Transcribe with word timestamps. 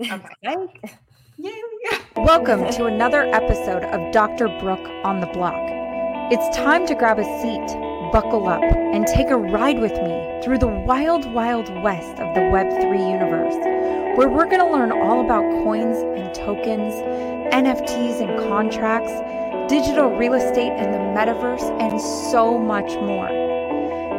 Okay. 0.00 0.56
Welcome 2.16 2.68
to 2.72 2.86
another 2.86 3.32
episode 3.32 3.84
of 3.84 4.12
Dr. 4.12 4.48
Brooke 4.58 4.88
on 5.04 5.20
the 5.20 5.28
Block. 5.28 5.54
It's 6.32 6.56
time 6.56 6.84
to 6.88 6.96
grab 6.96 7.20
a 7.20 7.24
seat, 7.40 7.64
buckle 8.10 8.48
up, 8.48 8.64
and 8.64 9.06
take 9.06 9.30
a 9.30 9.36
ride 9.36 9.78
with 9.78 9.92
me 9.92 10.40
through 10.42 10.58
the 10.58 10.66
wild, 10.66 11.32
wild 11.32 11.68
west 11.84 12.18
of 12.18 12.34
the 12.34 12.40
Web3 12.40 13.08
universe, 13.08 13.54
where 14.18 14.28
we're 14.28 14.46
going 14.46 14.58
to 14.58 14.68
learn 14.68 14.90
all 14.90 15.24
about 15.24 15.44
coins 15.62 15.98
and 15.98 16.34
tokens, 16.34 16.94
NFTs 17.54 18.20
and 18.20 18.36
contracts, 18.48 19.12
digital 19.72 20.10
real 20.16 20.34
estate 20.34 20.72
and 20.72 20.92
the 20.92 20.98
metaverse, 20.98 21.70
and 21.80 22.00
so 22.32 22.58
much 22.58 22.90
more. 22.96 23.28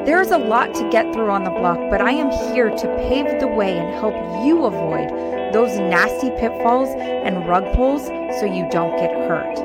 There 0.06 0.22
is 0.22 0.32
a 0.32 0.38
lot 0.38 0.74
to 0.76 0.90
get 0.90 1.12
through 1.12 1.32
on 1.32 1.44
the 1.44 1.50
block, 1.50 1.80
but 1.90 2.00
I 2.00 2.12
am 2.12 2.32
here 2.54 2.70
to 2.70 2.96
pave 3.10 3.42
the 3.42 3.48
way 3.48 3.78
and 3.78 3.90
help 3.96 4.14
you 4.46 4.64
avoid 4.64 5.35
those 5.56 5.80
nasty 5.80 6.30
pitfalls 6.32 6.90
and 6.98 7.48
rug 7.48 7.64
pulls 7.78 8.08
so 8.38 8.44
you 8.44 8.68
don't 8.70 8.98
get 8.98 9.10
hurt. 9.10 9.58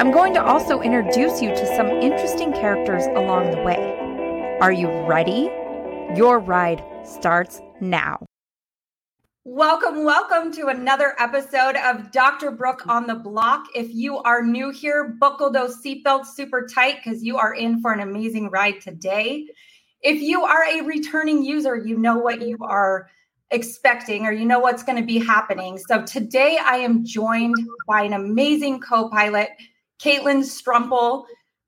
I'm 0.00 0.10
going 0.10 0.34
to 0.34 0.42
also 0.42 0.80
introduce 0.80 1.40
you 1.40 1.50
to 1.50 1.76
some 1.76 1.86
interesting 1.86 2.52
characters 2.52 3.06
along 3.06 3.52
the 3.52 3.62
way. 3.62 4.58
Are 4.60 4.72
you 4.72 4.88
ready? 5.06 5.52
Your 6.16 6.40
ride 6.40 6.82
starts 7.04 7.60
now. 7.80 8.26
Welcome, 9.44 10.02
welcome 10.02 10.50
to 10.54 10.66
another 10.66 11.14
episode 11.20 11.76
of 11.76 12.10
Dr. 12.10 12.50
Brooke 12.50 12.88
on 12.88 13.06
the 13.06 13.14
Block. 13.14 13.66
If 13.76 13.94
you 13.94 14.18
are 14.18 14.42
new 14.42 14.70
here, 14.70 15.16
buckle 15.20 15.52
those 15.52 15.80
seatbelts 15.80 16.26
super 16.26 16.66
tight 16.66 16.96
because 17.04 17.22
you 17.22 17.36
are 17.36 17.54
in 17.54 17.80
for 17.80 17.92
an 17.92 18.00
amazing 18.00 18.50
ride 18.50 18.80
today. 18.80 19.46
If 20.02 20.20
you 20.20 20.42
are 20.42 20.64
a 20.64 20.80
returning 20.80 21.44
user, 21.44 21.76
you 21.76 21.96
know 21.96 22.18
what 22.18 22.42
you 22.42 22.58
are 22.62 23.08
expecting 23.50 24.26
or 24.26 24.32
you 24.32 24.44
know 24.44 24.58
what's 24.58 24.82
going 24.82 24.98
to 24.98 25.06
be 25.06 25.18
happening. 25.18 25.78
So 25.78 26.02
today 26.02 26.58
I 26.62 26.76
am 26.76 27.04
joined 27.04 27.56
by 27.86 28.02
an 28.02 28.12
amazing 28.12 28.80
co-pilot, 28.80 29.50
Caitlin 30.00 30.42
Strempel. 30.42 31.24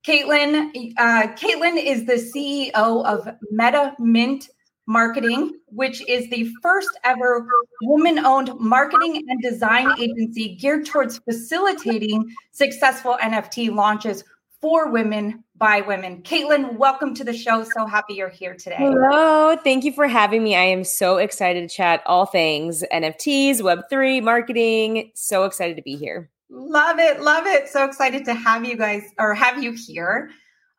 Caitlin, 0.06 0.94
uh, 0.96 1.28
Caitlin 1.34 1.82
is 1.82 2.06
the 2.06 2.14
CEO 2.14 3.04
of 3.04 3.28
Meta 3.50 3.94
Mint 3.98 4.48
Marketing, 4.86 5.52
which 5.66 6.02
is 6.08 6.28
the 6.30 6.50
first 6.62 6.88
ever 7.04 7.46
woman 7.82 8.18
owned 8.18 8.58
marketing 8.58 9.24
and 9.28 9.40
design 9.42 9.88
agency 10.00 10.56
geared 10.56 10.86
towards 10.86 11.18
facilitating 11.18 12.28
successful 12.50 13.16
NFT 13.20 13.72
launches 13.74 14.24
for 14.60 14.90
women 14.90 15.44
by 15.60 15.82
women. 15.82 16.22
Caitlin, 16.22 16.76
welcome 16.76 17.14
to 17.14 17.22
the 17.22 17.34
show. 17.34 17.64
So 17.64 17.86
happy 17.86 18.14
you're 18.14 18.30
here 18.30 18.54
today. 18.54 18.76
Hello. 18.78 19.54
Thank 19.56 19.84
you 19.84 19.92
for 19.92 20.08
having 20.08 20.42
me. 20.42 20.56
I 20.56 20.64
am 20.64 20.84
so 20.84 21.18
excited 21.18 21.68
to 21.68 21.72
chat 21.72 22.02
all 22.06 22.24
things 22.24 22.82
NFTs, 22.90 23.60
Web3, 23.60 24.22
marketing. 24.22 25.12
So 25.14 25.44
excited 25.44 25.76
to 25.76 25.82
be 25.82 25.96
here. 25.96 26.30
Love 26.48 26.98
it. 26.98 27.20
Love 27.20 27.46
it. 27.46 27.68
So 27.68 27.84
excited 27.84 28.24
to 28.24 28.34
have 28.34 28.64
you 28.64 28.74
guys 28.74 29.02
or 29.18 29.34
have 29.34 29.62
you 29.62 29.72
here. 29.72 30.30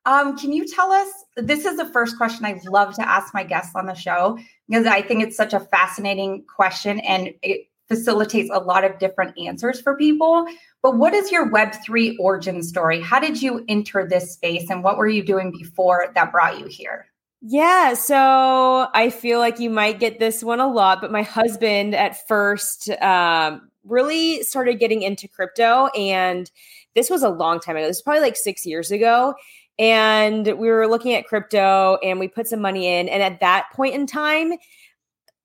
Um, 0.08 0.36
can 0.36 0.52
you 0.52 0.68
tell 0.68 0.92
us? 0.92 1.08
This 1.38 1.64
is 1.64 1.78
the 1.78 1.86
first 1.86 2.18
question 2.18 2.44
I 2.44 2.60
love 2.66 2.96
to 2.96 3.08
ask 3.08 3.36
my 3.36 3.44
guests 3.44 3.74
on 3.76 3.86
the 3.86 3.94
show 3.94 4.40
because 4.68 4.88
I 4.88 5.04
think 5.04 5.22
it's 5.22 5.38
such 5.38 5.54
a 5.54 5.60
fascinating 5.60 6.44
question 6.54 7.00
and 7.02 7.30
it 7.44 7.68
facilitates 7.92 8.50
a 8.54 8.60
lot 8.60 8.86
of 8.86 8.98
different 9.00 9.38
answers 9.38 9.82
for 9.82 9.98
people. 9.98 10.46
But 10.82 10.98
what 10.98 11.14
is 11.14 11.30
your 11.30 11.52
Web3 11.52 12.16
origin 12.20 12.64
story? 12.64 13.02
How 13.02 13.20
did 13.20 13.42
you 13.42 13.66
enter 13.68 14.08
this 14.08 14.34
space 14.34 14.70
and 14.70 14.82
what 14.82 14.98
were 14.98 15.10
you 15.10 15.24
doing 15.24 15.52
before 15.52 16.08
that 16.16 16.32
brought 16.32 16.58
you 16.58 16.68
here? 16.68 17.08
Yeah, 17.42 17.96
so 17.96 18.88
I 18.94 19.10
feel 19.10 19.40
like 19.40 19.60
you 19.60 19.70
might 19.70 20.00
get 20.00 20.20
this 20.20 20.44
one 20.44 20.60
a 20.60 20.68
lot, 20.68 21.02
but 21.02 21.12
my 21.12 21.24
husband 21.24 21.96
at 21.96 22.26
first 22.28 22.90
um, 23.02 23.70
really 23.84 24.44
started 24.44 24.80
getting 24.80 25.02
into 25.02 25.28
crypto. 25.28 25.88
And 25.88 26.50
this 26.96 27.10
was 27.10 27.24
a 27.24 27.30
long 27.30 27.60
time 27.60 27.76
ago. 27.76 27.88
This 27.88 27.98
was 27.98 28.02
probably 28.04 28.22
like 28.22 28.38
six 28.38 28.66
years 28.66 28.92
ago 28.92 29.34
and 29.80 30.46
we 30.46 30.70
were 30.70 30.88
looking 30.88 31.14
at 31.14 31.26
crypto 31.26 31.98
and 32.04 32.20
we 32.20 32.28
put 32.28 32.48
some 32.48 32.62
money 32.62 32.88
in 32.88 33.10
and 33.10 33.24
at 33.24 33.40
that 33.40 33.68
point 33.74 33.96
in 33.96 34.06
time 34.06 34.54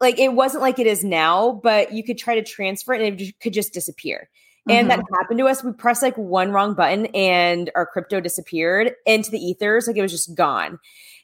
like 0.01 0.19
it 0.19 0.33
wasn't 0.33 0.63
like 0.63 0.79
it 0.79 0.87
is 0.87 1.05
now 1.05 1.61
but 1.63 1.93
you 1.93 2.03
could 2.03 2.19
try 2.19 2.35
to 2.35 2.43
transfer 2.43 2.95
it 2.95 3.03
and 3.03 3.21
it 3.21 3.41
could 3.41 3.53
just 3.53 3.73
disappear. 3.73 4.29
And 4.69 4.89
mm-hmm. 4.89 5.01
that 5.01 5.19
happened 5.21 5.39
to 5.39 5.47
us. 5.47 5.63
We 5.63 5.73
pressed 5.73 6.03
like 6.03 6.17
one 6.17 6.51
wrong 6.51 6.75
button 6.75 7.07
and 7.07 7.71
our 7.77 7.87
crypto 7.87 8.21
disappeared 8.21 8.93
into 9.07 9.31
the 9.31 9.39
ethers. 9.39 9.87
Like 9.87 9.97
it 9.97 10.03
was 10.03 10.11
just 10.11 10.35
gone. 10.35 10.81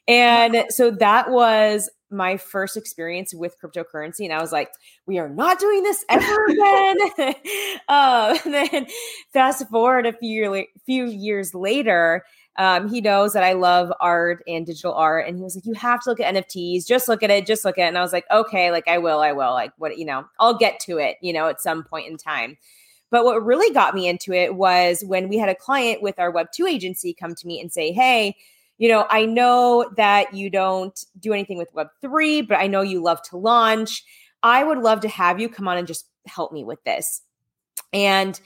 And 0.07 0.65
so 0.69 0.91
that 0.91 1.29
was 1.29 1.89
my 2.09 2.37
first 2.37 2.77
experience 2.77 3.33
with 3.33 3.55
cryptocurrency. 3.61 4.23
And 4.23 4.33
i 4.33 4.39
was 4.39 4.51
like 4.51 4.69
we 5.07 5.17
are 5.17 5.29
not 5.29 5.59
doing 5.59 5.83
this 5.83 6.05
ever 6.09 6.45
again. 6.45 7.35
Uh, 7.89 8.37
and 8.45 8.53
then 8.53 8.87
fast 9.33 9.67
forward 9.69 10.05
a 10.05 10.13
few, 10.13 10.65
few 10.85 11.05
years 11.05 11.53
later 11.53 12.23
um, 12.57 12.87
he 12.87 13.01
knows 13.01 13.33
that 13.33 13.43
I 13.43 13.53
love 13.53 13.91
art 13.99 14.43
and 14.47 14.65
digital 14.65 14.93
art. 14.93 15.27
And 15.27 15.37
he 15.37 15.43
was 15.43 15.55
like, 15.55 15.65
You 15.65 15.73
have 15.73 16.01
to 16.03 16.09
look 16.09 16.19
at 16.19 16.33
NFTs. 16.33 16.85
Just 16.85 17.07
look 17.07 17.23
at 17.23 17.31
it. 17.31 17.45
Just 17.45 17.65
look 17.65 17.77
at 17.77 17.85
it. 17.85 17.87
And 17.87 17.97
I 17.97 18.01
was 18.01 18.13
like, 18.13 18.25
Okay, 18.31 18.71
like 18.71 18.87
I 18.87 18.99
will. 18.99 19.19
I 19.21 19.31
will. 19.31 19.51
Like, 19.51 19.73
what, 19.77 19.97
you 19.97 20.05
know, 20.05 20.25
I'll 20.39 20.57
get 20.57 20.79
to 20.81 20.97
it, 20.97 21.17
you 21.21 21.33
know, 21.33 21.47
at 21.47 21.61
some 21.61 21.83
point 21.83 22.09
in 22.09 22.17
time. 22.17 22.57
But 23.09 23.25
what 23.25 23.43
really 23.43 23.73
got 23.73 23.95
me 23.95 24.07
into 24.07 24.33
it 24.33 24.55
was 24.55 25.03
when 25.05 25.29
we 25.29 25.37
had 25.37 25.49
a 25.49 25.55
client 25.55 26.01
with 26.01 26.19
our 26.19 26.31
Web2 26.31 26.69
agency 26.69 27.13
come 27.13 27.35
to 27.35 27.47
me 27.47 27.59
and 27.59 27.71
say, 27.71 27.91
Hey, 27.91 28.35
you 28.77 28.89
know, 28.89 29.07
I 29.09 29.25
know 29.25 29.89
that 29.97 30.33
you 30.33 30.49
don't 30.49 30.99
do 31.19 31.33
anything 31.33 31.57
with 31.57 31.73
Web3, 31.73 32.47
but 32.47 32.59
I 32.59 32.67
know 32.67 32.81
you 32.81 33.01
love 33.01 33.21
to 33.29 33.37
launch. 33.37 34.03
I 34.43 34.63
would 34.63 34.79
love 34.79 35.01
to 35.01 35.07
have 35.07 35.39
you 35.39 35.49
come 35.49 35.67
on 35.67 35.77
and 35.77 35.87
just 35.87 36.07
help 36.27 36.51
me 36.51 36.63
with 36.63 36.83
this. 36.83 37.21
And 37.93 38.39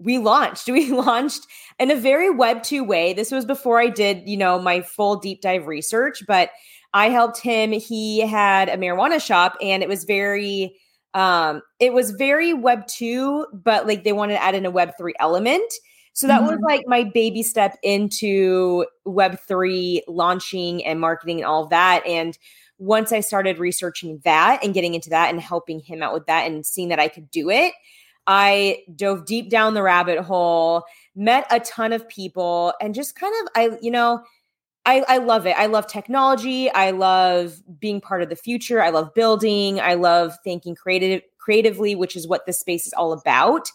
we 0.00 0.18
launched. 0.18 0.68
We 0.70 0.90
launched 0.90 1.46
in 1.78 1.90
a 1.90 1.96
very 1.96 2.30
web 2.30 2.62
2 2.62 2.82
way. 2.84 3.12
This 3.12 3.30
was 3.30 3.44
before 3.44 3.78
I 3.78 3.88
did, 3.88 4.28
you 4.28 4.36
know, 4.36 4.58
my 4.58 4.80
full 4.80 5.16
deep 5.16 5.40
dive 5.40 5.66
research, 5.66 6.22
but 6.26 6.50
I 6.92 7.10
helped 7.10 7.40
him. 7.40 7.72
He 7.72 8.20
had 8.20 8.68
a 8.68 8.76
marijuana 8.76 9.22
shop 9.24 9.56
and 9.60 9.82
it 9.82 9.88
was 9.88 10.04
very 10.04 10.76
um 11.12 11.60
it 11.80 11.92
was 11.92 12.12
very 12.12 12.54
web 12.54 12.86
2, 12.86 13.46
but 13.52 13.86
like 13.86 14.04
they 14.04 14.12
wanted 14.12 14.34
to 14.34 14.42
add 14.42 14.54
in 14.54 14.66
a 14.66 14.70
web 14.70 14.92
3 14.98 15.12
element. 15.18 15.72
So 16.12 16.26
that 16.26 16.40
mm-hmm. 16.40 16.50
was 16.50 16.60
like 16.62 16.82
my 16.86 17.04
baby 17.04 17.42
step 17.42 17.76
into 17.82 18.86
web 19.04 19.38
3 19.46 20.04
launching 20.08 20.84
and 20.84 21.00
marketing 21.00 21.38
and 21.38 21.46
all 21.46 21.64
of 21.64 21.70
that 21.70 22.06
and 22.06 22.36
once 22.80 23.12
I 23.12 23.20
started 23.20 23.58
researching 23.58 24.20
that 24.24 24.64
and 24.64 24.72
getting 24.72 24.94
into 24.94 25.10
that 25.10 25.30
and 25.30 25.38
helping 25.38 25.80
him 25.80 26.02
out 26.02 26.14
with 26.14 26.24
that 26.26 26.50
and 26.50 26.64
seeing 26.64 26.88
that 26.88 26.98
I 26.98 27.08
could 27.08 27.30
do 27.30 27.50
it, 27.50 27.74
I 28.26 28.82
dove 28.94 29.24
deep 29.24 29.50
down 29.50 29.74
the 29.74 29.82
rabbit 29.82 30.20
hole, 30.20 30.84
met 31.16 31.46
a 31.50 31.60
ton 31.60 31.92
of 31.92 32.08
people, 32.08 32.74
and 32.80 32.94
just 32.94 33.16
kind 33.16 33.34
of, 33.42 33.48
I, 33.56 33.78
you 33.82 33.90
know, 33.90 34.22
I, 34.86 35.04
I 35.08 35.18
love 35.18 35.46
it. 35.46 35.56
I 35.58 35.66
love 35.66 35.86
technology. 35.86 36.70
I 36.70 36.90
love 36.90 37.60
being 37.78 38.00
part 38.00 38.22
of 38.22 38.28
the 38.28 38.36
future. 38.36 38.82
I 38.82 38.90
love 38.90 39.12
building. 39.14 39.80
I 39.80 39.94
love 39.94 40.36
thinking 40.42 40.74
creative 40.74 41.22
creatively, 41.38 41.94
which 41.94 42.16
is 42.16 42.28
what 42.28 42.46
this 42.46 42.60
space 42.60 42.86
is 42.86 42.92
all 42.92 43.12
about. 43.12 43.70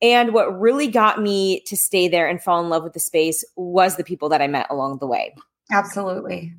And 0.00 0.32
what 0.32 0.58
really 0.58 0.86
got 0.86 1.20
me 1.20 1.60
to 1.66 1.76
stay 1.76 2.08
there 2.08 2.28
and 2.28 2.42
fall 2.42 2.62
in 2.62 2.70
love 2.70 2.84
with 2.84 2.92
the 2.92 3.00
space 3.00 3.44
was 3.56 3.96
the 3.96 4.04
people 4.04 4.28
that 4.28 4.40
I 4.40 4.46
met 4.46 4.66
along 4.70 4.98
the 4.98 5.06
way. 5.06 5.34
Absolutely. 5.70 6.54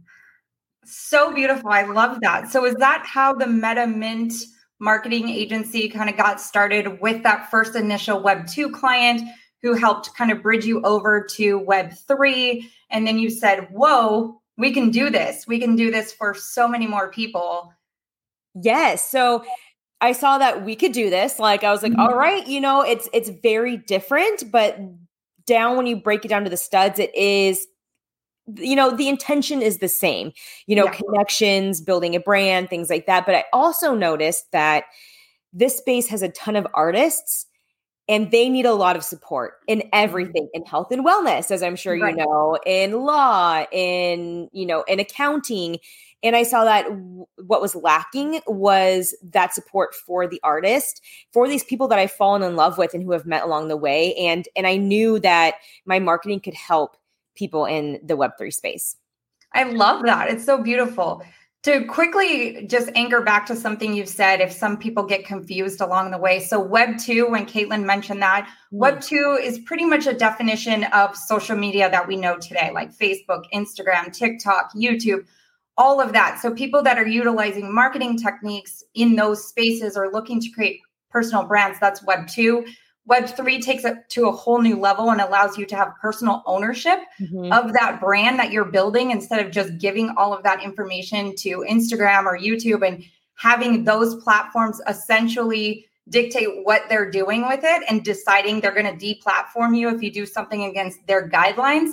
So 0.86 1.34
beautiful. 1.34 1.70
I 1.70 1.84
love 1.84 2.20
that. 2.22 2.50
So 2.50 2.66
is 2.66 2.76
that 2.76 3.04
how 3.06 3.34
the 3.34 3.48
Meta 3.48 3.88
Mint 3.88 4.34
marketing 4.80 5.30
agency 5.30 5.90
kind 5.90 6.10
of 6.10 6.18
got 6.18 6.40
started 6.40 7.02
with 7.02 7.24
that 7.24 7.50
first 7.52 7.76
initial 7.76 8.22
Web 8.22 8.48
2 8.48 8.72
client 8.72 9.22
who 9.62 9.74
helped 9.74 10.16
kind 10.16 10.32
of 10.32 10.42
bridge 10.42 10.66
you 10.66 10.82
over 10.84 11.26
to 11.36 11.60
Web 11.60 11.92
3. 12.08 12.70
And 12.90 13.06
then 13.06 13.20
you 13.20 13.30
said, 13.30 13.68
Whoa, 13.72 14.42
we 14.58 14.74
can 14.74 14.90
do 14.90 15.10
this. 15.10 15.46
We 15.48 15.60
can 15.60 15.76
do 15.76 15.92
this 15.92 16.12
for 16.14 16.34
so 16.34 16.68
many 16.68 16.88
more 16.88 17.12
people. 17.12 17.74
Yes. 18.56 19.10
So 19.10 19.44
I 20.02 20.14
saw 20.14 20.38
that 20.38 20.64
we 20.64 20.76
could 20.76 20.92
do 20.92 21.10
this. 21.10 21.40
Like 21.40 21.64
I 21.64 21.72
was 21.72 21.84
like, 21.84 21.92
mm-hmm. 21.92 22.02
all 22.02 22.16
right, 22.16 22.46
you 22.48 22.62
know, 22.62 22.82
it's 22.82 23.10
it's 23.14 23.30
very 23.30 23.78
different, 23.78 24.52
but 24.52 24.80
down 25.46 25.78
when 25.78 25.88
you 25.88 25.98
break 25.98 26.26
it 26.26 26.28
down 26.30 26.44
to 26.44 26.50
the 26.50 26.58
studs, 26.58 27.00
it 27.00 27.14
is 27.16 27.68
you 28.56 28.76
know 28.76 28.96
the 28.96 29.08
intention 29.08 29.62
is 29.62 29.80
the 29.80 29.88
same 29.88 30.32
you 30.68 30.76
know 30.76 30.86
yeah. 30.86 30.92
connections 30.92 31.82
building 31.82 32.16
a 32.16 32.20
brand 32.20 32.70
things 32.70 32.90
like 32.90 33.06
that 33.06 33.26
but 33.26 33.36
i 33.36 33.44
also 33.54 33.94
noticed 33.94 34.52
that 34.52 34.86
this 35.54 35.78
space 35.78 36.08
has 36.08 36.22
a 36.22 36.30
ton 36.30 36.56
of 36.56 36.68
artists 36.74 37.46
and 38.08 38.32
they 38.32 38.50
need 38.50 38.66
a 38.66 38.74
lot 38.74 38.96
of 38.96 39.04
support 39.04 39.54
in 39.68 39.80
mm-hmm. 39.80 39.90
everything 39.94 40.50
in 40.54 40.66
health 40.66 40.92
and 40.92 41.06
wellness 41.06 41.52
as 41.52 41.62
i'm 41.62 41.76
sure 41.76 41.98
right. 41.98 42.16
you 42.16 42.26
know 42.26 42.58
in 42.66 42.94
law 43.04 43.66
in 43.72 44.50
you 44.52 44.66
know 44.66 44.84
in 44.84 45.00
accounting 45.00 45.78
and 46.24 46.36
i 46.36 46.44
saw 46.44 46.64
that 46.64 46.84
w- 46.86 47.26
what 47.46 47.62
was 47.62 47.76
lacking 47.76 48.42
was 48.48 49.16
that 49.22 49.54
support 49.54 49.94
for 49.94 50.28
the 50.28 50.40
artist 50.44 51.02
for 51.32 51.48
these 51.48 51.64
people 51.64 51.88
that 51.88 52.00
i've 52.00 52.12
fallen 52.12 52.44
in 52.44 52.56
love 52.56 52.78
with 52.78 52.94
and 52.94 53.04
who 53.04 53.12
have 53.12 53.26
met 53.26 53.44
along 53.44 53.68
the 53.68 53.78
way 53.78 54.14
and 54.16 54.48
and 54.56 54.66
i 54.66 54.76
knew 54.76 55.20
that 55.20 55.56
my 55.86 56.00
marketing 56.00 56.40
could 56.40 56.56
help 56.56 56.98
people 57.36 57.66
in 57.66 58.00
the 58.04 58.16
Web3 58.16 58.54
space. 58.54 58.96
I 59.54 59.64
love 59.64 60.04
that. 60.04 60.30
It's 60.30 60.46
so 60.46 60.62
beautiful. 60.62 61.24
to 61.62 61.84
quickly 61.86 62.66
just 62.68 62.90
anchor 62.96 63.20
back 63.20 63.46
to 63.46 63.56
something 63.56 63.94
you've 63.94 64.08
said, 64.08 64.40
if 64.40 64.52
some 64.52 64.78
people 64.78 65.04
get 65.04 65.26
confused 65.26 65.82
along 65.82 66.12
the 66.12 66.18
way. 66.18 66.40
So, 66.40 66.60
Web 66.60 66.98
2, 66.98 67.30
when 67.30 67.46
Caitlin 67.46 67.84
mentioned 67.84 68.22
that, 68.22 68.46
mm. 68.46 68.50
Web 68.72 69.02
2 69.02 69.40
is 69.42 69.60
pretty 69.60 69.84
much 69.84 70.08
a 70.08 70.14
definition 70.14 70.86
of 70.86 71.18
social 71.18 71.58
media 71.58 71.90
that 71.92 72.08
we 72.08 72.16
know 72.16 72.38
today, 72.38 72.72
like 72.74 72.98
Facebook, 72.98 73.44
Instagram, 73.54 74.14
TikTok, 74.14 74.74
YouTube, 74.74 75.26
all 75.78 76.00
of 76.00 76.14
that. 76.14 76.40
So, 76.42 76.54
people 76.54 76.82
that 76.84 76.98
are 76.98 77.08
utilizing 77.08 77.74
marketing 77.74 78.18
techniques 78.18 78.82
in 78.96 79.16
those 79.18 79.46
spaces 79.46 79.98
or 79.98 80.12
looking 80.12 80.40
to 80.40 80.50
create 80.52 80.80
personal 81.10 81.46
brands, 81.46 81.78
that's 81.80 82.02
Web 82.04 82.28
2. 82.28 82.66
Web3 83.10 83.62
takes 83.62 83.86
it 83.86 84.08
to 84.10 84.28
a 84.28 84.32
whole 84.32 84.62
new 84.62 84.80
level 84.80 85.10
and 85.10 85.20
allows 85.20 85.58
you 85.58 85.66
to 85.66 85.76
have 85.76 85.94
personal 86.00 86.44
ownership 86.46 87.00
mm-hmm. 87.20 87.52
of 87.52 87.74
that 87.74 88.00
brand 88.00 88.38
that 88.38 88.52
you're 88.52 88.66
building 88.66 89.12
instead 89.12 89.44
of 89.44 89.52
just 89.52 89.78
giving 89.80 90.10
all 90.16 90.34
of 90.34 90.44
that 90.44 90.64
information 90.64 91.36
to 91.38 91.66
Instagram 91.68 92.26
or 92.26 92.38
YouTube 92.38 92.88
and 92.88 93.04
having 93.36 93.84
those 93.84 94.16
platforms 94.24 94.80
essentially 94.88 95.88
dictate 96.10 96.50
what 96.64 96.84
they're 96.90 97.10
doing 97.10 97.48
with 97.48 97.62
it 97.64 97.84
and 97.90 98.04
deciding 98.04 98.60
they're 98.60 98.74
going 98.74 98.98
to 98.98 99.06
deplatform 99.06 99.78
you 99.78 99.90
if 99.90 100.02
you 100.04 100.12
do 100.12 100.26
something 100.26 100.66
against 100.66 101.06
their 101.08 101.30
guidelines. 101.30 101.92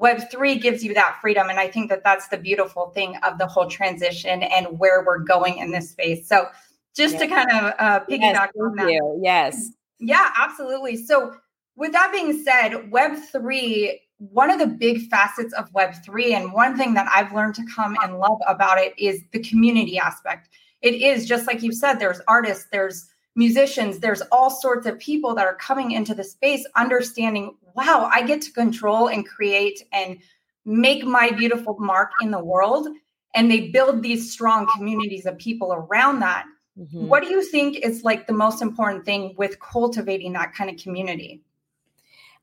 Web3 0.00 0.60
gives 0.60 0.84
you 0.84 0.94
that 0.94 1.18
freedom. 1.20 1.48
And 1.48 1.58
I 1.58 1.68
think 1.68 1.90
that 1.90 2.02
that's 2.04 2.28
the 2.28 2.36
beautiful 2.36 2.90
thing 2.90 3.16
of 3.18 3.38
the 3.38 3.46
whole 3.46 3.68
transition 3.68 4.42
and 4.42 4.78
where 4.78 5.04
we're 5.04 5.18
going 5.18 5.58
in 5.58 5.70
this 5.70 5.90
space. 5.90 6.28
So, 6.28 6.48
just 6.94 7.18
to 7.18 7.26
kind 7.26 7.50
of 7.50 7.74
uh, 7.78 8.00
piggyback 8.08 8.32
yes, 8.32 8.50
on 8.58 8.76
that. 8.76 8.90
You. 8.90 9.20
Yes. 9.22 9.70
Yeah, 9.98 10.30
absolutely. 10.36 10.96
So, 10.96 11.34
with 11.76 11.92
that 11.92 12.10
being 12.12 12.42
said, 12.42 12.72
Web3, 12.90 13.98
one 14.18 14.50
of 14.50 14.58
the 14.58 14.66
big 14.66 15.08
facets 15.08 15.52
of 15.52 15.70
Web3, 15.72 16.32
and 16.32 16.52
one 16.52 16.76
thing 16.76 16.94
that 16.94 17.08
I've 17.14 17.34
learned 17.34 17.54
to 17.56 17.66
come 17.74 17.96
and 18.02 18.18
love 18.18 18.38
about 18.48 18.78
it 18.78 18.94
is 18.98 19.20
the 19.32 19.42
community 19.42 19.98
aspect. 19.98 20.48
It 20.80 20.94
is 20.94 21.26
just 21.26 21.46
like 21.46 21.62
you 21.62 21.72
said, 21.72 21.94
there's 21.94 22.20
artists, 22.28 22.66
there's 22.72 23.06
musicians, 23.34 23.98
there's 23.98 24.22
all 24.32 24.50
sorts 24.50 24.86
of 24.86 24.98
people 24.98 25.34
that 25.34 25.46
are 25.46 25.56
coming 25.56 25.92
into 25.92 26.14
the 26.14 26.24
space 26.24 26.66
understanding, 26.76 27.54
wow, 27.74 28.10
I 28.12 28.22
get 28.22 28.40
to 28.42 28.52
control 28.52 29.08
and 29.08 29.26
create 29.26 29.82
and 29.92 30.18
make 30.64 31.04
my 31.04 31.30
beautiful 31.30 31.76
mark 31.78 32.10
in 32.22 32.30
the 32.30 32.42
world. 32.42 32.88
And 33.34 33.50
they 33.50 33.68
build 33.68 34.02
these 34.02 34.32
strong 34.32 34.66
communities 34.74 35.26
of 35.26 35.36
people 35.36 35.72
around 35.72 36.20
that. 36.20 36.46
Mm-hmm. 36.78 37.08
What 37.08 37.22
do 37.22 37.30
you 37.30 37.42
think 37.42 37.78
is 37.78 38.04
like 38.04 38.26
the 38.26 38.32
most 38.32 38.60
important 38.60 39.04
thing 39.04 39.34
with 39.36 39.60
cultivating 39.60 40.32
that 40.34 40.54
kind 40.54 40.68
of 40.68 40.76
community? 40.76 41.42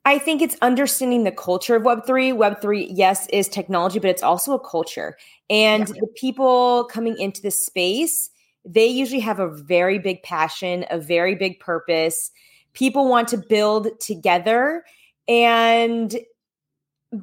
I 0.05 0.17
think 0.17 0.41
it's 0.41 0.57
understanding 0.61 1.23
the 1.23 1.31
culture 1.31 1.75
of 1.75 1.83
Web3. 1.83 2.33
Web3, 2.33 2.87
yes, 2.89 3.27
is 3.27 3.47
technology, 3.47 3.99
but 3.99 4.09
it's 4.09 4.23
also 4.23 4.53
a 4.53 4.59
culture. 4.59 5.17
And 5.49 5.87
yeah. 5.87 5.95
the 6.01 6.07
people 6.15 6.85
coming 6.85 7.17
into 7.17 7.41
this 7.41 7.65
space, 7.65 8.29
they 8.65 8.87
usually 8.87 9.21
have 9.21 9.39
a 9.39 9.47
very 9.47 9.99
big 9.99 10.21
passion, 10.23 10.85
a 10.89 10.99
very 10.99 11.35
big 11.35 11.59
purpose. 11.59 12.31
People 12.73 13.07
want 13.07 13.29
to 13.29 13.37
build 13.37 13.99
together. 14.01 14.83
And 15.27 16.13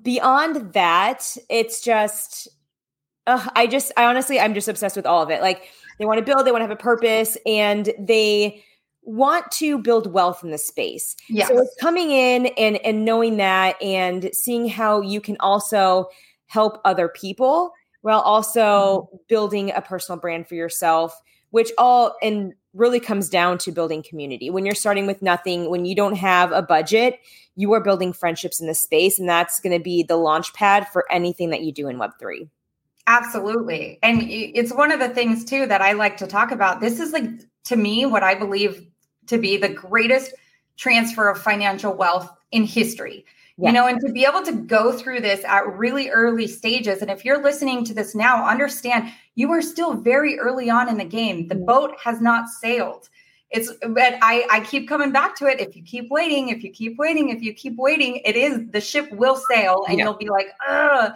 beyond 0.02 0.72
that, 0.72 1.36
it's 1.50 1.82
just, 1.82 2.48
uh, 3.26 3.46
I 3.54 3.66
just, 3.66 3.92
I 3.96 4.04
honestly, 4.04 4.40
I'm 4.40 4.54
just 4.54 4.68
obsessed 4.68 4.96
with 4.96 5.06
all 5.06 5.22
of 5.22 5.30
it. 5.30 5.42
Like, 5.42 5.68
they 6.00 6.06
want 6.06 6.18
to 6.18 6.24
build, 6.24 6.46
they 6.46 6.50
want 6.50 6.62
to 6.62 6.66
have 6.66 6.70
a 6.70 6.76
purpose, 6.76 7.36
and 7.44 7.92
they 7.98 8.64
want 9.02 9.50
to 9.52 9.78
build 9.78 10.12
wealth 10.12 10.42
in 10.42 10.50
the 10.50 10.58
space. 10.58 11.14
Yes. 11.28 11.48
So 11.48 11.58
it's 11.58 11.76
coming 11.78 12.10
in 12.10 12.46
and 12.46 12.78
and 12.78 13.04
knowing 13.04 13.36
that 13.36 13.80
and 13.82 14.30
seeing 14.32 14.66
how 14.66 15.02
you 15.02 15.20
can 15.20 15.36
also 15.40 16.08
help 16.46 16.80
other 16.84 17.08
people 17.08 17.72
while 18.00 18.20
also 18.20 19.08
mm-hmm. 19.12 19.16
building 19.28 19.72
a 19.72 19.82
personal 19.82 20.18
brand 20.18 20.48
for 20.48 20.54
yourself, 20.54 21.20
which 21.50 21.70
all 21.76 22.16
and 22.22 22.54
really 22.72 23.00
comes 23.00 23.28
down 23.28 23.58
to 23.58 23.70
building 23.70 24.02
community. 24.02 24.48
When 24.48 24.64
you're 24.64 24.74
starting 24.74 25.06
with 25.06 25.20
nothing, 25.20 25.68
when 25.68 25.84
you 25.84 25.94
don't 25.94 26.16
have 26.16 26.50
a 26.52 26.62
budget, 26.62 27.18
you 27.56 27.72
are 27.74 27.80
building 27.80 28.14
friendships 28.14 28.58
in 28.58 28.68
the 28.68 28.74
space 28.74 29.18
and 29.18 29.28
that's 29.28 29.60
going 29.60 29.76
to 29.76 29.82
be 29.82 30.02
the 30.02 30.16
launch 30.16 30.54
pad 30.54 30.88
for 30.88 31.10
anything 31.12 31.50
that 31.50 31.62
you 31.62 31.72
do 31.72 31.88
in 31.88 31.98
web3. 31.98 32.48
Absolutely. 33.06 33.98
And 34.02 34.22
it's 34.22 34.72
one 34.72 34.92
of 34.92 35.00
the 35.00 35.08
things 35.08 35.44
too 35.44 35.66
that 35.66 35.82
I 35.82 35.92
like 35.92 36.16
to 36.18 36.26
talk 36.26 36.50
about. 36.50 36.80
This 36.80 37.00
is 37.00 37.12
like 37.12 37.28
to 37.64 37.76
me 37.76 38.06
what 38.06 38.22
I 38.22 38.34
believe 38.34 38.86
to 39.26 39.38
be 39.38 39.56
the 39.56 39.68
greatest 39.68 40.34
transfer 40.76 41.28
of 41.28 41.38
financial 41.38 41.92
wealth 41.92 42.30
in 42.52 42.64
history. 42.64 43.24
Yeah. 43.56 43.68
You 43.68 43.74
know, 43.74 43.86
and 43.86 44.00
to 44.00 44.12
be 44.12 44.24
able 44.24 44.42
to 44.44 44.52
go 44.52 44.92
through 44.92 45.20
this 45.20 45.44
at 45.44 45.66
really 45.66 46.08
early 46.08 46.46
stages. 46.46 47.02
And 47.02 47.10
if 47.10 47.24
you're 47.24 47.42
listening 47.42 47.84
to 47.84 47.94
this 47.94 48.14
now, 48.14 48.46
understand 48.46 49.12
you 49.34 49.50
are 49.52 49.60
still 49.60 49.94
very 49.94 50.38
early 50.38 50.70
on 50.70 50.88
in 50.88 50.96
the 50.96 51.04
game. 51.04 51.48
The 51.48 51.56
boat 51.56 51.94
has 52.02 52.20
not 52.20 52.48
sailed. 52.48 53.10
It's 53.50 53.70
but 53.88 54.14
I, 54.22 54.46
I 54.50 54.60
keep 54.60 54.88
coming 54.88 55.10
back 55.10 55.36
to 55.36 55.46
it. 55.46 55.60
If 55.60 55.76
you 55.76 55.82
keep 55.82 56.08
waiting, 56.10 56.48
if 56.48 56.62
you 56.62 56.70
keep 56.70 56.96
waiting, 56.96 57.30
if 57.30 57.42
you 57.42 57.52
keep 57.52 57.76
waiting, 57.76 58.22
it 58.24 58.36
is 58.36 58.70
the 58.70 58.80
ship 58.80 59.10
will 59.12 59.36
sail 59.50 59.84
and 59.88 59.98
yeah. 59.98 60.04
you'll 60.04 60.14
be 60.14 60.28
like, 60.28 60.46
ugh 60.68 61.12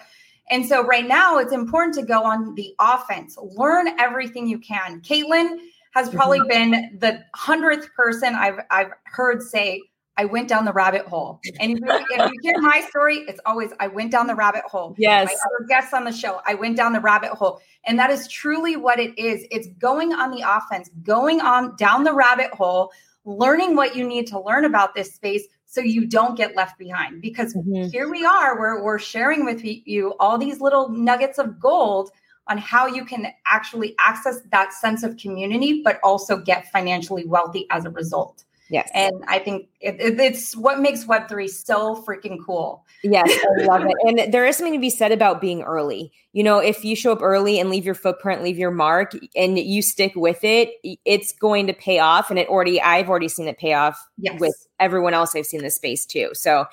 and 0.50 0.66
so 0.66 0.84
right 0.84 1.06
now 1.06 1.38
it's 1.38 1.52
important 1.52 1.94
to 1.94 2.02
go 2.02 2.22
on 2.24 2.54
the 2.54 2.74
offense, 2.78 3.36
learn 3.38 3.88
everything 3.98 4.46
you 4.46 4.58
can. 4.58 5.00
Caitlin 5.00 5.58
has 5.92 6.10
probably 6.10 6.40
mm-hmm. 6.40 6.70
been 6.70 6.98
the 6.98 7.24
hundredth 7.34 7.88
person 7.94 8.34
I've 8.34 8.60
I've 8.70 8.90
heard 9.04 9.42
say, 9.42 9.80
I 10.16 10.24
went 10.26 10.48
down 10.48 10.64
the 10.64 10.72
rabbit 10.72 11.06
hole. 11.06 11.40
And 11.58 11.72
if 11.72 11.80
you, 11.80 11.86
if 11.88 12.32
you, 12.32 12.38
hear 12.42 12.60
my 12.60 12.84
story, 12.88 13.24
it's 13.26 13.40
always 13.46 13.70
I 13.80 13.88
went 13.88 14.12
down 14.12 14.26
the 14.26 14.34
rabbit 14.34 14.62
hole. 14.64 14.94
Yes. 14.96 15.26
My 15.26 15.32
other 15.32 15.66
guests 15.66 15.92
on 15.92 16.04
the 16.04 16.12
show, 16.12 16.40
I 16.46 16.54
went 16.54 16.76
down 16.76 16.92
the 16.92 17.00
rabbit 17.00 17.30
hole. 17.30 17.60
And 17.86 17.98
that 17.98 18.10
is 18.10 18.28
truly 18.28 18.76
what 18.76 19.00
it 19.00 19.18
is. 19.18 19.44
It's 19.50 19.68
going 19.78 20.12
on 20.12 20.30
the 20.30 20.44
offense, 20.46 20.88
going 21.02 21.40
on 21.40 21.74
down 21.76 22.04
the 22.04 22.12
rabbit 22.12 22.52
hole, 22.52 22.92
learning 23.24 23.74
what 23.74 23.96
you 23.96 24.06
need 24.06 24.26
to 24.28 24.40
learn 24.40 24.64
about 24.64 24.94
this 24.94 25.14
space 25.14 25.44
so 25.74 25.80
you 25.80 26.06
don't 26.06 26.36
get 26.36 26.54
left 26.54 26.78
behind. 26.78 27.20
Because 27.20 27.52
mm-hmm. 27.52 27.88
here 27.90 28.08
we 28.08 28.24
are, 28.24 28.58
we're, 28.58 28.82
we're 28.82 28.98
sharing 28.98 29.44
with 29.44 29.64
you 29.64 30.14
all 30.20 30.38
these 30.38 30.60
little 30.60 30.88
nuggets 30.88 31.38
of 31.38 31.58
gold 31.58 32.10
on 32.46 32.58
how 32.58 32.86
you 32.86 33.04
can 33.04 33.26
actually 33.46 33.94
access 33.98 34.40
that 34.52 34.72
sense 34.72 35.02
of 35.02 35.16
community, 35.16 35.82
but 35.82 35.98
also 36.04 36.36
get 36.36 36.70
financially 36.70 37.24
wealthy 37.26 37.66
as 37.70 37.84
a 37.84 37.90
result. 37.90 38.44
Yes. 38.74 38.90
And 38.92 39.22
I 39.28 39.38
think 39.38 39.68
it, 39.80 40.00
it, 40.00 40.18
it's 40.18 40.56
what 40.56 40.80
makes 40.80 41.04
Web3 41.04 41.48
so 41.48 42.02
freaking 42.04 42.38
cool. 42.44 42.84
Yes, 43.04 43.30
I 43.60 43.62
love 43.66 43.84
it. 43.84 43.94
And 44.04 44.34
there 44.34 44.44
is 44.44 44.56
something 44.56 44.72
to 44.72 44.80
be 44.80 44.90
said 44.90 45.12
about 45.12 45.40
being 45.40 45.62
early. 45.62 46.10
You 46.32 46.42
know, 46.42 46.58
if 46.58 46.84
you 46.84 46.96
show 46.96 47.12
up 47.12 47.22
early 47.22 47.60
and 47.60 47.70
leave 47.70 47.84
your 47.84 47.94
footprint, 47.94 48.42
leave 48.42 48.58
your 48.58 48.72
mark, 48.72 49.12
and 49.36 49.56
you 49.56 49.80
stick 49.80 50.16
with 50.16 50.42
it, 50.42 50.70
it's 51.04 51.30
going 51.30 51.68
to 51.68 51.72
pay 51.72 52.00
off. 52.00 52.30
And 52.30 52.38
it 52.38 52.48
already, 52.48 52.82
I've 52.82 53.08
already 53.08 53.28
seen 53.28 53.46
it 53.46 53.58
pay 53.58 53.74
off 53.74 54.04
yes. 54.18 54.40
with 54.40 54.66
everyone 54.80 55.14
else 55.14 55.36
I've 55.36 55.46
seen 55.46 55.62
this 55.62 55.76
space 55.76 56.04
too. 56.04 56.30
So 56.32 56.66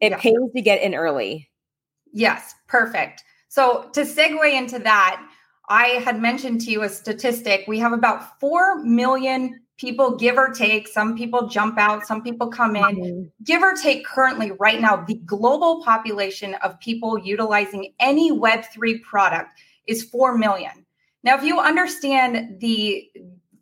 it 0.00 0.10
yeah. 0.10 0.18
pays 0.18 0.34
to 0.56 0.60
get 0.60 0.82
in 0.82 0.96
early. 0.96 1.48
Yes, 2.12 2.52
perfect. 2.66 3.22
So 3.48 3.88
to 3.92 4.00
segue 4.00 4.52
into 4.52 4.80
that, 4.80 5.24
I 5.68 5.84
had 6.04 6.20
mentioned 6.20 6.62
to 6.62 6.72
you 6.72 6.82
a 6.82 6.88
statistic. 6.88 7.64
We 7.68 7.78
have 7.78 7.92
about 7.92 8.40
4 8.40 8.82
million 8.82 9.60
people 9.76 10.16
give 10.16 10.36
or 10.36 10.50
take 10.50 10.86
some 10.86 11.16
people 11.16 11.48
jump 11.48 11.78
out 11.78 12.06
some 12.06 12.22
people 12.22 12.48
come 12.48 12.76
in. 12.76 12.82
Mm-hmm. 12.82 13.22
give 13.44 13.62
or 13.62 13.74
take 13.74 14.06
currently 14.06 14.52
right 14.52 14.80
now 14.80 14.96
the 14.96 15.14
global 15.26 15.82
population 15.82 16.54
of 16.56 16.78
people 16.80 17.18
utilizing 17.18 17.92
any 17.98 18.30
web3 18.32 19.02
product 19.02 19.50
is 19.86 20.04
4 20.04 20.38
million. 20.38 20.86
Now 21.22 21.36
if 21.36 21.42
you 21.42 21.58
understand 21.58 22.60
the 22.60 23.10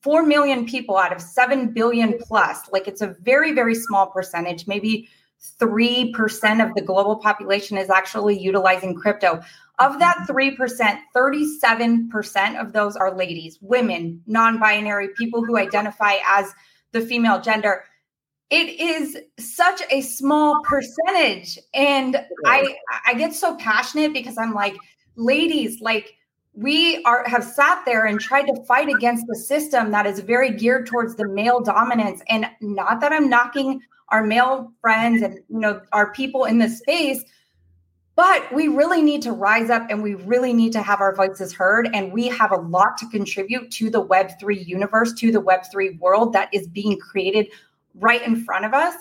4 0.02 0.24
million 0.24 0.66
people 0.66 0.96
out 0.96 1.12
of 1.12 1.22
7 1.22 1.72
billion 1.72 2.18
plus 2.18 2.68
like 2.72 2.88
it's 2.88 3.02
a 3.02 3.16
very 3.22 3.52
very 3.52 3.74
small 3.74 4.08
percentage 4.08 4.66
maybe 4.66 5.08
3% 5.60 6.64
of 6.64 6.74
the 6.76 6.80
global 6.80 7.16
population 7.16 7.76
is 7.76 7.90
actually 7.90 8.38
utilizing 8.38 8.94
crypto 8.94 9.40
of 9.82 9.98
that 9.98 10.26
3%, 10.28 11.00
37% 11.14 12.60
of 12.60 12.72
those 12.72 12.96
are 12.96 13.14
ladies, 13.14 13.58
women, 13.60 14.22
non 14.26 14.60
binary, 14.60 15.08
people 15.18 15.44
who 15.44 15.56
identify 15.58 16.14
as 16.24 16.52
the 16.92 17.00
female 17.00 17.40
gender. 17.40 17.84
It 18.50 18.80
is 18.80 19.18
such 19.38 19.82
a 19.90 20.02
small 20.02 20.62
percentage. 20.62 21.58
And 21.74 22.16
I, 22.46 22.76
I 23.06 23.14
get 23.14 23.34
so 23.34 23.56
passionate 23.56 24.12
because 24.12 24.38
I'm 24.38 24.54
like, 24.54 24.76
ladies, 25.16 25.80
like, 25.80 26.14
we 26.54 27.02
are 27.04 27.26
have 27.26 27.42
sat 27.42 27.82
there 27.86 28.04
and 28.04 28.20
tried 28.20 28.42
to 28.42 28.64
fight 28.64 28.88
against 28.88 29.26
the 29.26 29.36
system 29.36 29.90
that 29.90 30.06
is 30.06 30.20
very 30.20 30.50
geared 30.50 30.86
towards 30.86 31.16
the 31.16 31.26
male 31.26 31.60
dominance 31.60 32.20
and 32.28 32.46
not 32.60 33.00
that 33.00 33.10
i'm 33.10 33.30
knocking 33.30 33.80
our 34.10 34.22
male 34.22 34.70
friends 34.82 35.22
and 35.22 35.38
you 35.48 35.58
know 35.58 35.80
our 35.92 36.12
people 36.12 36.44
in 36.44 36.58
this 36.58 36.78
space 36.78 37.24
but 38.14 38.52
we 38.52 38.68
really 38.68 39.00
need 39.00 39.22
to 39.22 39.32
rise 39.32 39.70
up 39.70 39.86
and 39.88 40.02
we 40.02 40.14
really 40.14 40.52
need 40.52 40.72
to 40.72 40.82
have 40.82 41.00
our 41.00 41.14
voices 41.14 41.52
heard. 41.52 41.88
And 41.94 42.12
we 42.12 42.28
have 42.28 42.52
a 42.52 42.56
lot 42.56 42.98
to 42.98 43.08
contribute 43.08 43.70
to 43.72 43.90
the 43.90 44.04
Web3 44.04 44.66
universe, 44.66 45.12
to 45.14 45.32
the 45.32 45.40
Web3 45.40 45.98
world 45.98 46.32
that 46.34 46.48
is 46.52 46.68
being 46.68 46.98
created 46.98 47.48
right 47.94 48.22
in 48.22 48.44
front 48.44 48.64
of 48.64 48.74
us. 48.74 48.94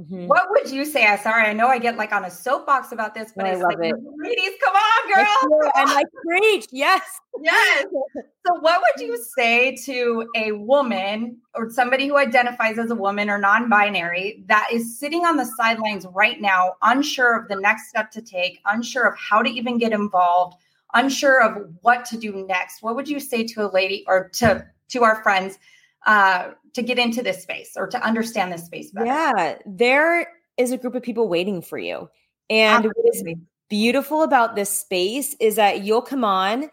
Mm-hmm. 0.00 0.28
What 0.28 0.48
would 0.48 0.70
you 0.70 0.86
say? 0.86 1.06
I 1.06 1.16
sorry, 1.16 1.44
I 1.44 1.52
know 1.52 1.66
I 1.66 1.78
get 1.78 1.96
like 1.96 2.12
on 2.12 2.24
a 2.24 2.30
soapbox 2.30 2.92
about 2.92 3.14
this, 3.14 3.32
but 3.36 3.44
I 3.44 3.54
love 3.54 3.74
like, 3.78 3.78
it. 3.80 3.96
ladies, 4.16 4.52
come 4.62 4.74
on, 4.74 5.14
girl. 5.14 5.70
And 5.76 5.90
I 5.90 6.02
preach, 6.26 6.66
yes. 6.70 7.02
Yes. 7.42 7.86
So 8.46 8.58
what 8.60 8.80
would 8.80 9.06
you 9.06 9.22
say 9.36 9.76
to 9.84 10.26
a 10.34 10.52
woman 10.52 11.36
or 11.54 11.68
somebody 11.68 12.08
who 12.08 12.16
identifies 12.16 12.78
as 12.78 12.90
a 12.90 12.94
woman 12.94 13.28
or 13.28 13.36
non-binary 13.36 14.44
that 14.46 14.68
is 14.72 14.98
sitting 14.98 15.26
on 15.26 15.36
the 15.36 15.44
sidelines 15.44 16.06
right 16.14 16.40
now, 16.40 16.72
unsure 16.80 17.38
of 17.38 17.48
the 17.48 17.56
next 17.56 17.90
step 17.90 18.10
to 18.12 18.22
take, 18.22 18.60
unsure 18.64 19.04
of 19.04 19.14
how 19.18 19.42
to 19.42 19.50
even 19.50 19.76
get 19.76 19.92
involved, 19.92 20.56
unsure 20.94 21.42
of 21.42 21.68
what 21.82 22.06
to 22.06 22.16
do 22.16 22.46
next? 22.48 22.82
What 22.82 22.96
would 22.96 23.10
you 23.10 23.20
say 23.20 23.44
to 23.48 23.66
a 23.66 23.68
lady 23.70 24.04
or 24.08 24.30
to 24.36 24.66
to 24.88 25.04
our 25.04 25.22
friends 25.22 25.58
uh, 26.06 26.50
to 26.74 26.82
get 26.82 26.98
into 26.98 27.22
this 27.22 27.42
space 27.42 27.72
or 27.76 27.86
to 27.88 28.02
understand 28.04 28.52
this 28.52 28.64
space 28.64 28.90
better? 28.90 29.06
Yeah, 29.06 29.58
there 29.66 30.28
is 30.56 30.72
a 30.72 30.78
group 30.78 30.94
of 30.94 31.02
people 31.02 31.28
waiting 31.28 31.62
for 31.62 31.78
you. 31.78 32.08
And 32.48 32.86
Absolutely. 32.86 33.02
what 33.02 33.14
is 33.14 33.38
beautiful 33.68 34.22
about 34.22 34.56
this 34.56 34.70
space 34.70 35.34
is 35.40 35.56
that 35.56 35.84
you'll 35.84 36.02
come 36.02 36.24
on. 36.24 36.70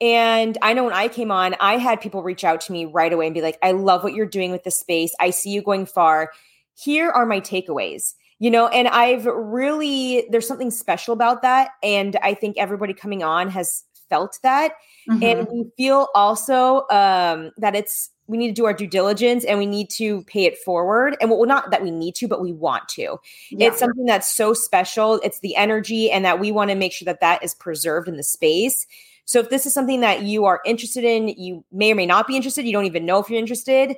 And 0.00 0.56
I 0.62 0.72
know 0.74 0.84
when 0.84 0.92
I 0.92 1.08
came 1.08 1.30
on, 1.30 1.56
I 1.60 1.76
had 1.76 2.00
people 2.00 2.22
reach 2.22 2.44
out 2.44 2.60
to 2.62 2.72
me 2.72 2.84
right 2.84 3.12
away 3.12 3.26
and 3.26 3.34
be 3.34 3.42
like, 3.42 3.58
I 3.62 3.72
love 3.72 4.04
what 4.04 4.14
you're 4.14 4.26
doing 4.26 4.52
with 4.52 4.64
the 4.64 4.70
space. 4.70 5.12
I 5.20 5.30
see 5.30 5.50
you 5.50 5.60
going 5.60 5.86
far. 5.86 6.30
Here 6.74 7.10
are 7.10 7.26
my 7.26 7.40
takeaways 7.40 8.14
you 8.38 8.50
know 8.50 8.68
and 8.68 8.88
i've 8.88 9.26
really 9.26 10.26
there's 10.30 10.46
something 10.46 10.70
special 10.70 11.12
about 11.12 11.42
that 11.42 11.70
and 11.82 12.16
i 12.22 12.34
think 12.34 12.56
everybody 12.56 12.94
coming 12.94 13.22
on 13.22 13.48
has 13.48 13.84
felt 14.08 14.38
that 14.42 14.72
mm-hmm. 15.08 15.22
and 15.22 15.48
we 15.50 15.64
feel 15.76 16.08
also 16.14 16.86
um 16.90 17.50
that 17.56 17.74
it's 17.74 18.10
we 18.28 18.36
need 18.36 18.48
to 18.48 18.54
do 18.54 18.66
our 18.66 18.74
due 18.74 18.86
diligence 18.86 19.44
and 19.44 19.58
we 19.58 19.66
need 19.66 19.90
to 19.90 20.22
pay 20.24 20.44
it 20.44 20.58
forward. 20.58 21.16
And 21.20 21.30
well, 21.30 21.44
not 21.46 21.70
that 21.70 21.82
we 21.82 21.90
need 21.90 22.14
to, 22.16 22.28
but 22.28 22.42
we 22.42 22.52
want 22.52 22.88
to. 22.90 23.18
Yeah. 23.50 23.68
It's 23.68 23.78
something 23.78 24.04
that's 24.04 24.32
so 24.32 24.52
special. 24.52 25.14
It's 25.24 25.40
the 25.40 25.56
energy, 25.56 26.10
and 26.10 26.24
that 26.24 26.38
we 26.38 26.52
want 26.52 26.70
to 26.70 26.76
make 26.76 26.92
sure 26.92 27.06
that 27.06 27.20
that 27.20 27.42
is 27.42 27.54
preserved 27.54 28.06
in 28.06 28.16
the 28.16 28.22
space. 28.22 28.86
So 29.24 29.40
if 29.40 29.50
this 29.50 29.66
is 29.66 29.74
something 29.74 30.00
that 30.00 30.22
you 30.22 30.44
are 30.44 30.60
interested 30.64 31.04
in, 31.04 31.28
you 31.28 31.64
may 31.72 31.92
or 31.92 31.94
may 31.94 32.06
not 32.06 32.26
be 32.26 32.36
interested, 32.36 32.64
you 32.64 32.72
don't 32.72 32.86
even 32.86 33.04
know 33.04 33.18
if 33.18 33.28
you're 33.28 33.38
interested, 33.38 33.96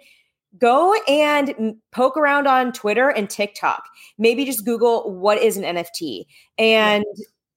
go 0.59 0.95
and 1.07 1.77
poke 1.93 2.17
around 2.17 2.49
on 2.49 2.73
Twitter 2.73 3.09
and 3.11 3.31
TikTok. 3.31 3.85
Maybe 4.19 4.45
just 4.45 4.65
Google 4.65 5.13
what 5.13 5.39
is 5.39 5.57
an 5.57 5.63
NFT 5.63 6.25
and 6.59 7.05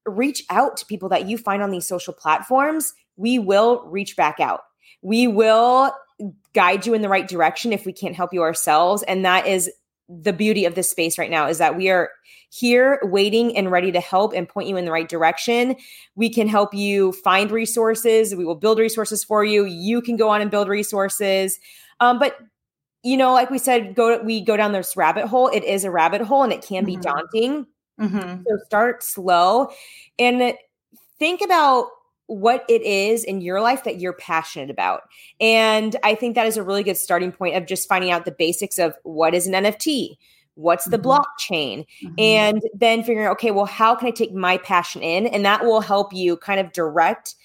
reach 0.05 0.43
out 0.49 0.77
to 0.77 0.85
people 0.85 1.09
that 1.09 1.27
you 1.27 1.37
find 1.37 1.63
on 1.63 1.71
these 1.71 1.87
social 1.87 2.13
platforms. 2.13 2.93
We 3.15 3.39
will 3.39 3.83
reach 3.85 4.15
back 4.15 4.39
out. 4.39 4.61
We 5.01 5.27
will 5.27 5.93
guide 6.53 6.85
you 6.85 6.93
in 6.93 7.01
the 7.01 7.09
right 7.09 7.27
direction 7.27 7.73
if 7.73 7.85
we 7.85 7.93
can't 7.93 8.15
help 8.15 8.33
you 8.33 8.41
ourselves 8.41 9.03
and 9.03 9.25
that 9.25 9.47
is 9.47 9.69
the 10.09 10.33
beauty 10.33 10.65
of 10.65 10.75
this 10.75 10.89
space 10.89 11.17
right 11.17 11.31
now 11.31 11.47
is 11.47 11.57
that 11.57 11.75
we 11.77 11.89
are 11.89 12.11
here 12.49 12.99
waiting 13.03 13.55
and 13.57 13.71
ready 13.71 13.91
to 13.91 13.99
help 13.99 14.33
and 14.33 14.47
point 14.47 14.67
you 14.67 14.77
in 14.77 14.85
the 14.85 14.91
right 14.91 15.09
direction. 15.09 15.75
We 16.15 16.29
can 16.29 16.47
help 16.47 16.73
you 16.73 17.13
find 17.13 17.49
resources. 17.49 18.35
We 18.35 18.45
will 18.45 18.55
build 18.55 18.77
resources 18.77 19.23
for 19.23 19.43
you. 19.43 19.65
You 19.65 20.01
can 20.01 20.17
go 20.17 20.29
on 20.29 20.41
and 20.41 20.51
build 20.51 20.67
resources. 20.67 21.59
Um, 21.99 22.19
but 22.19 22.37
you 23.01 23.17
know, 23.17 23.33
like 23.33 23.49
we 23.49 23.57
said, 23.57 23.95
go 23.95 24.21
we 24.21 24.39
go 24.39 24.55
down 24.55 24.71
this 24.71 24.95
rabbit 24.95 25.25
hole. 25.27 25.47
It 25.47 25.63
is 25.63 25.83
a 25.83 25.91
rabbit 25.91 26.21
hole 26.21 26.43
and 26.43 26.53
it 26.53 26.61
can 26.61 26.85
be 26.85 26.93
mm-hmm. 26.93 27.01
daunting. 27.01 27.67
Mm-hmm. 27.99 28.43
So 28.47 28.57
start 28.65 29.03
slow 29.03 29.71
and 30.19 30.53
think 31.17 31.41
about 31.41 31.87
what 32.27 32.65
it 32.69 32.81
is 32.81 33.23
in 33.23 33.41
your 33.41 33.61
life 33.61 33.83
that 33.83 33.99
you're 33.99 34.13
passionate 34.13 34.69
about. 34.69 35.03
And 35.39 35.95
I 36.03 36.15
think 36.15 36.35
that 36.35 36.47
is 36.47 36.57
a 36.57 36.63
really 36.63 36.83
good 36.83 36.97
starting 36.97 37.31
point 37.31 37.55
of 37.55 37.65
just 37.65 37.87
finding 37.87 38.11
out 38.11 38.25
the 38.25 38.31
basics 38.31 38.79
of 38.79 38.95
what 39.03 39.33
is 39.33 39.45
an 39.47 39.53
NFT, 39.53 40.17
what's 40.55 40.85
the 40.85 40.97
mm-hmm. 40.97 41.07
blockchain, 41.07 41.85
mm-hmm. 42.03 42.13
and 42.17 42.61
then 42.73 43.03
figuring 43.03 43.27
out, 43.27 43.33
okay, 43.33 43.51
well, 43.51 43.65
how 43.65 43.95
can 43.95 44.07
I 44.07 44.11
take 44.11 44.33
my 44.33 44.57
passion 44.57 45.01
in? 45.01 45.27
And 45.27 45.45
that 45.45 45.65
will 45.65 45.81
help 45.81 46.13
you 46.13 46.37
kind 46.37 46.59
of 46.59 46.71
direct 46.71 47.35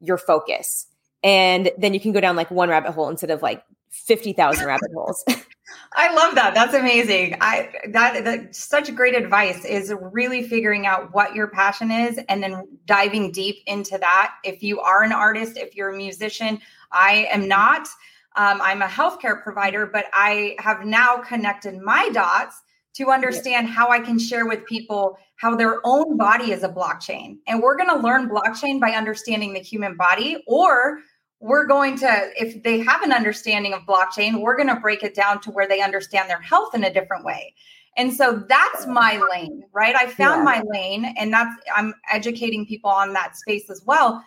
your 0.00 0.18
focus. 0.18 0.86
And 1.22 1.70
then 1.78 1.94
you 1.94 2.00
can 2.00 2.12
go 2.12 2.20
down 2.20 2.36
like 2.36 2.50
one 2.50 2.68
rabbit 2.68 2.92
hole 2.92 3.08
instead 3.08 3.30
of 3.30 3.40
like 3.40 3.64
50,000 4.06 4.66
rabbit 4.66 4.90
holes. 4.94 5.24
I 5.94 6.12
love 6.12 6.34
that. 6.34 6.54
That's 6.54 6.74
amazing. 6.74 7.36
I 7.40 7.72
that, 7.90 8.24
that 8.24 8.54
such 8.54 8.94
great 8.94 9.14
advice 9.14 9.64
is 9.64 9.92
really 10.12 10.46
figuring 10.46 10.86
out 10.86 11.14
what 11.14 11.34
your 11.34 11.48
passion 11.48 11.90
is 11.90 12.18
and 12.28 12.42
then 12.42 12.66
diving 12.84 13.32
deep 13.32 13.56
into 13.66 13.96
that. 13.98 14.34
If 14.44 14.62
you 14.62 14.80
are 14.80 15.02
an 15.02 15.12
artist, 15.12 15.56
if 15.56 15.74
you're 15.74 15.90
a 15.90 15.96
musician, 15.96 16.60
I 16.92 17.28
am 17.30 17.48
not. 17.48 17.88
Um, 18.36 18.60
I'm 18.60 18.82
a 18.82 18.86
healthcare 18.86 19.42
provider, 19.42 19.86
but 19.86 20.06
I 20.12 20.56
have 20.58 20.84
now 20.84 21.18
connected 21.18 21.80
my 21.80 22.08
dots 22.10 22.62
to 22.94 23.10
understand 23.10 23.68
how 23.68 23.88
I 23.88 24.00
can 24.00 24.18
share 24.18 24.46
with 24.46 24.64
people 24.66 25.18
how 25.36 25.54
their 25.54 25.80
own 25.84 26.16
body 26.16 26.52
is 26.52 26.62
a 26.62 26.68
blockchain. 26.68 27.38
And 27.46 27.60
we're 27.60 27.76
going 27.76 27.90
to 27.90 27.98
learn 27.98 28.28
blockchain 28.28 28.80
by 28.80 28.90
understanding 28.90 29.52
the 29.52 29.60
human 29.60 29.96
body 29.96 30.42
or 30.46 31.00
we're 31.44 31.66
going 31.66 31.94
to 31.94 32.30
if 32.36 32.62
they 32.62 32.78
have 32.78 33.02
an 33.02 33.12
understanding 33.12 33.74
of 33.74 33.82
blockchain 33.82 34.40
we're 34.40 34.56
going 34.56 34.68
to 34.68 34.80
break 34.80 35.02
it 35.02 35.14
down 35.14 35.38
to 35.38 35.50
where 35.50 35.68
they 35.68 35.82
understand 35.82 36.28
their 36.30 36.40
health 36.40 36.74
in 36.74 36.84
a 36.84 36.92
different 36.92 37.22
way. 37.22 37.54
And 37.98 38.12
so 38.12 38.42
that's 38.48 38.86
my 38.86 39.20
lane 39.30 39.62
right? 39.74 39.94
I 39.94 40.06
found 40.06 40.40
yeah. 40.40 40.44
my 40.44 40.62
lane 40.66 41.14
and 41.18 41.30
that's 41.32 41.54
i'm 41.76 41.92
educating 42.10 42.64
people 42.64 42.88
on 42.88 43.12
that 43.12 43.36
space 43.36 43.68
as 43.68 43.82
well. 43.84 44.24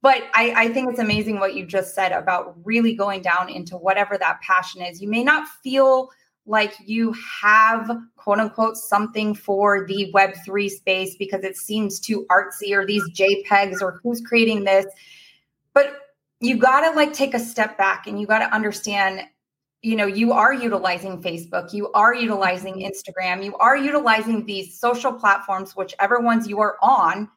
But 0.00 0.22
I, 0.32 0.54
I 0.56 0.68
think 0.68 0.90
it's 0.90 1.00
amazing 1.00 1.40
what 1.40 1.54
you 1.54 1.66
just 1.66 1.94
said 1.94 2.12
about 2.12 2.54
really 2.64 2.94
going 2.94 3.20
down 3.20 3.50
into 3.50 3.76
whatever 3.76 4.16
that 4.16 4.40
passion 4.40 4.80
is. 4.80 5.02
You 5.02 5.08
may 5.08 5.24
not 5.24 5.46
feel 5.62 6.10
like 6.46 6.72
you 6.86 7.14
have 7.42 7.90
quote 8.16 8.38
unquote 8.38 8.76
something 8.76 9.34
for 9.34 9.86
the 9.86 10.10
web3 10.14 10.70
space 10.70 11.16
because 11.16 11.42
it 11.42 11.56
seems 11.56 11.98
too 11.98 12.26
artsy 12.30 12.72
or 12.72 12.86
these 12.86 13.02
jpegs 13.10 13.82
or 13.82 14.00
who's 14.02 14.20
creating 14.22 14.64
this 14.64 14.86
but 15.74 16.09
you 16.40 16.56
got 16.56 16.88
to 16.88 16.96
like 16.96 17.12
take 17.12 17.34
a 17.34 17.38
step 17.38 17.76
back 17.76 18.06
and 18.06 18.20
you 18.20 18.26
got 18.26 18.38
to 18.38 18.54
understand 18.54 19.22
you 19.82 19.96
know 19.96 20.06
you 20.06 20.32
are 20.32 20.52
utilizing 20.52 21.22
facebook 21.22 21.72
you 21.72 21.90
are 21.92 22.14
utilizing 22.14 22.74
mm-hmm. 22.74 22.90
instagram 22.90 23.44
you 23.44 23.56
are 23.56 23.76
utilizing 23.76 24.44
these 24.44 24.78
social 24.78 25.12
platforms 25.12 25.76
whichever 25.76 26.20
ones 26.20 26.48
you 26.48 26.60
are 26.60 26.76
on 26.82 27.28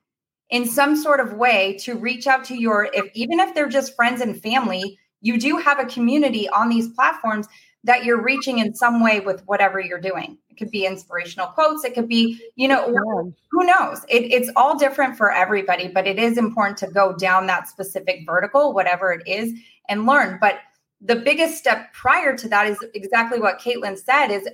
in 0.50 0.66
some 0.66 0.96
sort 0.96 1.20
of 1.20 1.34
way 1.34 1.78
to 1.80 1.96
reach 1.96 2.28
out 2.28 2.44
to 2.44 2.56
your 2.56 2.90
if 2.94 3.06
even 3.14 3.40
if 3.40 3.54
they're 3.54 3.70
just 3.70 3.96
friends 3.96 4.22
and 4.22 4.42
family 4.42 4.98
you 5.22 5.40
do 5.40 5.58
have 5.58 5.80
a 5.80 5.86
community 5.86 6.50
on 6.50 6.70
these 6.70 6.90
platforms 6.90 7.48
that 7.84 8.06
you're 8.06 8.22
reaching 8.22 8.60
in 8.60 8.74
some 8.74 9.04
way 9.04 9.20
with 9.20 9.44
whatever 9.46 9.80
you're 9.80 10.00
doing. 10.00 10.38
It 10.50 10.58
could 10.58 10.72
be 10.72 10.86
inspirational 10.86 11.48
quotes. 11.48 11.84
It 11.84 11.94
could 11.94 12.08
be, 12.08 12.40
you 12.56 12.68
know, 12.68 13.34
who 13.52 13.66
knows? 13.66 14.06
It, 14.08 14.32
it's 14.32 14.50
all 14.56 14.78
different 14.78 15.18
for 15.18 15.32
everybody, 15.32 15.88
but 15.88 16.08
it 16.08 16.18
is 16.18 16.38
important 16.38 16.78
to 16.80 16.88
go 16.88 17.14
down 17.14 17.48
that 17.48 17.68
specific 17.68 18.22
vertical, 18.26 18.74
whatever 18.74 19.12
it 19.12 19.28
is, 19.28 19.54
and 19.90 20.06
learn. 20.06 20.38
But 20.40 20.60
the 21.02 21.18
biggest 21.18 21.58
step 21.58 21.92
prior 21.94 22.38
to 22.38 22.48
that 22.48 22.68
is 22.68 22.78
exactly 22.94 23.40
what 23.40 23.60
Caitlin 23.60 23.98
said 23.98 24.28
is 24.28 24.48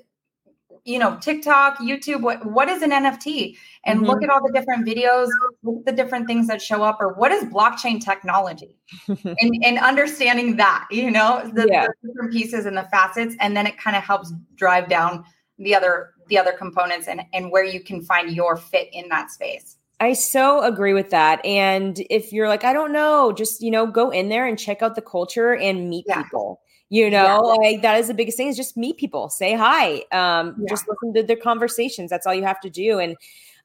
you 0.85 0.99
know 0.99 1.17
tiktok 1.21 1.77
youtube 1.77 2.21
what 2.21 2.45
what 2.45 2.69
is 2.69 2.81
an 2.81 2.91
nft 2.91 3.55
and 3.85 3.99
mm-hmm. 3.99 4.07
look 4.07 4.23
at 4.23 4.29
all 4.29 4.41
the 4.45 4.51
different 4.53 4.85
videos 4.85 5.27
look 5.63 5.77
at 5.79 5.85
the 5.85 5.91
different 5.91 6.27
things 6.27 6.47
that 6.47 6.61
show 6.61 6.83
up 6.83 6.97
or 6.99 7.13
what 7.13 7.31
is 7.31 7.43
blockchain 7.45 8.03
technology 8.03 8.77
and, 9.07 9.63
and 9.63 9.77
understanding 9.79 10.57
that 10.57 10.87
you 10.91 11.09
know 11.09 11.49
the, 11.53 11.67
yeah. 11.69 11.87
the 11.87 12.07
different 12.07 12.31
pieces 12.31 12.65
and 12.65 12.77
the 12.77 12.87
facets 12.91 13.35
and 13.39 13.55
then 13.55 13.65
it 13.65 13.77
kind 13.77 13.95
of 13.95 14.03
helps 14.03 14.33
drive 14.55 14.87
down 14.89 15.23
the 15.57 15.75
other 15.75 16.11
the 16.27 16.37
other 16.37 16.53
components 16.53 17.07
and 17.07 17.21
and 17.33 17.51
where 17.51 17.65
you 17.65 17.79
can 17.79 18.01
find 18.01 18.31
your 18.31 18.55
fit 18.55 18.89
in 18.93 19.09
that 19.09 19.31
space 19.31 19.77
I 20.01 20.13
so 20.13 20.61
agree 20.63 20.93
with 20.93 21.09
that. 21.09 21.45
And 21.45 22.01
if 22.09 22.31
you're 22.31 22.47
like, 22.47 22.63
I 22.63 22.71
don't 22.71 22.93
know, 22.93 23.33
just, 23.33 23.61
you 23.61 23.69
know, 23.69 23.85
go 23.85 24.11
in 24.11 24.29
there 24.29 24.47
and 24.47 24.57
check 24.57 24.81
out 24.81 24.95
the 24.95 25.01
culture 25.01 25.53
and 25.53 25.89
meet 25.89 26.05
yeah. 26.07 26.23
people 26.23 26.61
you 26.89 27.09
know 27.09 27.55
yeah. 27.61 27.69
like 27.69 27.81
that 27.81 27.99
is 27.99 28.07
the 28.07 28.13
biggest 28.13 28.37
thing 28.37 28.47
is 28.47 28.57
just 28.57 28.75
meet 28.75 28.97
people 28.97 29.29
say 29.29 29.53
hi 29.53 29.95
um 30.11 30.55
yeah. 30.59 30.65
just 30.67 30.87
listen 30.87 31.13
to 31.13 31.23
their 31.23 31.35
conversations 31.35 32.09
that's 32.09 32.25
all 32.25 32.33
you 32.33 32.43
have 32.43 32.59
to 32.59 32.69
do 32.69 32.99
and 32.99 33.15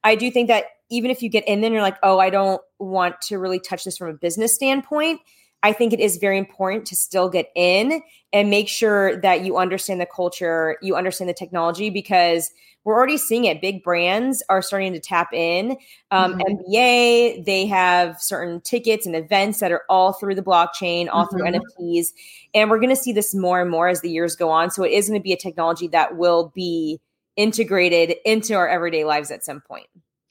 i 0.05 0.15
do 0.15 0.31
think 0.31 0.49
that 0.49 0.65
even 0.91 1.11
if 1.11 1.23
you 1.23 1.29
get 1.29 1.47
in 1.49 1.61
there 1.61 1.69
and 1.69 1.75
you're 1.75 1.83
like 1.83 1.99
oh 2.03 2.19
i 2.19 2.31
don't 2.31 2.61
want 2.79 3.21
to 3.21 3.39
really 3.39 3.59
touch 3.59 3.85
this 3.85 3.97
from 3.97 4.09
a 4.09 4.15
business 4.15 4.55
standpoint 4.55 5.21
I 5.65 5.73
think 5.73 5.95
it 5.95 5.99
is 5.99 6.19
very 6.19 6.37
important 6.37 6.87
to 6.89 6.95
still 6.95 7.31
get 7.31 7.51
in 7.57 8.03
and 8.35 8.51
make 8.51 8.69
sure 8.69 9.19
that 9.23 9.47
you 9.47 9.57
understand 9.57 9.99
the 9.99 10.07
culture, 10.07 10.77
you 10.83 10.95
understand 10.95 11.31
the 11.31 11.35
technology, 11.35 11.89
because 11.89 12.51
we're 12.85 12.95
already 12.95 13.17
seeing 13.17 13.47
it. 13.47 13.63
Big 13.63 13.83
brands 13.83 14.43
are 14.51 14.61
starting 14.61 14.93
to 14.93 15.01
tap 15.01 15.33
in. 15.33 15.79
Um, 16.11 16.35
mm-hmm. 16.35 16.71
NBA, 16.71 17.47
they 17.47 17.65
have 17.65 18.21
certain 18.21 18.61
tickets 18.61 19.07
and 19.07 19.17
events 19.17 19.61
that 19.61 19.73
are 19.73 19.85
all 19.89 20.13
through 20.13 20.35
the 20.35 20.43
blockchain, 20.43 21.09
all 21.11 21.27
mm-hmm. 21.27 21.39
through 21.39 21.61
NFTs. 21.81 22.09
And 22.53 22.69
we're 22.69 22.79
going 22.79 22.95
to 22.95 22.97
see 22.97 23.13
this 23.13 23.35
more 23.35 23.63
and 23.63 23.71
more 23.71 23.89
as 23.89 24.03
the 24.03 24.11
years 24.11 24.37
go 24.37 24.51
on. 24.51 24.71
So 24.71 24.83
it 24.83 24.93
is 24.93 25.09
going 25.09 25.19
to 25.19 25.25
be 25.25 25.33
a 25.33 25.39
technology 25.39 25.89
that 25.89 26.19
will 26.19 26.53
be 26.55 27.01
integrated 27.37 28.17
into 28.27 28.53
our 28.53 28.69
everyday 28.69 29.05
lives 29.05 29.31
at 29.31 29.43
some 29.43 29.63
point. 29.63 29.87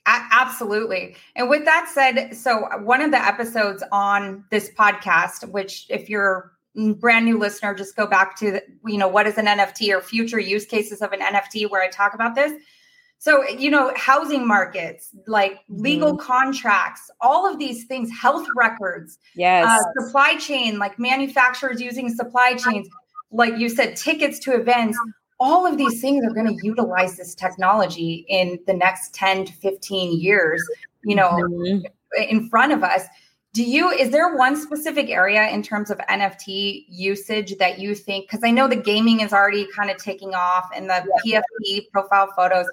Absolutely. 0.05 1.15
And 1.35 1.49
with 1.49 1.65
that 1.65 1.89
said, 1.93 2.35
so 2.35 2.67
one 2.79 3.01
of 3.01 3.11
the 3.11 3.25
episodes 3.25 3.83
on 3.91 4.43
this 4.49 4.69
podcast, 4.77 5.49
which 5.49 5.85
if 5.89 6.09
you're 6.09 6.51
brand 6.99 7.25
new 7.25 7.37
listener, 7.37 7.73
just 7.73 7.95
go 7.95 8.07
back 8.07 8.37
to 8.39 8.59
you 8.85 8.97
know 8.97 9.07
what 9.07 9.27
is 9.27 9.37
an 9.37 9.45
NFT 9.45 9.95
or 9.95 10.01
future 10.01 10.39
use 10.39 10.65
cases 10.65 11.01
of 11.01 11.13
an 11.13 11.21
NFT 11.21 11.69
where 11.69 11.81
I 11.81 11.89
talk 11.89 12.13
about 12.13 12.35
this. 12.35 12.53
So, 13.23 13.47
you 13.47 13.71
know, 13.71 13.93
housing 13.95 14.45
markets, 14.45 15.11
like 15.27 15.59
legal 15.69 16.17
mm-hmm. 16.17 16.27
contracts, 16.27 17.09
all 17.21 17.49
of 17.49 17.57
these 17.57 17.85
things, 17.85 18.11
health 18.11 18.45
records, 18.53 19.17
yes, 19.33 19.65
uh, 19.65 20.01
supply 20.01 20.35
chain, 20.35 20.77
like 20.77 20.99
manufacturers 20.99 21.79
using 21.79 22.13
supply 22.13 22.55
chains, 22.55 22.89
like 23.31 23.57
you 23.57 23.69
said, 23.69 23.95
tickets 23.95 24.39
to 24.39 24.53
events, 24.53 24.97
all 25.39 25.65
of 25.65 25.77
these 25.77 26.01
things 26.01 26.25
are 26.25 26.33
going 26.33 26.47
to 26.47 26.65
utilize 26.65 27.17
this 27.17 27.35
technology 27.35 28.25
in 28.29 28.59
the 28.67 28.73
next 28.73 29.13
10 29.13 29.45
to 29.45 29.53
15 29.53 30.19
years, 30.19 30.63
you 31.03 31.15
know, 31.15 31.29
mm-hmm. 31.29 31.85
in 32.29 32.49
front 32.49 32.71
of 32.71 32.83
us. 32.83 33.03
Do 33.53 33.63
you, 33.63 33.89
is 33.91 34.09
there 34.09 34.35
one 34.35 34.55
specific 34.55 35.09
area 35.09 35.47
in 35.49 35.61
terms 35.61 35.91
of 35.91 35.99
NFT 36.09 36.85
usage 36.87 37.55
that 37.57 37.77
you 37.77 37.93
think, 37.93 38.27
because 38.27 38.43
I 38.43 38.49
know 38.49 38.67
the 38.67 38.75
gaming 38.75 39.19
is 39.19 39.31
already 39.31 39.67
kind 39.75 39.91
of 39.91 39.97
taking 39.97 40.33
off 40.33 40.69
and 40.75 40.89
the 40.89 41.05
yeah. 41.23 41.41
PFP 41.61 41.91
profile 41.91 42.31
photos, 42.35 42.65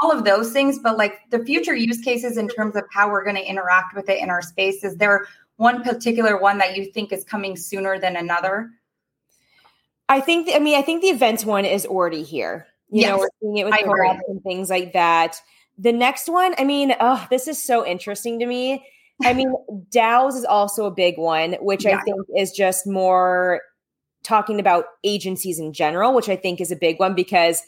all 0.00 0.12
of 0.12 0.24
those 0.24 0.52
things, 0.52 0.78
but 0.78 0.96
like 0.96 1.18
the 1.30 1.44
future 1.44 1.74
use 1.74 2.00
cases 2.00 2.36
in 2.36 2.48
terms 2.48 2.76
of 2.76 2.84
how 2.92 3.10
we're 3.10 3.24
going 3.24 3.36
to 3.36 3.44
interact 3.44 3.96
with 3.96 4.08
it 4.08 4.22
in 4.22 4.30
our 4.30 4.42
space, 4.42 4.84
is 4.84 4.96
there 4.96 5.26
one 5.56 5.82
particular 5.82 6.40
one 6.40 6.58
that 6.58 6.76
you 6.76 6.84
think 6.92 7.12
is 7.12 7.24
coming 7.24 7.56
sooner 7.56 7.98
than 7.98 8.14
another? 8.14 8.70
I 10.08 10.20
think, 10.20 10.50
I 10.54 10.58
mean, 10.58 10.78
I 10.78 10.82
think 10.82 11.02
the 11.02 11.08
events 11.08 11.44
one 11.44 11.64
is 11.64 11.84
already 11.86 12.22
here. 12.22 12.66
You 12.90 13.02
yes, 13.02 13.10
know, 13.10 13.18
we're 13.18 13.28
seeing 13.40 13.56
it 13.58 13.64
with 13.64 13.74
collabs 13.74 14.20
and 14.28 14.42
things 14.42 14.70
like 14.70 14.94
that. 14.94 15.40
The 15.76 15.92
next 15.92 16.28
one, 16.28 16.54
I 16.58 16.64
mean, 16.64 16.94
oh, 17.00 17.26
this 17.30 17.46
is 17.46 17.62
so 17.62 17.86
interesting 17.86 18.38
to 18.38 18.46
me. 18.46 18.84
I 19.22 19.34
mean, 19.34 19.52
DAOs 19.90 20.36
is 20.36 20.44
also 20.44 20.86
a 20.86 20.90
big 20.90 21.18
one, 21.18 21.54
which 21.60 21.84
yeah. 21.84 21.98
I 21.98 22.02
think 22.02 22.26
is 22.36 22.52
just 22.52 22.86
more 22.86 23.60
talking 24.22 24.58
about 24.58 24.86
agencies 25.04 25.58
in 25.58 25.72
general, 25.72 26.14
which 26.14 26.28
I 26.28 26.36
think 26.36 26.60
is 26.60 26.72
a 26.72 26.76
big 26.76 26.98
one 26.98 27.14
because 27.14 27.62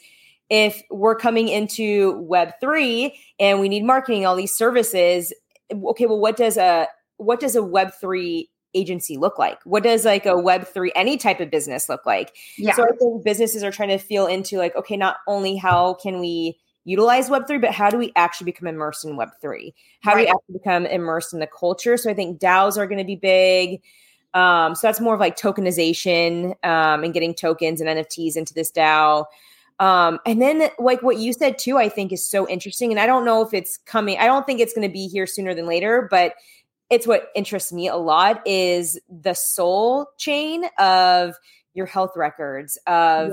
if 0.49 0.81
we're 0.91 1.15
coming 1.15 1.47
into 1.47 2.13
web3 2.29 3.13
and 3.39 3.59
we 3.59 3.69
need 3.69 3.85
marketing 3.85 4.25
all 4.25 4.35
these 4.35 4.53
services 4.53 5.33
okay 5.71 6.05
well 6.05 6.19
what 6.19 6.35
does 6.35 6.57
a 6.57 6.87
what 7.15 7.39
does 7.39 7.55
a 7.55 7.61
web3 7.61 8.47
agency 8.73 9.17
look 9.17 9.37
like 9.37 9.61
what 9.63 9.83
does 9.83 10.05
like 10.05 10.25
a 10.25 10.29
web3 10.29 10.89
any 10.95 11.17
type 11.17 11.39
of 11.39 11.49
business 11.49 11.89
look 11.89 12.05
like 12.05 12.35
yeah. 12.57 12.73
so 12.73 12.83
i 12.83 12.95
think 12.97 13.23
businesses 13.23 13.63
are 13.63 13.71
trying 13.71 13.89
to 13.89 13.97
feel 13.97 14.27
into 14.27 14.57
like 14.57 14.75
okay 14.75 14.95
not 14.95 15.17
only 15.27 15.55
how 15.55 15.93
can 15.95 16.19
we 16.19 16.57
utilize 16.83 17.29
web3 17.29 17.59
but 17.59 17.71
how 17.71 17.89
do 17.89 17.97
we 17.97 18.11
actually 18.15 18.45
become 18.45 18.67
immersed 18.67 19.05
in 19.05 19.17
web3 19.17 19.73
how 20.01 20.13
right. 20.13 20.19
do 20.19 20.25
we 20.25 20.27
actually 20.27 20.53
become 20.53 20.85
immersed 20.85 21.33
in 21.33 21.39
the 21.39 21.47
culture 21.47 21.97
so 21.97 22.09
i 22.09 22.13
think 22.13 22.39
daos 22.39 22.77
are 22.77 22.87
going 22.87 22.99
to 22.99 23.05
be 23.05 23.15
big 23.15 23.81
um, 24.33 24.75
so 24.75 24.87
that's 24.87 25.01
more 25.01 25.15
of 25.15 25.19
like 25.19 25.37
tokenization 25.37 26.51
um, 26.63 27.03
and 27.03 27.13
getting 27.13 27.33
tokens 27.33 27.81
and 27.81 27.89
nfts 27.89 28.37
into 28.37 28.53
this 28.53 28.71
dao 28.71 29.25
um, 29.81 30.19
and 30.27 30.39
then 30.39 30.69
like 30.77 31.01
what 31.01 31.17
you 31.17 31.33
said 31.33 31.57
too, 31.57 31.79
I 31.79 31.89
think 31.89 32.13
is 32.13 32.23
so 32.23 32.47
interesting. 32.47 32.91
And 32.91 32.99
I 32.99 33.07
don't 33.07 33.25
know 33.25 33.41
if 33.41 33.51
it's 33.51 33.77
coming, 33.77 34.15
I 34.19 34.27
don't 34.27 34.45
think 34.45 34.59
it's 34.59 34.73
going 34.73 34.87
to 34.87 34.93
be 34.93 35.07
here 35.07 35.25
sooner 35.25 35.55
than 35.55 35.65
later, 35.65 36.07
but 36.11 36.35
it's 36.91 37.07
what 37.07 37.29
interests 37.35 37.73
me 37.73 37.87
a 37.87 37.95
lot 37.95 38.45
is 38.45 38.99
the 39.09 39.33
soul 39.33 40.07
chain 40.17 40.65
of 40.77 41.35
your 41.73 41.87
health 41.87 42.11
records 42.15 42.77
of 42.85 43.31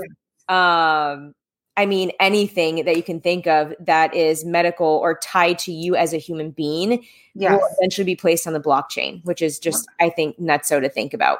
yeah. 0.49 1.11
um 1.13 1.35
I 1.77 1.85
mean 1.85 2.11
anything 2.19 2.83
that 2.85 2.97
you 2.97 3.03
can 3.03 3.21
think 3.21 3.47
of 3.47 3.73
that 3.79 4.15
is 4.15 4.43
medical 4.43 4.87
or 4.87 5.17
tied 5.19 5.59
to 5.59 5.71
you 5.71 5.95
as 5.95 6.13
a 6.13 6.17
human 6.17 6.51
being 6.51 7.05
yes. 7.35 7.51
will 7.51 7.67
eventually 7.77 8.05
be 8.05 8.15
placed 8.15 8.47
on 8.47 8.53
the 8.53 8.59
blockchain, 8.59 9.23
which 9.23 9.41
is 9.41 9.59
just 9.59 9.87
I 9.99 10.09
think 10.09 10.39
nuts 10.39 10.71
nutso 10.71 10.81
to 10.81 10.89
think 10.89 11.13
about. 11.13 11.39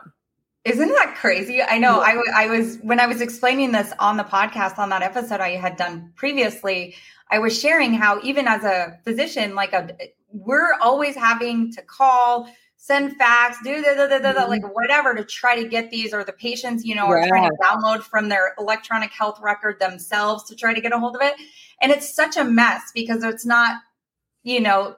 Isn't 0.65 0.89
that 0.89 1.15
crazy? 1.17 1.61
I 1.61 1.77
know. 1.77 2.01
I, 2.01 2.21
I 2.35 2.47
was 2.47 2.77
when 2.81 2.99
I 2.99 3.07
was 3.07 3.21
explaining 3.21 3.71
this 3.71 3.93
on 3.97 4.17
the 4.17 4.23
podcast 4.23 4.77
on 4.77 4.89
that 4.89 5.01
episode 5.01 5.39
I 5.39 5.51
had 5.51 5.77
done 5.77 6.11
previously. 6.15 6.95
I 7.31 7.39
was 7.39 7.59
sharing 7.59 7.93
how 7.93 8.19
even 8.23 8.47
as 8.47 8.63
a 8.63 8.99
physician, 9.03 9.55
like 9.55 9.73
a 9.73 9.89
we're 10.31 10.73
always 10.81 11.15
having 11.15 11.71
to 11.73 11.81
call, 11.81 12.49
send 12.77 13.15
fax, 13.17 13.57
do 13.63 13.81
da, 13.81 13.95
da, 13.95 14.07
da, 14.07 14.19
da, 14.19 14.33
mm-hmm. 14.33 14.49
like 14.49 14.75
whatever 14.75 15.13
to 15.13 15.23
try 15.23 15.61
to 15.61 15.67
get 15.67 15.89
these, 15.91 16.13
or 16.13 16.23
the 16.23 16.33
patients, 16.33 16.85
you 16.85 16.95
know, 16.95 17.07
yeah. 17.07 17.25
are 17.25 17.27
trying 17.27 17.49
to 17.49 17.55
download 17.61 18.01
from 18.01 18.29
their 18.29 18.53
electronic 18.57 19.11
health 19.11 19.39
record 19.41 19.79
themselves 19.79 20.43
to 20.45 20.55
try 20.55 20.73
to 20.73 20.81
get 20.81 20.93
a 20.93 20.99
hold 20.99 21.15
of 21.15 21.21
it. 21.21 21.35
And 21.81 21.91
it's 21.91 22.13
such 22.13 22.37
a 22.37 22.43
mess 22.43 22.91
because 22.93 23.23
it's 23.23 23.45
not, 23.45 23.81
you 24.43 24.59
know, 24.59 24.95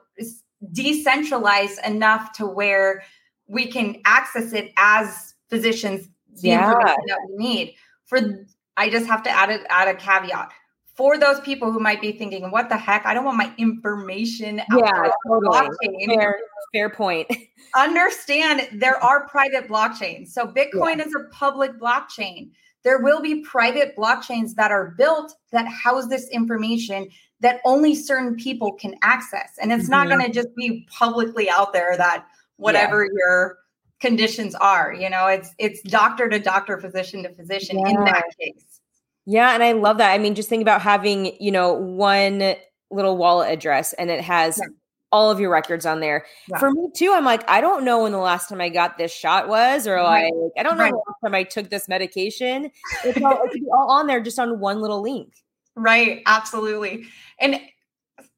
decentralized 0.72 1.80
enough 1.84 2.32
to 2.34 2.46
where 2.46 3.02
we 3.46 3.66
can 3.66 4.00
access 4.04 4.52
it 4.52 4.72
as 4.76 5.34
physicians 5.48 6.08
the 6.40 6.48
yeah. 6.48 6.70
information 6.70 7.04
that 7.08 7.18
we 7.28 7.36
need. 7.36 7.74
For 8.06 8.46
I 8.76 8.90
just 8.90 9.06
have 9.06 9.22
to 9.24 9.30
add 9.30 9.50
a, 9.50 9.72
add 9.72 9.88
a 9.88 9.94
caveat 9.94 10.52
for 10.94 11.18
those 11.18 11.40
people 11.40 11.72
who 11.72 11.80
might 11.80 12.00
be 12.00 12.12
thinking, 12.12 12.50
"What 12.50 12.68
the 12.68 12.76
heck? 12.76 13.06
I 13.06 13.14
don't 13.14 13.24
want 13.24 13.38
my 13.38 13.52
information 13.58 14.60
out 14.60 14.78
yeah, 14.78 15.10
totally. 15.26 16.06
Fair, 16.06 16.38
fair 16.72 16.90
point. 16.90 17.30
Understand 17.76 18.68
there 18.72 19.02
are 19.02 19.26
private 19.28 19.68
blockchains. 19.68 20.28
So 20.28 20.46
Bitcoin 20.46 20.98
yeah. 20.98 21.06
is 21.06 21.14
a 21.14 21.28
public 21.30 21.78
blockchain. 21.78 22.50
There 22.84 22.98
will 22.98 23.22
be 23.22 23.42
private 23.42 23.96
blockchains 23.96 24.54
that 24.56 24.70
are 24.70 24.94
built 24.98 25.34
that 25.52 25.66
house 25.66 26.08
this 26.08 26.28
information 26.28 27.08
that 27.40 27.60
only 27.64 27.94
certain 27.94 28.36
people 28.36 28.72
can 28.72 28.94
access, 29.02 29.52
and 29.60 29.72
it's 29.72 29.84
mm-hmm. 29.84 29.92
not 29.92 30.08
going 30.08 30.24
to 30.24 30.30
just 30.30 30.54
be 30.56 30.86
publicly 30.90 31.48
out 31.48 31.72
there 31.72 31.96
that 31.96 32.26
whatever 32.56 33.04
yeah. 33.04 33.10
your 33.16 33.58
conditions 34.00 34.56
are 34.56 34.92
you 34.92 35.08
know 35.08 35.28
it's 35.28 35.54
it's 35.58 35.80
doctor 35.82 36.28
to 36.28 36.40
doctor 36.40 36.76
physician 36.76 37.22
to 37.22 37.32
physician 37.32 37.78
yeah. 37.78 37.88
in 37.88 38.04
that 38.04 38.24
case 38.38 38.80
yeah 39.26 39.54
and 39.54 39.62
i 39.62 39.72
love 39.72 39.98
that 39.98 40.12
i 40.12 40.18
mean 40.18 40.34
just 40.34 40.48
think 40.48 40.62
about 40.62 40.80
having 40.80 41.36
you 41.40 41.50
know 41.50 41.72
one 41.72 42.54
little 42.90 43.16
wallet 43.16 43.50
address 43.50 43.92
and 43.94 44.10
it 44.10 44.20
has 44.20 44.58
yeah. 44.58 44.68
all 45.10 45.30
of 45.30 45.40
your 45.40 45.50
records 45.50 45.86
on 45.86 46.00
there 46.00 46.26
yeah. 46.48 46.58
for 46.58 46.70
me 46.70 46.88
too 46.94 47.12
i'm 47.14 47.24
like 47.24 47.48
i 47.48 47.60
don't 47.60 47.84
know 47.84 48.02
when 48.02 48.12
the 48.12 48.18
last 48.18 48.48
time 48.48 48.60
i 48.60 48.68
got 48.68 48.98
this 48.98 49.12
shot 49.12 49.48
was 49.48 49.86
or 49.86 50.02
like 50.02 50.32
i 50.58 50.62
don't 50.62 50.76
know 50.76 50.84
right. 50.84 50.92
the 50.92 51.02
last 51.08 51.18
time 51.24 51.34
i 51.34 51.42
took 51.42 51.70
this 51.70 51.88
medication 51.88 52.70
it's 53.04 53.22
all, 53.22 53.42
it 53.44 53.62
all 53.72 53.90
on 53.90 54.06
there 54.06 54.20
just 54.20 54.38
on 54.38 54.58
one 54.60 54.80
little 54.80 55.00
link 55.00 55.32
right 55.74 56.22
absolutely 56.26 57.04
and 57.38 57.60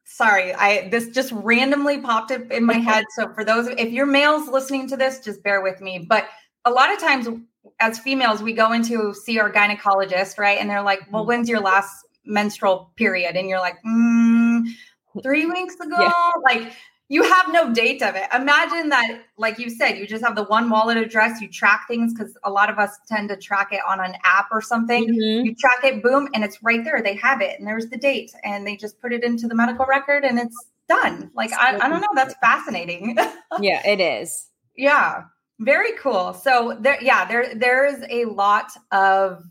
sorry 0.05 0.55
i 0.55 0.89
this 0.91 1.09
just 1.09 1.33
randomly 1.33 1.99
popped 1.99 2.31
up 2.31 2.51
in 2.53 2.65
my 2.65 2.75
head 2.75 3.05
so 3.17 3.33
for 3.33 3.45
those 3.45 3.67
if 3.69 3.91
you're 3.91 4.07
males 4.07 4.49
listening 4.49 4.87
to 4.87 4.97
this 4.97 5.19
just 5.19 5.43
bear 5.43 5.61
with 5.61 5.81
me 5.81 5.99
but 6.09 6.27
a 6.65 6.71
lot 6.71 6.93
of 6.93 6.99
times 7.01 7.27
as 7.81 7.99
females 7.99 8.43
we 8.43 8.53
go 8.53 8.73
into 8.73 9.13
see 9.15 9.39
our 9.39 9.51
gynecologist 9.51 10.39
right 10.39 10.59
and 10.59 10.71
they're 10.71 10.83
like 10.83 11.01
well 11.11 11.23
mm-hmm. 11.23 11.29
when's 11.29 11.49
your 11.49 11.61
last 11.61 12.07
menstrual 12.25 12.93
period 12.97 13.37
and 13.37 13.49
you're 13.49 13.59
like 13.59 13.77
mm, 13.87 14.63
three 15.23 15.47
weeks 15.47 15.75
ago 15.77 15.97
yeah. 15.99 16.13
like 16.45 16.73
you 17.09 17.23
have 17.23 17.53
no 17.53 17.73
date 17.73 18.03
of 18.03 18.15
it. 18.15 18.25
Imagine 18.35 18.89
that, 18.89 19.21
like 19.37 19.59
you 19.59 19.69
said, 19.69 19.99
you 19.99 20.07
just 20.07 20.25
have 20.25 20.35
the 20.35 20.45
one 20.45 20.71
wallet 20.71 20.97
address, 20.97 21.41
you 21.41 21.49
track 21.49 21.87
things 21.87 22.15
because 22.15 22.37
a 22.45 22.51
lot 22.51 22.71
of 22.71 22.79
us 22.79 22.99
tend 23.07 23.29
to 23.29 23.37
track 23.37 23.73
it 23.73 23.81
on 23.87 24.01
an 24.01 24.15
app 24.25 24.47
or 24.51 24.63
something. 24.63 25.05
Mm-hmm. 25.05 25.47
You 25.47 25.55
track 25.55 25.85
it, 25.85 26.03
boom, 26.03 26.29
and 26.35 26.43
it's 26.43 26.63
right 26.63 26.83
there. 26.83 27.03
They 27.03 27.15
have 27.17 27.43
it, 27.43 27.59
and 27.59 27.69
there's 27.69 27.87
the 27.89 27.99
date, 27.99 28.33
and 28.43 28.67
they 28.67 28.77
just 28.77 29.01
put 29.01 29.13
it 29.13 29.23
into 29.23 29.47
the 29.47 29.55
medical 29.55 29.85
record, 29.85 30.25
and 30.25 30.39
it's 30.39 30.57
done. 30.89 31.31
Like, 31.35 31.53
I, 31.53 31.79
I 31.79 31.89
don't 31.89 32.01
know, 32.01 32.09
that's 32.15 32.35
fascinating. 32.43 33.17
yeah, 33.61 33.87
it 33.87 34.01
is. 34.01 34.49
Yeah, 34.77 35.25
very 35.61 35.93
cool. 35.99 36.35
So 36.35 36.77
there, 36.81 36.99
yeah, 37.03 37.25
there 37.25 37.55
there 37.55 37.87
is 37.87 38.05
a 38.09 38.25
lot 38.27 38.73
of 38.91 39.45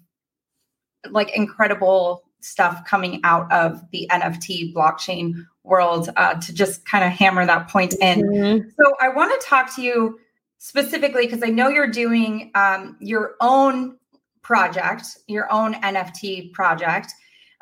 like 1.10 1.36
incredible 1.36 2.24
stuff 2.42 2.84
coming 2.86 3.22
out 3.24 3.52
of 3.52 3.82
the 3.92 4.08
NFT 4.12 4.74
blockchain 4.74 5.46
world 5.64 6.10
uh, 6.18 6.36
to 6.36 6.54
just 6.54 6.86
kind 6.86 7.04
of 7.04 7.12
hammer 7.12 7.46
that 7.46 7.70
point 7.70 7.94
in. 8.02 8.22
Mm-hmm. 8.22 8.70
So 8.70 8.96
I 9.00 9.10
want 9.10 9.40
to 9.40 9.48
talk 9.48 9.74
to 9.76 9.82
you 9.82 10.20
specifically 10.58 11.26
because 11.26 11.44
I 11.44 11.48
know 11.48 11.70
you're 11.70 11.88
doing 11.88 12.52
um, 12.56 12.98
your 13.00 13.36
own 13.42 13.98
project, 14.42 15.06
your 15.28 15.52
own 15.52 15.74
NFT 15.76 16.52
project 16.52 17.14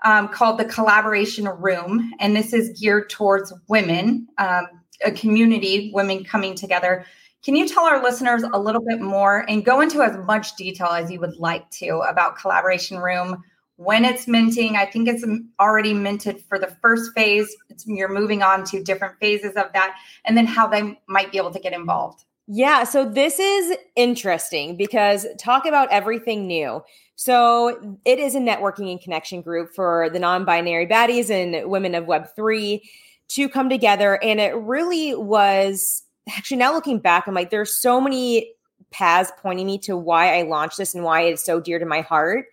um, 0.04 0.28
called 0.28 0.60
the 0.60 0.66
Collaboration 0.66 1.48
Room. 1.48 2.12
And 2.20 2.36
this 2.36 2.54
is 2.54 2.80
geared 2.80 3.10
towards 3.10 3.54
women, 3.68 4.28
um, 4.38 4.68
a 5.06 5.12
community, 5.12 5.92
women 5.94 6.24
coming 6.24 6.56
together. 6.56 7.06
Can 7.44 7.56
you 7.56 7.68
tell 7.68 7.86
our 7.86 8.04
listeners 8.04 8.44
a 8.44 8.60
little 8.60 8.84
bit 8.86 9.02
more 9.02 9.46
and 9.50 9.66
go 9.66 9.82
into 9.82 10.02
as 10.02 10.16
much 10.26 10.56
detail 10.56 10.90
as 10.90 11.12
you 11.12 11.20
would 11.20 11.38
like 11.38 11.70
to 11.72 12.02
about 12.08 12.38
Collaboration 12.38 13.00
Room? 13.00 13.44
when 13.82 14.06
it's 14.06 14.28
minting. 14.28 14.76
I 14.76 14.86
think 14.86 15.08
it's 15.08 15.26
already 15.60 15.94
minted 15.94 16.44
for 16.48 16.60
the 16.60 16.68
first 16.82 17.14
phase. 17.16 17.56
It's, 17.70 17.86
you're 17.88 18.14
moving 18.14 18.44
on 18.44 18.64
to 18.66 18.84
different 18.84 19.18
phases 19.20 19.56
of 19.56 19.74
that, 19.74 19.98
and 20.24 20.38
then 20.38 20.46
how 20.46 20.68
they 20.68 21.00
might 21.08 21.32
be 21.32 21.40
able 21.40 21.52
to 21.52 21.60
get 21.60 21.74
involved. 21.74 22.24
Yeah, 22.48 22.84
so 22.84 23.10
this 23.10 23.40
is 23.40 23.78
interesting 23.96 24.78
because 24.78 25.26
talk 25.40 25.66
about 25.66 25.90
everything 25.92 26.48
new. 26.48 26.84
So 27.16 27.98
it 28.06 28.20
is 28.20 28.36
a 28.36 28.40
networking 28.40 28.92
and 28.92 29.02
connection 29.02 29.42
group 29.42 29.74
for 29.74 30.10
the 30.12 30.20
non-binary 30.20 30.88
baddies 30.88 31.30
and 31.30 31.70
women 31.70 31.96
of 31.96 32.06
Web3 32.06 32.82
to 33.30 33.50
come 33.50 33.70
together. 33.70 34.22
And 34.24 34.40
it 34.40 34.54
really 34.56 35.16
was 35.16 36.04
actually 36.30 36.58
now 36.58 36.74
looking 36.74 37.00
back, 37.00 37.28
I'm 37.28 37.34
like, 37.34 37.50
there's 37.50 37.80
so 37.80 38.00
many 38.00 38.54
paths 38.92 39.32
pointing 39.42 39.66
me 39.66 39.78
to 39.80 39.96
why 39.96 40.38
I 40.38 40.44
launched 40.44 40.78
this 40.78 40.94
and 40.94 41.04
why 41.04 41.22
it's 41.22 41.44
so 41.44 41.60
dear 41.60 41.80
to 41.80 41.86
my 41.86 42.02
heart 42.02 42.46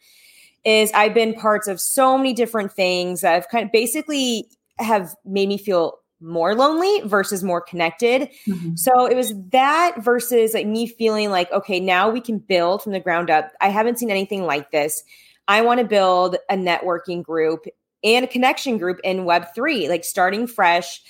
is 0.64 0.90
I've 0.92 1.14
been 1.14 1.35
parts 1.35 1.68
of 1.68 1.81
so 1.81 2.16
many 2.16 2.33
different 2.33 2.72
things 2.72 3.22
that 3.22 3.35
have 3.35 3.48
kind 3.48 3.64
of 3.64 3.72
basically 3.72 4.48
have 4.78 5.14
made 5.24 5.48
me 5.48 5.59
feel 5.59 5.98
more 6.20 6.54
lonely 6.54 7.00
versus 7.07 7.44
more 7.44 7.61
connected. 7.61 8.28
Mm-hmm. 8.46 8.74
So 8.74 9.07
it 9.07 9.14
was 9.14 9.33
that 9.50 10.02
versus 10.02 10.52
like 10.52 10.66
me 10.66 10.87
feeling 10.87 11.31
like, 11.31 11.50
okay, 11.52 11.78
now 11.78 12.11
we 12.11 12.20
can 12.20 12.38
build 12.38 12.83
from 12.83 12.92
the 12.92 13.00
ground 13.00 13.31
up. 13.31 13.52
I 13.61 13.68
haven't 13.68 13.98
seen 13.98 14.11
anything 14.11 14.44
like 14.44 14.70
this. 14.70 15.02
I 15.46 15.62
want 15.62 15.78
to 15.81 15.87
build 15.87 16.37
a 16.50 16.57
networking 16.57 17.22
group 17.22 17.66
and 18.02 18.24
a 18.24 18.28
connection 18.28 18.78
group 18.78 19.00
in 19.04 19.18
Web3, 19.20 19.88
like 19.88 20.04
starting 20.04 20.46
fresh 20.46 21.00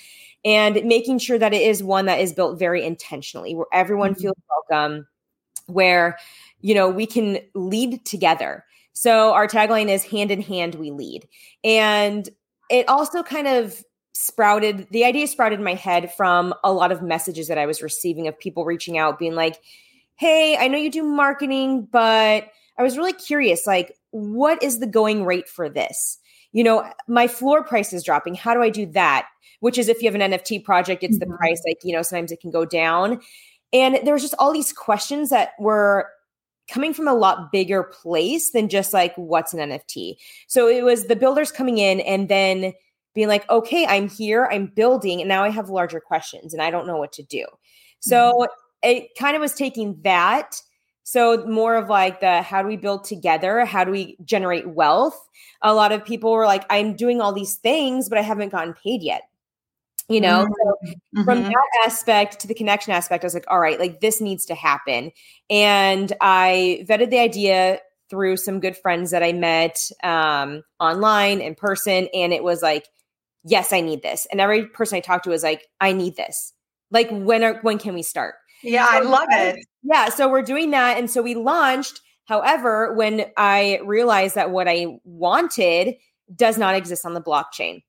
and 0.45 0.83
making 0.85 1.19
sure 1.19 1.37
that 1.37 1.53
it 1.53 1.61
is 1.61 1.83
one 1.83 2.05
that 2.05 2.19
is 2.19 2.33
built 2.33 2.57
very 2.57 2.83
intentionally, 2.85 3.55
where 3.55 3.67
everyone 3.73 4.11
mm-hmm. 4.11 4.21
feels 4.21 4.37
welcome, 4.69 5.07
where, 5.67 6.17
you 6.61 6.73
know, 6.73 6.89
we 6.89 7.05
can 7.05 7.39
lead 7.53 8.03
together. 8.05 8.65
So 8.93 9.33
our 9.33 9.47
tagline 9.47 9.89
is 9.89 10.03
hand 10.03 10.31
in 10.31 10.41
hand, 10.41 10.75
we 10.75 10.91
lead. 10.91 11.27
And 11.63 12.27
it 12.69 12.87
also 12.87 13.23
kind 13.23 13.47
of 13.47 13.83
sprouted 14.13 14.87
the 14.91 15.05
idea 15.05 15.25
sprouted 15.27 15.59
in 15.59 15.63
my 15.63 15.75
head 15.75 16.13
from 16.13 16.53
a 16.63 16.73
lot 16.73 16.91
of 16.91 17.01
messages 17.01 17.47
that 17.47 17.57
I 17.57 17.65
was 17.65 17.81
receiving 17.81 18.27
of 18.27 18.37
people 18.37 18.65
reaching 18.65 18.97
out 18.97 19.19
being 19.19 19.35
like, 19.35 19.61
"Hey, 20.15 20.57
I 20.57 20.67
know 20.67 20.77
you 20.77 20.91
do 20.91 21.03
marketing, 21.03 21.87
but 21.89 22.49
I 22.77 22.83
was 22.83 22.97
really 22.97 23.13
curious 23.13 23.65
like 23.65 23.97
what 24.11 24.61
is 24.63 24.79
the 24.79 24.87
going 24.87 25.25
rate 25.25 25.47
for 25.47 25.69
this? 25.69 26.17
You 26.51 26.63
know, 26.63 26.91
my 27.07 27.27
floor 27.27 27.63
price 27.63 27.93
is 27.93 28.03
dropping. 28.03 28.35
How 28.35 28.53
do 28.53 28.61
I 28.61 28.69
do 28.69 28.85
that?" 28.87 29.27
Which 29.59 29.77
is 29.77 29.89
if 29.89 30.01
you 30.01 30.11
have 30.11 30.19
an 30.19 30.31
NFT 30.31 30.63
project, 30.63 31.03
it's 31.03 31.17
mm-hmm. 31.17 31.31
the 31.31 31.37
price 31.37 31.61
like, 31.67 31.79
you 31.83 31.93
know, 31.93 32.01
sometimes 32.01 32.31
it 32.31 32.39
can 32.41 32.51
go 32.51 32.65
down. 32.65 33.21
And 33.73 33.99
there 34.03 34.13
was 34.13 34.21
just 34.21 34.35
all 34.39 34.53
these 34.53 34.73
questions 34.73 35.29
that 35.29 35.51
were 35.59 36.09
coming 36.69 36.93
from 36.93 37.07
a 37.07 37.13
lot 37.13 37.51
bigger 37.51 37.83
place 37.83 38.51
than 38.51 38.69
just 38.69 38.93
like 38.93 39.13
what's 39.15 39.53
an 39.53 39.69
NFT. 39.69 40.15
So 40.47 40.67
it 40.67 40.83
was 40.83 41.07
the 41.07 41.15
builders 41.15 41.51
coming 41.51 41.77
in 41.77 41.99
and 42.01 42.29
then 42.29 42.73
being 43.15 43.27
like, 43.27 43.49
okay, 43.49 43.85
I'm 43.87 44.07
here, 44.07 44.47
I'm 44.51 44.67
building, 44.67 45.19
and 45.19 45.27
now 45.27 45.43
I 45.43 45.49
have 45.49 45.69
larger 45.69 45.99
questions 45.99 46.53
and 46.53 46.61
I 46.61 46.69
don't 46.69 46.87
know 46.87 46.97
what 46.97 47.11
to 47.13 47.23
do. 47.23 47.45
So 47.99 48.31
mm-hmm. 48.31 48.89
it 48.89 49.09
kind 49.17 49.35
of 49.35 49.41
was 49.41 49.53
taking 49.53 49.99
that. 50.03 50.61
So 51.09 51.43
more 51.47 51.75
of 51.75 51.89
like 51.89 52.19
the 52.19 52.43
how 52.43 52.61
do 52.61 52.67
we 52.67 52.77
build 52.77 53.03
together? 53.03 53.65
How 53.65 53.83
do 53.83 53.89
we 53.89 54.15
generate 54.23 54.69
wealth? 54.69 55.19
A 55.63 55.73
lot 55.73 55.91
of 55.91 56.05
people 56.05 56.31
were 56.31 56.45
like, 56.45 56.65
I'm 56.69 56.95
doing 56.95 57.19
all 57.19 57.33
these 57.33 57.55
things, 57.55 58.09
but 58.09 58.19
I 58.19 58.21
haven't 58.21 58.49
gotten 58.49 58.75
paid 58.75 59.01
yet. 59.01 59.23
You 60.07 60.21
know, 60.21 60.45
mm-hmm. 60.45 60.91
so 61.17 61.23
from 61.23 61.39
mm-hmm. 61.39 61.49
that 61.49 61.67
aspect 61.83 62.39
to 62.41 62.47
the 62.47 62.53
connection 62.53 62.93
aspect, 62.93 63.23
I 63.23 63.25
was 63.25 63.33
like, 63.33 63.45
all 63.47 63.59
right, 63.59 63.79
like 63.79 64.01
this 64.01 64.21
needs 64.21 64.45
to 64.45 64.53
happen. 64.53 65.11
And 65.49 66.13
I 66.21 66.85
vetted 66.87 67.09
the 67.09 67.17
idea 67.17 67.79
through 68.11 68.37
some 68.37 68.59
good 68.59 68.77
friends 68.77 69.09
that 69.09 69.23
I 69.23 69.33
met 69.33 69.79
um, 70.03 70.61
online 70.79 71.41
in 71.41 71.55
person. 71.55 72.07
And 72.13 72.33
it 72.33 72.43
was 72.43 72.61
like, 72.61 72.85
yes, 73.43 73.73
I 73.73 73.81
need 73.81 74.03
this. 74.03 74.27
And 74.31 74.39
every 74.39 74.67
person 74.67 74.97
I 74.97 74.99
talked 74.99 75.23
to 75.23 75.31
was 75.31 75.41
like, 75.41 75.65
I 75.81 75.91
need 75.91 76.15
this. 76.17 76.53
Like, 76.91 77.09
when 77.09 77.43
are 77.43 77.59
when 77.63 77.79
can 77.79 77.95
we 77.95 78.03
start? 78.03 78.35
Yeah, 78.63 78.87
so 78.87 78.97
I 78.97 78.99
love 79.01 79.27
it. 79.31 79.65
Yeah, 79.83 80.09
so 80.09 80.29
we're 80.29 80.41
doing 80.41 80.71
that, 80.71 80.97
and 80.97 81.09
so 81.09 81.21
we 81.21 81.35
launched. 81.35 82.01
However, 82.25 82.93
when 82.93 83.25
I 83.37 83.79
realized 83.83 84.35
that 84.35 84.51
what 84.51 84.67
I 84.67 84.99
wanted 85.03 85.95
does 86.35 86.57
not 86.57 86.75
exist 86.75 87.05
on 87.05 87.13
the 87.13 87.21
blockchain, 87.21 87.83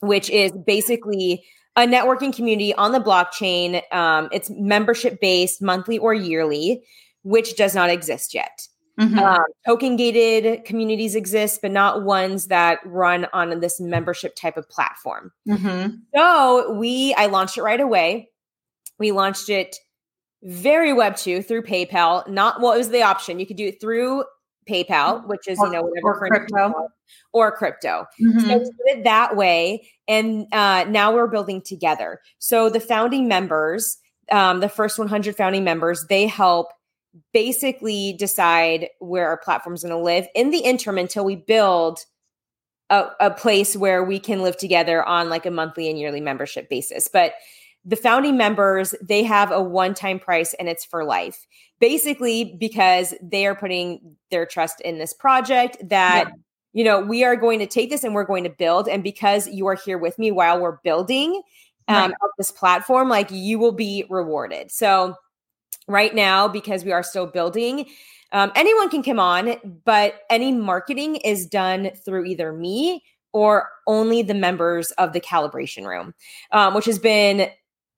which 0.00 0.28
is 0.28 0.52
basically 0.66 1.44
a 1.76 1.86
networking 1.86 2.34
community 2.34 2.74
on 2.74 2.92
the 2.92 3.00
blockchain. 3.00 3.82
Um, 3.92 4.28
it's 4.32 4.50
membership 4.50 5.20
based, 5.20 5.62
monthly 5.62 5.98
or 5.98 6.12
yearly, 6.14 6.82
which 7.22 7.56
does 7.56 7.74
not 7.74 7.90
exist 7.90 8.34
yet. 8.34 8.66
Mm-hmm. 8.98 9.18
Um, 9.18 9.44
token 9.66 9.96
gated 9.96 10.64
communities 10.64 11.14
exist, 11.14 11.60
but 11.62 11.70
not 11.70 12.02
ones 12.02 12.48
that 12.48 12.80
run 12.84 13.26
on 13.32 13.60
this 13.60 13.80
membership 13.80 14.34
type 14.34 14.56
of 14.56 14.68
platform. 14.68 15.32
Mm-hmm. 15.48 15.94
So 16.14 16.72
we, 16.72 17.14
I 17.14 17.26
launched 17.26 17.56
it 17.56 17.62
right 17.62 17.80
away. 17.80 18.28
We 18.98 19.12
launched 19.12 19.48
it 19.48 19.76
very 20.42 20.92
Web 20.92 21.16
two 21.16 21.42
through 21.42 21.62
PayPal. 21.62 22.26
Not 22.28 22.60
well, 22.60 22.72
it 22.72 22.78
was 22.78 22.90
the 22.90 23.02
option 23.02 23.38
you 23.38 23.46
could 23.46 23.56
do 23.56 23.66
it 23.66 23.80
through 23.80 24.24
PayPal, 24.68 25.26
which 25.26 25.46
is 25.46 25.58
or, 25.58 25.66
you 25.66 25.72
know 25.72 25.82
whatever 25.82 26.14
or 26.14 26.28
crypto 26.28 26.88
or 27.32 27.52
crypto. 27.52 28.06
Mm-hmm. 28.20 28.40
So 28.40 28.58
did 28.58 28.98
it 28.98 29.04
that 29.04 29.36
way, 29.36 29.88
and 30.08 30.46
uh, 30.52 30.84
now 30.88 31.12
we're 31.12 31.28
building 31.28 31.62
together. 31.62 32.20
So 32.38 32.70
the 32.70 32.80
founding 32.80 33.28
members, 33.28 33.98
um, 34.30 34.60
the 34.60 34.68
first 34.68 34.98
100 34.98 35.36
founding 35.36 35.64
members, 35.64 36.06
they 36.08 36.26
help 36.26 36.68
basically 37.32 38.14
decide 38.18 38.88
where 39.00 39.26
our 39.28 39.36
platform 39.36 39.74
is 39.74 39.82
going 39.82 39.94
to 39.94 39.98
live 39.98 40.26
in 40.34 40.50
the 40.50 40.58
interim 40.58 40.98
until 40.98 41.24
we 41.24 41.34
build 41.36 41.98
a, 42.88 43.06
a, 43.18 43.30
place 43.30 43.76
where 43.76 44.04
we 44.04 44.18
can 44.20 44.42
live 44.42 44.56
together 44.56 45.02
on 45.02 45.28
like 45.28 45.46
a 45.46 45.50
monthly 45.50 45.90
and 45.90 45.98
yearly 45.98 46.20
membership 46.20 46.68
basis. 46.68 47.08
But 47.08 47.34
the 47.84 47.96
founding 47.96 48.36
members, 48.36 48.94
they 49.02 49.22
have 49.22 49.50
a 49.50 49.62
one 49.62 49.94
time 49.94 50.18
price 50.18 50.54
and 50.54 50.68
it's 50.68 50.84
for 50.84 51.04
life. 51.04 51.46
Basically, 51.78 52.56
because 52.58 53.14
they 53.22 53.46
are 53.46 53.54
putting 53.54 54.16
their 54.30 54.44
trust 54.46 54.80
in 54.82 54.98
this 54.98 55.12
project 55.12 55.76
that. 55.88 56.28
Yeah. 56.28 56.34
You 56.72 56.84
know, 56.84 57.00
we 57.00 57.24
are 57.24 57.34
going 57.34 57.58
to 57.58 57.66
take 57.66 57.90
this 57.90 58.04
and 58.04 58.14
we're 58.14 58.22
going 58.22 58.44
to 58.44 58.48
build. 58.48 58.88
And 58.88 59.02
because 59.02 59.48
you 59.48 59.66
are 59.66 59.74
here 59.74 59.98
with 59.98 60.16
me 60.20 60.30
while 60.30 60.60
we're 60.60 60.78
building 60.84 61.42
um, 61.88 62.12
right. 62.12 62.14
this 62.38 62.52
platform, 62.52 63.08
like 63.08 63.28
you 63.32 63.58
will 63.58 63.72
be 63.72 64.04
rewarded. 64.08 64.70
So, 64.70 65.16
right 65.90 66.14
now 66.14 66.48
because 66.48 66.84
we 66.84 66.92
are 66.92 67.02
still 67.02 67.26
building. 67.26 67.86
Um, 68.32 68.52
anyone 68.54 68.88
can 68.88 69.02
come 69.02 69.18
on, 69.18 69.56
but 69.84 70.20
any 70.30 70.52
marketing 70.52 71.16
is 71.16 71.46
done 71.46 71.90
through 72.04 72.26
either 72.26 72.52
me 72.52 73.02
or 73.32 73.68
only 73.86 74.22
the 74.22 74.34
members 74.34 74.92
of 74.92 75.12
the 75.12 75.20
Collaboration 75.20 75.84
Room, 75.84 76.14
um, 76.52 76.74
which 76.74 76.84
has 76.84 76.98
been 76.98 77.48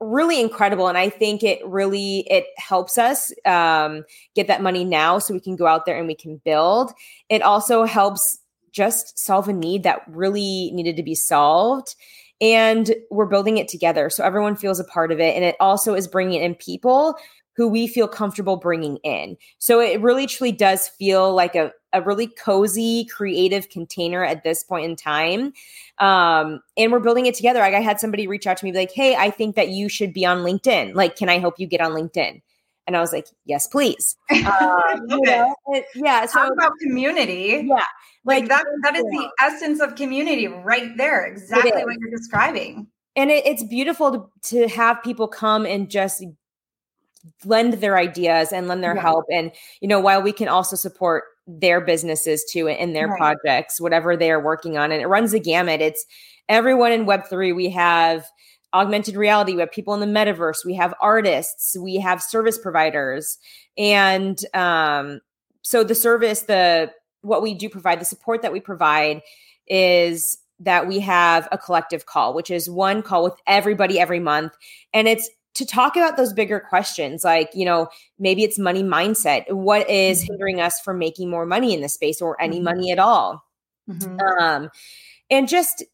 really 0.03 0.41
incredible 0.41 0.89
and 0.89 0.99
i 0.99 1.09
think 1.09 1.43
it 1.43 1.65
really 1.67 2.27
it 2.31 2.47
helps 2.57 2.99
us 2.99 3.33
um, 3.45 4.05
get 4.35 4.47
that 4.49 4.63
money 4.63 4.85
now 4.85 5.19
so 5.19 5.33
we 5.33 5.41
can 5.41 5.57
go 5.57 5.67
out 5.67 5.87
there 5.87 5.99
and 5.99 6.07
we 6.07 6.15
can 6.15 6.41
build. 6.45 6.93
It 7.29 7.43
also 7.43 7.85
helps 7.85 8.39
just 8.73 9.19
solve 9.19 9.49
a 9.49 9.53
need 9.53 9.83
that 9.83 10.03
really 10.09 10.71
needed 10.73 10.97
to 10.97 11.03
be 11.03 11.15
solved 11.15 11.95
and 12.41 12.95
we're 13.11 13.27
building 13.27 13.59
it 13.59 13.69
together 13.69 14.09
so 14.09 14.25
everyone 14.25 14.57
feels 14.57 14.81
a 14.81 14.85
part 14.85 15.13
of 15.13 15.21
it 15.21 15.37
and 15.37 15.45
it 15.45 15.55
also 15.61 15.95
is 15.95 16.09
bringing 16.09 16.43
in 16.43 16.55
people 16.55 17.15
who 17.55 17.69
we 17.69 17.87
feel 17.87 18.09
comfortable 18.09 18.57
bringing 18.57 18.97
in. 18.99 19.37
So 19.59 19.81
it 19.81 20.01
really 20.01 20.27
truly 20.27 20.53
does 20.53 20.89
feel 20.89 21.35
like 21.35 21.55
a, 21.55 21.73
a 21.93 22.01
really 22.03 22.27
cozy, 22.27 23.05
creative 23.07 23.69
container 23.69 24.25
at 24.25 24.43
this 24.43 24.65
point 24.65 24.87
in 24.87 24.97
time. 24.97 25.53
Um, 25.99 26.61
and 26.77 26.91
we're 26.91 27.01
building 27.01 27.27
it 27.27 27.35
together. 27.35 27.61
Like 27.61 27.75
I 27.75 27.81
had 27.81 28.01
somebody 28.01 28.27
reach 28.27 28.47
out 28.47 28.57
to 28.59 28.65
me 28.65 28.73
like, 28.73 28.93
Hey, 28.93 29.15
I 29.17 29.31
think 29.31 29.57
that 29.57 29.69
you 29.69 29.89
should 29.89 30.13
be 30.13 30.25
on 30.25 30.39
LinkedIn. 30.39 30.95
Like, 30.95 31.17
can 31.17 31.29
I 31.29 31.39
help 31.39 31.59
you 31.59 31.67
get 31.67 31.81
on 31.81 31.93
LinkedIn? 31.93 32.41
And 32.87 32.97
I 32.97 33.01
was 33.01 33.13
like, 33.13 33.29
yes, 33.45 33.67
please. 33.67 34.17
Um, 34.33 35.07
you 35.09 35.21
know, 35.23 35.55
it, 35.69 35.85
yeah. 35.95 36.27
So 36.27 36.41
Talk 36.41 36.53
about 36.53 36.73
community. 36.81 37.65
Yeah. 37.65 37.85
Like, 38.25 38.43
like 38.43 38.49
that, 38.49 38.65
that 38.83 38.97
is 38.97 39.05
the 39.05 39.31
essence 39.41 39.81
of 39.81 39.95
community 39.95 40.49
right 40.49 40.97
there. 40.97 41.25
Exactly 41.27 41.71
what 41.71 41.97
you're 42.01 42.11
describing. 42.11 42.89
And 43.15 43.31
it, 43.31 43.47
it's 43.47 43.63
beautiful 43.63 44.13
to, 44.13 44.57
to 44.57 44.69
have 44.69 45.03
people 45.03 45.29
come 45.29 45.65
and 45.65 45.91
just 45.91 46.25
lend 47.45 47.75
their 47.75 47.97
ideas 47.97 48.53
and 48.53 48.69
lend 48.69 48.83
their 48.83 48.97
help. 48.97 49.25
And 49.31 49.53
you 49.81 49.89
know 49.89 50.01
while 50.01 50.23
we 50.23 50.33
can 50.33 50.49
also 50.49 50.77
support 50.77 51.25
their 51.47 51.81
businesses 51.81 52.45
too 52.51 52.69
in 52.69 52.93
their 52.93 53.09
right. 53.09 53.19
projects 53.19 53.81
whatever 53.81 54.17
they 54.17 54.31
are 54.31 54.43
working 54.43 54.79
on 54.79 54.93
and 54.93 55.03
it 55.03 55.07
runs 55.07 55.33
the 55.33 55.41
gamut. 55.41 55.81
It's 55.81 56.05
everyone 56.49 56.93
in 56.93 57.07
web3 57.07 57.55
we 57.55 57.71
have 57.71 58.27
augmented 58.75 59.17
reality 59.17 59.55
we 59.55 59.61
have 59.61 59.71
people 59.71 59.93
in 59.95 60.01
the 60.01 60.07
metaverse 60.07 60.65
we 60.65 60.75
have 60.75 60.95
artists 61.01 61.77
we 61.79 61.97
have 61.97 62.23
service 62.23 62.59
providers. 62.59 63.39
And 63.77 64.39
um, 64.55 65.21
so 65.63 65.85
the 65.85 65.95
service 65.95 66.43
the 66.43 66.93
what 67.23 67.43
we 67.43 67.55
do 67.55 67.69
provide 67.69 68.01
the 68.01 68.05
support 68.05 68.43
that 68.43 68.53
we 68.53 68.61
provide 68.61 69.23
is 69.69 70.39
that 70.59 70.87
we 70.87 71.01
have 71.01 71.49
a 71.51 71.59
collective 71.59 72.07
call 72.07 72.35
which 72.35 72.51
is 72.51 72.69
one 72.71 73.03
call 73.03 73.25
with 73.25 73.35
everybody 73.47 73.99
every 73.99 74.21
month. 74.21 74.53
And 74.93 75.09
it's 75.09 75.29
to 75.55 75.67
talk 75.67 75.97
about 75.97 76.17
those 76.17 76.33
bigger 76.33 76.61
questions 76.61 77.25
like 77.25 77.51
you 77.55 77.65
know 77.65 77.89
maybe 78.19 78.43
it's 78.43 78.59
money 78.59 78.83
mindset 78.83 79.51
what 79.51 79.89
is 79.89 80.21
mm-hmm. 80.21 80.33
hindering 80.33 80.61
us 80.61 80.81
from 80.81 80.99
making 80.99 81.31
more 81.31 81.47
money 81.47 81.75
in 81.75 81.81
this 81.81 81.95
space 81.95 82.21
or 82.21 82.41
any 82.41 82.57
mm-hmm. 82.57 82.65
money 82.65 82.91
at 82.91 82.99
all 82.99 83.45
mm-hmm. 83.89 84.21
um 84.41 84.71
and 85.31 85.49
just 85.49 85.85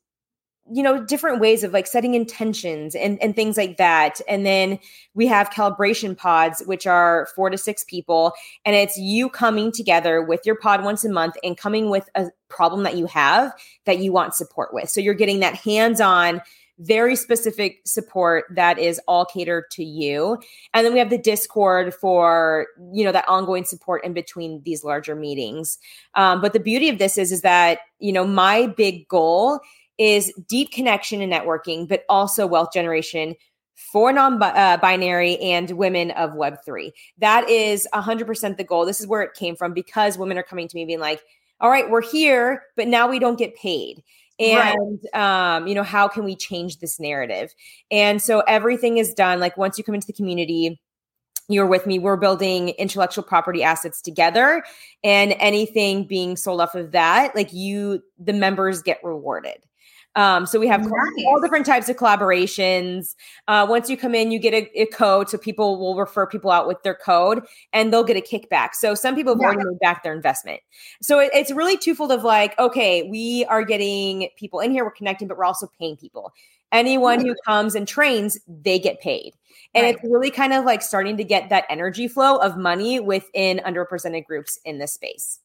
you 0.71 0.83
know 0.83 1.03
different 1.03 1.41
ways 1.41 1.65
of 1.65 1.73
like 1.73 1.87
setting 1.87 2.15
intentions 2.15 2.95
and 2.95 3.21
and 3.23 3.35
things 3.35 3.57
like 3.57 3.77
that 3.79 4.21
and 4.29 4.45
then 4.45 4.79
we 5.15 5.27
have 5.27 5.51
calibration 5.51 6.17
pods 6.17 6.63
which 6.67 6.87
are 6.87 7.27
four 7.35 7.51
to 7.51 7.57
six 7.59 7.85
people 7.85 8.33
and 8.65 8.77
it's 8.77 8.99
you 8.99 9.29
coming 9.29 9.73
together 9.73 10.23
with 10.23 10.45
your 10.45 10.57
pod 10.57 10.85
once 10.85 11.05
a 11.05 11.09
month 11.09 11.37
and 11.43 11.57
coming 11.57 11.91
with 11.91 12.09
a 12.15 12.27
problem 12.49 12.83
that 12.83 12.97
you 12.97 13.07
have 13.07 13.53
that 13.87 13.99
you 13.99 14.13
want 14.13 14.35
support 14.35 14.73
with 14.73 14.91
so 14.91 15.01
you're 15.01 15.15
getting 15.15 15.41
that 15.41 15.55
hands 15.55 16.01
on 16.01 16.41
very 16.79 17.17
specific 17.17 17.81
support 17.85 18.45
that 18.51 18.79
is 18.79 19.01
all 19.09 19.25
catered 19.25 19.65
to 19.73 19.85
you. 19.85 20.39
And 20.73 20.87
then 20.87 20.93
we 20.93 20.99
have 20.99 21.11
the 21.11 21.19
Discord 21.19 21.95
for, 21.95 22.67
you 22.93 23.05
know, 23.05 23.13
that 23.13 23.29
ongoing 23.29 23.65
support 23.65 24.05
in 24.05 24.13
between 24.13 24.63
these 24.65 24.85
larger 24.85 25.15
meetings. 25.15 25.79
Um, 26.15 26.41
but 26.41 26.53
the 26.53 26.61
beauty 26.61 26.89
of 26.89 26.99
this 26.99 27.19
is, 27.19 27.33
is 27.33 27.43
that, 27.43 27.81
you 27.99 28.13
know, 28.13 28.27
my 28.27 28.67
big 28.67 29.09
goal 29.09 29.61
is 29.99 30.33
deep 30.49 30.71
connection 30.71 31.21
and 31.21 31.33
networking, 31.33 31.89
but 31.89 32.05
also 32.09 32.47
wealth 32.47 32.73
generation 32.73 33.35
for 33.79 34.13
non-binary 34.13 35.37
uh, 35.37 35.43
and 35.43 35.71
women 35.71 36.11
of 36.13 36.33
web3 36.33 36.91
that 37.19 37.49
is 37.49 37.87
100% 37.95 38.57
the 38.57 38.65
goal 38.65 38.85
this 38.85 39.01
is 39.01 39.07
where 39.07 39.23
it 39.23 39.35
came 39.35 39.55
from 39.55 39.73
because 39.73 40.19
women 40.19 40.37
are 40.37 40.43
coming 40.43 40.67
to 40.67 40.75
me 40.75 40.85
being 40.85 40.99
like 40.99 41.23
all 41.61 41.71
right 41.71 41.89
we're 41.89 42.03
here 42.03 42.65
but 42.77 42.89
now 42.89 43.09
we 43.09 43.21
don't 43.21 43.39
get 43.39 43.55
paid 43.55 44.03
and 44.39 45.01
right. 45.15 45.57
um, 45.57 45.67
you 45.67 45.75
know 45.75 45.83
how 45.83 46.09
can 46.09 46.25
we 46.25 46.37
change 46.37 46.79
this 46.79 47.01
narrative 47.01 47.55
and 47.91 48.23
so 48.23 48.41
everything 48.41 48.99
is 48.99 49.15
done 49.15 49.41
like 49.41 49.57
once 49.57 49.79
you 49.79 49.85
come 49.85 49.95
into 49.95 50.07
the 50.07 50.13
community 50.13 50.81
you're 51.49 51.67
with 51.67 51.87
me 51.87 51.99
we're 51.99 52.17
building 52.17 52.71
intellectual 52.71 53.25
property 53.25 53.63
assets 53.63 54.01
together 54.01 54.63
and 55.03 55.35
anything 55.39 56.05
being 56.05 56.37
sold 56.37 56.61
off 56.61 56.75
of 56.75 56.93
that 56.93 57.35
like 57.35 57.53
you 57.53 58.03
the 58.19 58.33
members 58.33 58.83
get 58.83 58.99
rewarded 59.03 59.59
um, 60.15 60.47
so 60.47 60.59
we 60.59 60.67
have 60.67 60.81
nice. 60.81 60.91
all 61.27 61.41
different 61.41 61.67
types 61.67 61.89
of 61.89 61.97
collaborations. 61.97 63.15
Uh, 63.47 63.67
once 63.69 63.89
you 63.89 63.97
come 63.97 64.15
in, 64.15 64.31
you 64.31 64.39
get 64.39 64.55
a, 64.55 64.81
a, 64.81 64.87
code. 64.87 65.29
So 65.29 65.39
people 65.39 65.79
will 65.79 65.97
refer 65.97 66.27
people 66.27 66.51
out 66.51 66.67
with 66.67 66.83
their 66.83 66.95
code 66.95 67.45
and 67.73 67.93
they'll 67.93 68.05
get 68.05 68.17
a 68.17 68.21
kickback. 68.21 68.75
So 68.75 68.95
some 68.95 69.15
people 69.15 69.35
have 69.35 69.41
yeah. 69.41 69.47
already 69.47 69.65
made 69.65 69.79
back 69.81 70.03
their 70.03 70.15
investment. 70.15 70.61
So 71.01 71.21
it, 71.21 71.31
it's 71.35 71.53
really 71.53 71.77
twofold 71.77 72.11
of 72.11 72.25
like, 72.25 72.59
okay, 72.59 73.05
we 73.05 73.45
are 73.49 73.63
getting 73.63 74.29
people 74.37 74.61
in 74.61 74.73
here, 74.73 74.85
we're 74.85 74.91
connecting, 74.91 75.29
but 75.29 75.39
we're 75.39 75.45
also 75.45 75.69
paying 75.79 75.97
people. 75.97 76.33
Anyone 76.73 77.21
who 77.21 77.35
comes 77.47 77.75
and 77.75 77.87
trains, 77.87 78.39
they 78.47 78.79
get 78.79 79.01
paid. 79.01 79.35
And 79.75 79.85
right. 79.85 79.95
it's 79.95 80.05
really 80.05 80.31
kind 80.31 80.53
of 80.53 80.65
like 80.65 80.83
starting 80.83 81.17
to 81.17 81.25
get 81.25 81.49
that 81.51 81.65
energy 81.71 82.09
flow 82.09 82.37
of 82.37 82.57
money 82.57 83.01
within 83.01 83.59
underrepresented 83.65 84.27
groups 84.27 84.59
in 84.65 84.79
this 84.79 84.93
space. 84.93 85.39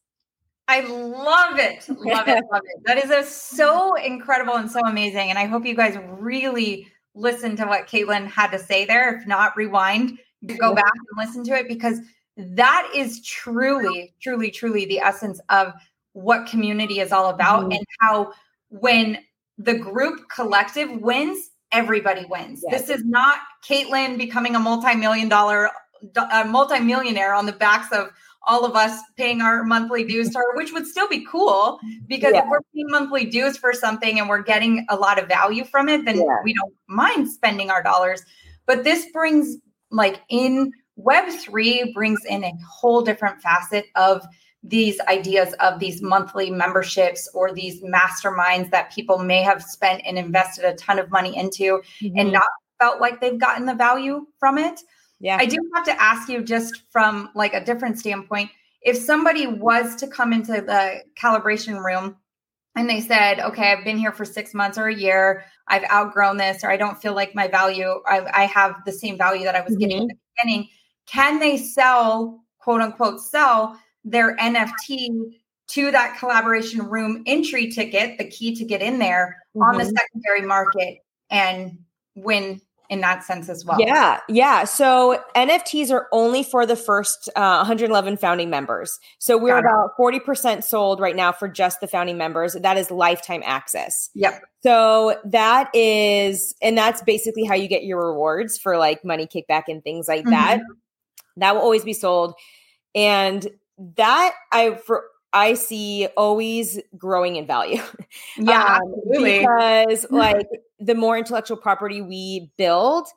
I 0.66 0.80
love 0.80 1.58
it. 1.58 1.86
Love 1.88 2.26
it. 2.26 2.42
Love 2.50 2.62
it. 2.64 2.84
That 2.84 3.02
is 3.02 3.10
a, 3.10 3.22
so 3.22 3.94
incredible 3.96 4.54
and 4.54 4.70
so 4.70 4.80
amazing. 4.80 5.28
And 5.28 5.38
I 5.38 5.44
hope 5.44 5.66
you 5.66 5.74
guys 5.74 5.98
really 6.18 6.88
listen 7.14 7.54
to 7.56 7.66
what 7.66 7.86
Caitlin 7.86 8.26
had 8.26 8.50
to 8.52 8.58
say 8.58 8.86
there. 8.86 9.16
If 9.16 9.26
not, 9.26 9.56
rewind, 9.56 10.18
go 10.58 10.74
back 10.74 10.92
and 10.94 11.26
listen 11.26 11.44
to 11.44 11.54
it 11.54 11.68
because 11.68 12.00
that 12.36 12.90
is 12.94 13.22
truly, 13.22 14.14
truly, 14.20 14.50
truly 14.50 14.86
the 14.86 15.00
essence 15.00 15.40
of 15.50 15.72
what 16.12 16.46
community 16.46 17.00
is 17.00 17.12
all 17.12 17.28
about 17.28 17.64
mm-hmm. 17.64 17.72
and 17.72 17.86
how 18.00 18.32
when 18.68 19.18
the 19.58 19.74
group 19.74 20.28
collective 20.34 20.90
wins, 21.00 21.50
everybody 21.72 22.24
wins. 22.28 22.64
Yes. 22.68 22.86
This 22.86 22.98
is 22.98 23.04
not 23.04 23.38
Caitlin 23.68 24.18
becoming 24.18 24.56
a 24.56 24.60
multi-million 24.60 25.28
dollar, 25.28 25.70
a 26.32 26.44
multi-millionaire 26.44 27.34
on 27.34 27.46
the 27.46 27.52
backs 27.52 27.92
of 27.92 28.10
all 28.46 28.64
of 28.64 28.74
us 28.74 29.00
paying 29.16 29.40
our 29.40 29.64
monthly 29.64 30.04
dues 30.04 30.30
to 30.30 30.38
her, 30.38 30.56
which 30.56 30.72
would 30.72 30.86
still 30.86 31.08
be 31.08 31.24
cool 31.24 31.78
because 32.06 32.32
yeah. 32.34 32.42
if 32.42 32.48
we're 32.48 32.60
paying 32.74 32.90
monthly 32.90 33.24
dues 33.24 33.56
for 33.56 33.72
something 33.72 34.18
and 34.18 34.28
we're 34.28 34.42
getting 34.42 34.86
a 34.88 34.96
lot 34.96 35.18
of 35.18 35.28
value 35.28 35.64
from 35.64 35.88
it, 35.88 36.04
then 36.04 36.16
yeah. 36.16 36.38
we 36.44 36.54
don't 36.54 36.74
mind 36.88 37.30
spending 37.30 37.70
our 37.70 37.82
dollars. 37.82 38.22
But 38.66 38.84
this 38.84 39.06
brings 39.12 39.56
like 39.90 40.22
in 40.28 40.72
Web3 40.98 41.92
brings 41.92 42.24
in 42.24 42.44
a 42.44 42.52
whole 42.68 43.02
different 43.02 43.40
facet 43.40 43.86
of 43.94 44.26
these 44.62 44.98
ideas 45.08 45.52
of 45.60 45.78
these 45.78 46.00
monthly 46.00 46.50
memberships 46.50 47.28
or 47.34 47.52
these 47.52 47.82
masterminds 47.82 48.70
that 48.70 48.90
people 48.92 49.18
may 49.18 49.42
have 49.42 49.62
spent 49.62 50.02
and 50.06 50.18
invested 50.18 50.64
a 50.64 50.74
ton 50.74 50.98
of 50.98 51.10
money 51.10 51.36
into 51.36 51.82
mm-hmm. 52.00 52.18
and 52.18 52.32
not 52.32 52.44
felt 52.80 53.00
like 53.00 53.20
they've 53.20 53.38
gotten 53.38 53.66
the 53.66 53.74
value 53.74 54.26
from 54.38 54.56
it. 54.56 54.80
Yeah. 55.24 55.38
I 55.40 55.46
do 55.46 55.56
have 55.74 55.86
to 55.86 56.02
ask 56.02 56.28
you 56.28 56.42
just 56.42 56.82
from 56.90 57.30
like 57.34 57.54
a 57.54 57.64
different 57.64 57.98
standpoint, 57.98 58.50
if 58.82 58.94
somebody 58.98 59.46
was 59.46 59.96
to 59.96 60.06
come 60.06 60.34
into 60.34 60.52
the 60.52 61.02
Collaboration 61.18 61.78
Room 61.78 62.16
and 62.76 62.90
they 62.90 63.00
said, 63.00 63.40
okay, 63.40 63.72
I've 63.72 63.86
been 63.86 63.96
here 63.96 64.12
for 64.12 64.26
six 64.26 64.52
months 64.52 64.76
or 64.76 64.86
a 64.86 64.94
year, 64.94 65.46
I've 65.66 65.84
outgrown 65.90 66.36
this, 66.36 66.62
or 66.62 66.70
I 66.70 66.76
don't 66.76 67.00
feel 67.00 67.14
like 67.14 67.34
my 67.34 67.48
value, 67.48 68.02
I, 68.06 68.26
I 68.34 68.44
have 68.44 68.76
the 68.84 68.92
same 68.92 69.16
value 69.16 69.44
that 69.44 69.54
I 69.54 69.62
was 69.62 69.70
mm-hmm. 69.70 69.80
getting 69.80 70.02
in 70.02 70.08
the 70.08 70.14
beginning, 70.36 70.68
can 71.06 71.40
they 71.40 71.56
sell, 71.56 72.44
quote 72.58 72.82
unquote, 72.82 73.22
sell 73.22 73.80
their 74.04 74.36
NFT 74.36 75.08
to 75.68 75.90
that 75.90 76.18
collaboration 76.18 76.82
room 76.86 77.22
entry 77.26 77.70
ticket, 77.70 78.18
the 78.18 78.28
key 78.28 78.54
to 78.56 78.64
get 78.66 78.82
in 78.82 78.98
there 78.98 79.38
mm-hmm. 79.56 79.62
on 79.62 79.78
the 79.78 79.84
mm-hmm. 79.84 79.96
secondary 79.96 80.46
market 80.46 80.98
and 81.30 81.78
win 82.14 82.60
in 82.90 83.00
that 83.00 83.24
sense 83.24 83.48
as 83.48 83.64
well. 83.64 83.80
Yeah, 83.80 84.20
yeah. 84.28 84.64
So 84.64 85.22
NFTs 85.34 85.90
are 85.90 86.06
only 86.12 86.42
for 86.42 86.66
the 86.66 86.76
first 86.76 87.28
uh, 87.34 87.56
111 87.58 88.18
founding 88.18 88.50
members. 88.50 89.00
So 89.18 89.38
we're 89.38 89.56
about 89.58 89.96
40% 89.98 90.62
sold 90.62 91.00
right 91.00 91.16
now 91.16 91.32
for 91.32 91.48
just 91.48 91.80
the 91.80 91.88
founding 91.88 92.18
members. 92.18 92.54
That 92.54 92.76
is 92.76 92.90
lifetime 92.90 93.42
access. 93.44 94.10
Yep. 94.14 94.42
So 94.62 95.18
that 95.24 95.74
is, 95.74 96.54
and 96.60 96.76
that's 96.76 97.02
basically 97.02 97.44
how 97.44 97.54
you 97.54 97.68
get 97.68 97.84
your 97.84 98.06
rewards 98.06 98.58
for 98.58 98.76
like 98.76 99.04
money 99.04 99.26
kickback 99.26 99.64
and 99.68 99.82
things 99.82 100.06
like 100.06 100.22
mm-hmm. 100.22 100.30
that. 100.30 100.60
That 101.38 101.54
will 101.54 101.62
always 101.62 101.84
be 101.84 101.94
sold. 101.94 102.34
And 102.94 103.46
that 103.96 104.34
I, 104.52 104.74
for, 104.74 105.04
I 105.34 105.54
see 105.54 106.06
always 106.16 106.80
growing 106.96 107.36
in 107.36 107.46
value. 107.46 107.82
Yeah, 108.36 108.78
um, 108.80 108.94
because 109.10 110.06
like 110.10 110.46
the 110.78 110.94
more 110.94 111.18
intellectual 111.18 111.56
property 111.56 112.00
we 112.00 112.52
build, 112.56 113.08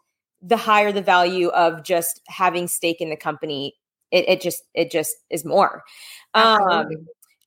the 0.42 0.58
higher 0.58 0.92
the 0.92 1.04
value 1.04 1.50
of 1.50 1.84
just 1.84 2.20
having 2.28 2.68
stake 2.68 3.00
in 3.00 3.12
the 3.12 3.16
company. 3.16 3.76
It, 4.10 4.28
it 4.28 4.42
just 4.42 4.64
it 4.74 4.90
just 4.90 5.16
is 5.30 5.46
more. 5.46 5.84
Um, 6.34 6.88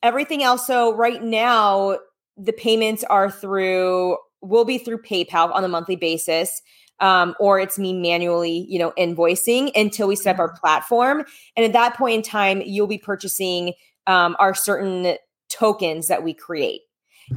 everything 0.03 0.45
else. 0.45 0.65
So 0.65 0.95
right 0.95 1.23
now, 1.23 1.99
the 2.37 2.53
payments 2.53 3.03
are 3.05 3.31
through 3.31 4.17
will 4.41 4.65
be 4.65 4.79
through 4.79 5.03
PayPal 5.03 5.53
on 5.53 5.65
a 5.65 5.69
monthly 5.69 5.97
basis. 5.97 6.63
Um, 7.01 7.35
or 7.41 7.59
it's 7.59 7.79
me 7.79 7.95
manually, 7.95 8.67
you 8.69 8.79
know, 8.79 8.93
invoicing 8.99 9.71
until 9.75 10.07
we 10.07 10.15
set 10.15 10.37
up 10.37 10.39
our 10.39 10.49
mm-hmm. 10.49 10.61
platform. 10.61 11.25
And 11.57 11.65
at 11.65 11.73
that 11.73 11.97
point 11.97 12.15
in 12.15 12.23
time, 12.23 12.63
you'll 12.65 12.87
be 12.87 12.99
purchasing 12.99 13.73
um, 14.07 14.37
are 14.39 14.55
certain 14.55 15.17
tokens 15.49 16.09
that 16.09 16.23
we 16.23 16.35
create. 16.35 16.83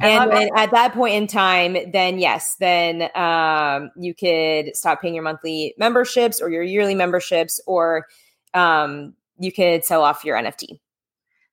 And 0.00 0.32
then 0.32 0.50
at 0.56 0.72
that 0.72 0.92
point 0.92 1.14
in 1.14 1.26
time, 1.28 1.76
then 1.92 2.18
yes, 2.18 2.56
then 2.58 3.08
um, 3.14 3.90
you 3.96 4.12
could 4.12 4.76
stop 4.76 5.00
paying 5.00 5.14
your 5.14 5.22
monthly 5.22 5.74
memberships 5.78 6.40
or 6.40 6.50
your 6.50 6.64
yearly 6.64 6.96
memberships, 6.96 7.60
or 7.66 8.06
um, 8.54 9.14
you 9.38 9.52
could 9.52 9.84
sell 9.84 10.02
off 10.02 10.24
your 10.24 10.36
NFT. 10.36 10.80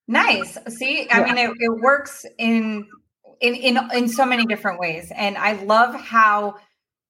Nice. 0.08 0.58
See, 0.70 1.08
I 1.10 1.20
yeah. 1.20 1.26
mean, 1.26 1.38
it, 1.38 1.52
it 1.60 1.82
works 1.82 2.26
in 2.40 2.88
in 3.40 3.56
in 3.56 3.80
in 3.94 4.08
so 4.08 4.26
many 4.26 4.46
different 4.46 4.80
ways, 4.80 5.12
and 5.16 5.38
I 5.38 5.54
love 5.64 5.94
how 5.94 6.56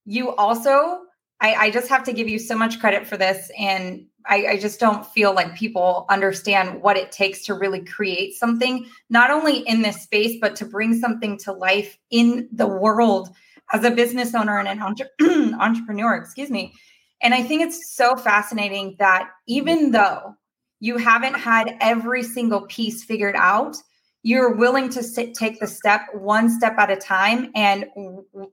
you 0.04 0.34
also. 0.34 0.98
I, 1.40 1.54
I 1.54 1.70
just 1.70 1.88
have 1.88 2.04
to 2.04 2.12
give 2.12 2.28
you 2.28 2.38
so 2.38 2.56
much 2.56 2.78
credit 2.78 3.06
for 3.06 3.16
this, 3.16 3.50
and 3.58 4.06
I, 4.26 4.46
I, 4.46 4.58
just 4.58 4.80
don't 4.80 5.06
feel 5.06 5.34
like 5.34 5.54
people 5.54 6.06
understand 6.08 6.82
what 6.82 6.96
it 6.96 7.12
takes 7.12 7.44
to 7.46 7.54
really 7.54 7.84
create 7.84 8.34
something, 8.34 8.86
not 9.10 9.30
only 9.30 9.58
in 9.58 9.82
this 9.82 10.02
space, 10.02 10.38
but 10.40 10.56
to 10.56 10.64
bring 10.64 10.94
something 10.94 11.38
to 11.38 11.52
life 11.52 11.98
in 12.10 12.48
the 12.52 12.66
world 12.66 13.30
as 13.72 13.84
a 13.84 13.90
business 13.90 14.34
owner 14.34 14.58
and 14.58 14.68
an 14.68 14.80
entre- 14.80 15.10
entrepreneur, 15.60 16.14
excuse 16.14 16.50
me. 16.50 16.74
And 17.22 17.34
I 17.34 17.42
think 17.42 17.62
it's 17.62 17.94
so 17.94 18.16
fascinating 18.16 18.96
that 18.98 19.30
even 19.46 19.92
though 19.92 20.34
you 20.80 20.96
haven't 20.96 21.34
had 21.34 21.76
every 21.80 22.22
single 22.22 22.62
piece 22.66 23.04
figured 23.04 23.36
out, 23.36 23.76
you're 24.24 24.54
willing 24.54 24.88
to 24.90 25.02
sit, 25.02 25.34
take 25.34 25.58
the 25.58 25.66
step 25.66 26.02
one 26.14 26.48
step 26.48 26.76
at 26.78 26.90
a 26.90 26.96
time 26.96 27.50
and 27.54 27.86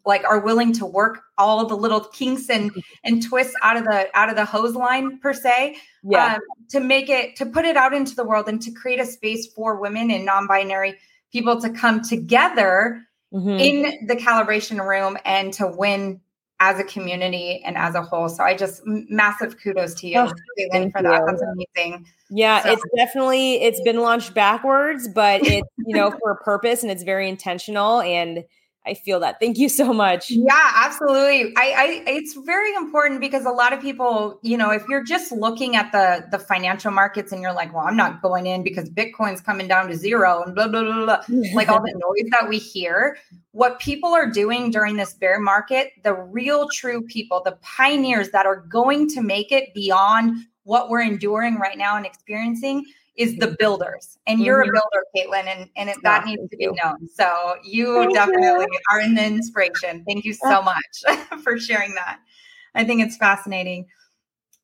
like 0.05 0.23
are 0.25 0.39
willing 0.39 0.73
to 0.73 0.85
work 0.85 1.21
all 1.37 1.65
the 1.65 1.75
little 1.75 2.01
kinks 2.01 2.49
and 2.49 2.71
and 3.03 3.23
twists 3.23 3.55
out 3.61 3.77
of 3.77 3.83
the 3.83 4.07
out 4.17 4.29
of 4.29 4.35
the 4.35 4.45
hose 4.45 4.75
line 4.75 5.19
per 5.19 5.33
se 5.33 5.77
yeah. 6.03 6.35
Um, 6.35 6.41
to 6.69 6.79
make 6.79 7.09
it 7.09 7.35
to 7.35 7.45
put 7.45 7.65
it 7.65 7.75
out 7.75 7.93
into 7.93 8.15
the 8.15 8.23
world 8.23 8.47
and 8.47 8.61
to 8.61 8.71
create 8.71 8.99
a 8.99 9.05
space 9.05 9.47
for 9.53 9.79
women 9.79 10.11
and 10.11 10.25
non-binary 10.25 10.95
people 11.31 11.59
to 11.61 11.69
come 11.69 12.01
together 12.01 13.01
mm-hmm. 13.33 13.59
in 13.59 14.07
the 14.07 14.15
Collaboration 14.15 14.79
Room 14.79 15.17
and 15.25 15.53
to 15.53 15.67
win 15.67 16.21
as 16.59 16.79
a 16.79 16.83
community 16.83 17.61
and 17.65 17.77
as 17.77 17.95
a 17.95 18.01
whole. 18.01 18.27
So 18.29 18.43
I 18.43 18.55
just 18.55 18.81
massive 18.85 19.61
kudos 19.61 19.93
to 19.95 20.07
you, 20.07 20.19
oh, 20.19 20.27
for 20.27 20.35
that. 21.01 21.19
You. 21.19 21.25
That's 21.25 21.41
amazing. 21.41 22.05
Yeah, 22.29 22.61
so. 22.61 22.71
it's 22.73 22.83
definitely 22.95 23.61
it's 23.61 23.81
been 23.81 23.99
launched 23.99 24.33
backwards, 24.33 25.07
but 25.07 25.41
it's 25.45 25.67
you 25.77 25.95
know 25.95 26.11
for 26.21 26.31
a 26.31 26.35
purpose 26.37 26.83
and 26.83 26.91
it's 26.91 27.03
very 27.03 27.29
intentional. 27.29 28.01
And 28.01 28.43
I 28.85 28.93
feel 28.93 29.19
that. 29.19 29.39
Thank 29.39 29.57
you 29.57 29.67
so 29.67 29.93
much. 29.93 30.31
Yeah, 30.31 30.71
absolutely. 30.75 31.53
I, 31.57 31.73
I 31.77 32.03
it's 32.07 32.33
very 32.33 32.73
important 32.75 33.19
because 33.19 33.45
a 33.45 33.51
lot 33.51 33.73
of 33.73 33.81
people, 33.81 34.39
you 34.41 34.57
know, 34.57 34.71
if 34.71 34.87
you're 34.87 35.03
just 35.03 35.31
looking 35.31 35.75
at 35.75 35.91
the 35.91 36.25
the 36.31 36.39
financial 36.39 36.91
markets 36.91 37.31
and 37.31 37.41
you're 37.41 37.53
like, 37.53 37.73
well, 37.73 37.85
I'm 37.85 37.97
not 37.97 38.21
going 38.21 38.47
in 38.47 38.63
because 38.63 38.89
Bitcoin's 38.89 39.41
coming 39.41 39.67
down 39.67 39.89
to 39.89 39.95
zero 39.95 40.43
and 40.43 40.55
blah 40.55 40.67
blah 40.67 40.83
blah, 40.83 41.05
blah. 41.05 41.23
like 41.53 41.67
all 41.67 41.81
the 41.81 41.91
noise 41.91 42.29
that 42.31 42.47
we 42.47 42.57
hear. 42.57 43.17
What 43.51 43.79
people 43.79 44.09
are 44.13 44.29
doing 44.29 44.71
during 44.71 44.95
this 44.95 45.13
bear 45.13 45.39
market, 45.39 45.91
the 46.03 46.13
real 46.13 46.69
true 46.69 47.01
people, 47.01 47.41
the 47.43 47.57
pioneers 47.61 48.29
that 48.29 48.45
are 48.45 48.57
going 48.57 49.09
to 49.09 49.21
make 49.21 49.51
it 49.51 49.73
beyond 49.73 50.45
what 50.63 50.89
we're 50.89 51.01
enduring 51.01 51.55
right 51.55 51.77
now 51.77 51.97
and 51.97 52.05
experiencing 52.05 52.85
is 53.19 53.35
the 53.35 53.55
builders. 53.59 54.17
And 54.25 54.39
you're 54.39 54.63
mm-hmm. 54.63 54.75
a 54.75 54.79
builder, 54.79 55.05
Caitlin, 55.43 55.47
and, 55.47 55.69
and 55.75 55.89
it, 55.89 55.97
that 56.03 56.25
needs 56.25 56.49
to 56.49 56.57
be 56.57 56.63
you. 56.63 56.75
known. 56.81 57.07
So 57.13 57.55
you 57.63 57.95
thank 57.95 58.13
definitely 58.13 58.65
you. 58.71 58.79
are 58.89 58.99
an 58.99 59.17
inspiration. 59.17 60.05
Thank 60.07 60.23
you 60.23 60.33
so 60.33 60.61
much 60.61 61.03
for 61.43 61.59
sharing 61.59 61.93
that. 61.95 62.19
I 62.73 62.85
think 62.85 63.01
it's 63.01 63.17
fascinating. 63.17 63.87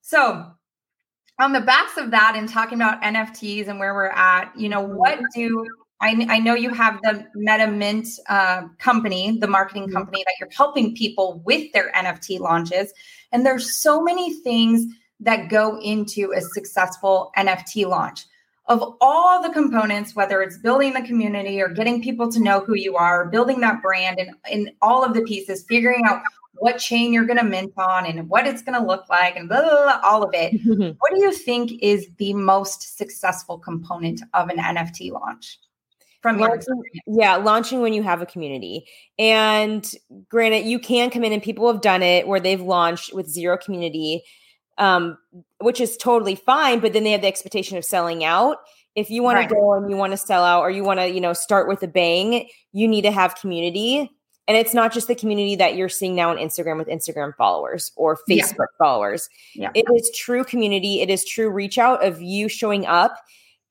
So 0.01 0.45
on 1.37 1.51
the 1.51 1.59
backs 1.59 1.97
of 1.97 2.11
that 2.11 2.35
and 2.37 2.47
talking 2.47 2.81
about 2.81 3.01
NFTs 3.01 3.67
and 3.67 3.77
where 3.77 3.93
we're 3.93 4.07
at, 4.07 4.53
you 4.57 4.69
know, 4.69 4.81
what 4.81 5.15
mm-hmm. 5.15 5.25
do 5.35 5.65
I, 6.01 6.27
I 6.29 6.39
know 6.39 6.55
you 6.55 6.71
have 6.71 6.99
the 7.03 7.25
Meta 7.35 7.67
Mint 7.67 8.07
uh, 8.27 8.63
company, 8.79 9.37
the 9.39 9.47
marketing 9.47 9.83
mm-hmm. 9.83 9.93
company 9.93 10.23
that 10.25 10.33
you're 10.39 10.49
helping 10.55 10.93
people 10.93 11.41
with 11.45 11.71
their 11.71 11.91
NFT 11.93 12.39
launches. 12.39 12.93
And 13.31 13.45
there's 13.45 13.75
so 13.75 14.01
many 14.01 14.33
things 14.41 14.85
that 15.21 15.49
go 15.49 15.79
into 15.79 16.33
a 16.35 16.41
successful 16.41 17.31
NFT 17.37 17.87
launch 17.87 18.25
of 18.67 18.97
all 18.99 19.41
the 19.41 19.49
components, 19.49 20.15
whether 20.15 20.41
it's 20.41 20.57
building 20.57 20.93
the 20.93 21.01
community 21.03 21.61
or 21.61 21.69
getting 21.69 22.01
people 22.01 22.31
to 22.31 22.39
know 22.39 22.61
who 22.61 22.75
you 22.75 22.95
are, 22.95 23.27
building 23.27 23.59
that 23.59 23.81
brand 23.81 24.19
and, 24.19 24.31
and 24.51 24.71
all 24.81 25.03
of 25.03 25.13
the 25.13 25.21
pieces, 25.21 25.65
figuring 25.69 26.03
out 26.05 26.21
what 26.55 26.77
chain 26.77 27.13
you're 27.13 27.25
going 27.25 27.37
to 27.37 27.43
mint 27.43 27.73
on 27.77 28.05
and 28.05 28.27
what 28.29 28.47
it's 28.47 28.61
going 28.61 28.79
to 28.79 28.85
look 28.85 29.07
like 29.09 29.35
and 29.35 29.49
blah, 29.49 29.61
blah, 29.61 29.83
blah, 29.83 29.99
all 30.03 30.23
of 30.23 30.33
it. 30.33 30.53
Mm-hmm. 30.65 30.95
what 30.99 31.13
do 31.13 31.21
you 31.21 31.31
think 31.31 31.71
is 31.81 32.07
the 32.17 32.33
most 32.33 32.97
successful 32.97 33.59
component 33.59 34.21
of 34.33 34.49
an 34.49 34.57
NFT 34.57 35.11
launch? 35.11 35.59
From 36.21 36.39
launching, 36.39 36.81
yeah, 37.05 37.35
launching 37.35 37.81
when 37.81 37.93
you 37.93 38.01
have 38.01 38.19
a 38.19 38.25
community. 38.25 38.87
And 39.19 39.87
granted, 40.27 40.65
you 40.65 40.79
can 40.79 41.11
come 41.11 41.23
in 41.23 41.31
and 41.31 41.43
people 41.43 41.71
have 41.71 41.81
done 41.81 42.01
it 42.01 42.27
where 42.27 42.39
they've 42.39 42.59
launched 42.59 43.13
with 43.13 43.29
zero 43.29 43.59
community 43.59 44.23
um, 44.77 45.17
which 45.59 45.79
is 45.79 45.97
totally 45.97 46.35
fine. 46.35 46.79
But 46.79 46.93
then 46.93 47.03
they 47.03 47.11
have 47.11 47.21
the 47.21 47.27
expectation 47.27 47.77
of 47.77 47.85
selling 47.85 48.23
out. 48.23 48.57
If 48.95 49.09
you 49.09 49.23
want 49.23 49.37
right. 49.37 49.49
to 49.49 49.55
go 49.55 49.73
and 49.73 49.89
you 49.89 49.97
want 49.97 50.13
to 50.13 50.17
sell 50.17 50.43
out, 50.43 50.61
or 50.61 50.71
you 50.71 50.83
want 50.83 50.99
to, 50.99 51.09
you 51.09 51.19
know, 51.19 51.33
start 51.33 51.67
with 51.67 51.83
a 51.83 51.87
bang, 51.87 52.47
you 52.71 52.87
need 52.87 53.01
to 53.01 53.11
have 53.11 53.35
community. 53.35 54.09
And 54.47 54.55
it's 54.55 54.73
not 54.73 54.93
just 54.93 55.07
the 55.07 55.15
community 55.15 55.55
that 55.55 55.75
you're 55.75 55.89
seeing 55.89 56.15
now 56.15 56.29
on 56.29 56.37
Instagram 56.37 56.77
with 56.77 56.87
Instagram 56.87 57.35
followers 57.35 57.91
or 57.95 58.17
Facebook 58.29 58.53
yeah. 58.57 58.65
followers. 58.77 59.27
Yeah. 59.55 59.71
It 59.73 59.85
is 59.93 60.11
true 60.15 60.43
community. 60.43 61.01
It 61.01 61.09
is 61.09 61.25
true 61.25 61.49
reach 61.49 61.77
out 61.77 62.05
of 62.05 62.21
you 62.21 62.47
showing 62.47 62.85
up 62.85 63.17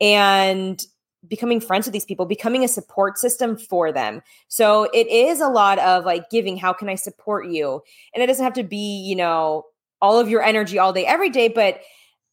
and 0.01 0.85
becoming 1.29 1.61
friends 1.61 1.87
with 1.87 1.93
these 1.93 2.05
people, 2.05 2.27
becoming 2.27 2.65
a 2.65 2.69
support 2.69 3.19
system 3.19 3.57
for 3.57 3.93
them. 3.93 4.21
So 4.49 4.91
it 4.93 5.07
is 5.07 5.41
a 5.41 5.49
lot 5.49 5.79
of 5.79 6.05
like 6.05 6.29
giving, 6.29 6.57
how 6.57 6.73
can 6.73 6.89
I 6.89 6.97
support 6.97 7.47
you? 7.47 7.81
And 8.13 8.23
it 8.23 8.27
doesn't 8.27 8.45
have 8.45 8.55
to 8.55 8.65
be, 8.65 9.01
you 9.07 9.17
know, 9.17 9.65
all 10.05 10.19
of 10.19 10.29
your 10.29 10.43
energy 10.43 10.79
all 10.79 10.93
day, 10.93 11.07
every 11.07 11.31
day. 11.31 11.49
But 11.49 11.81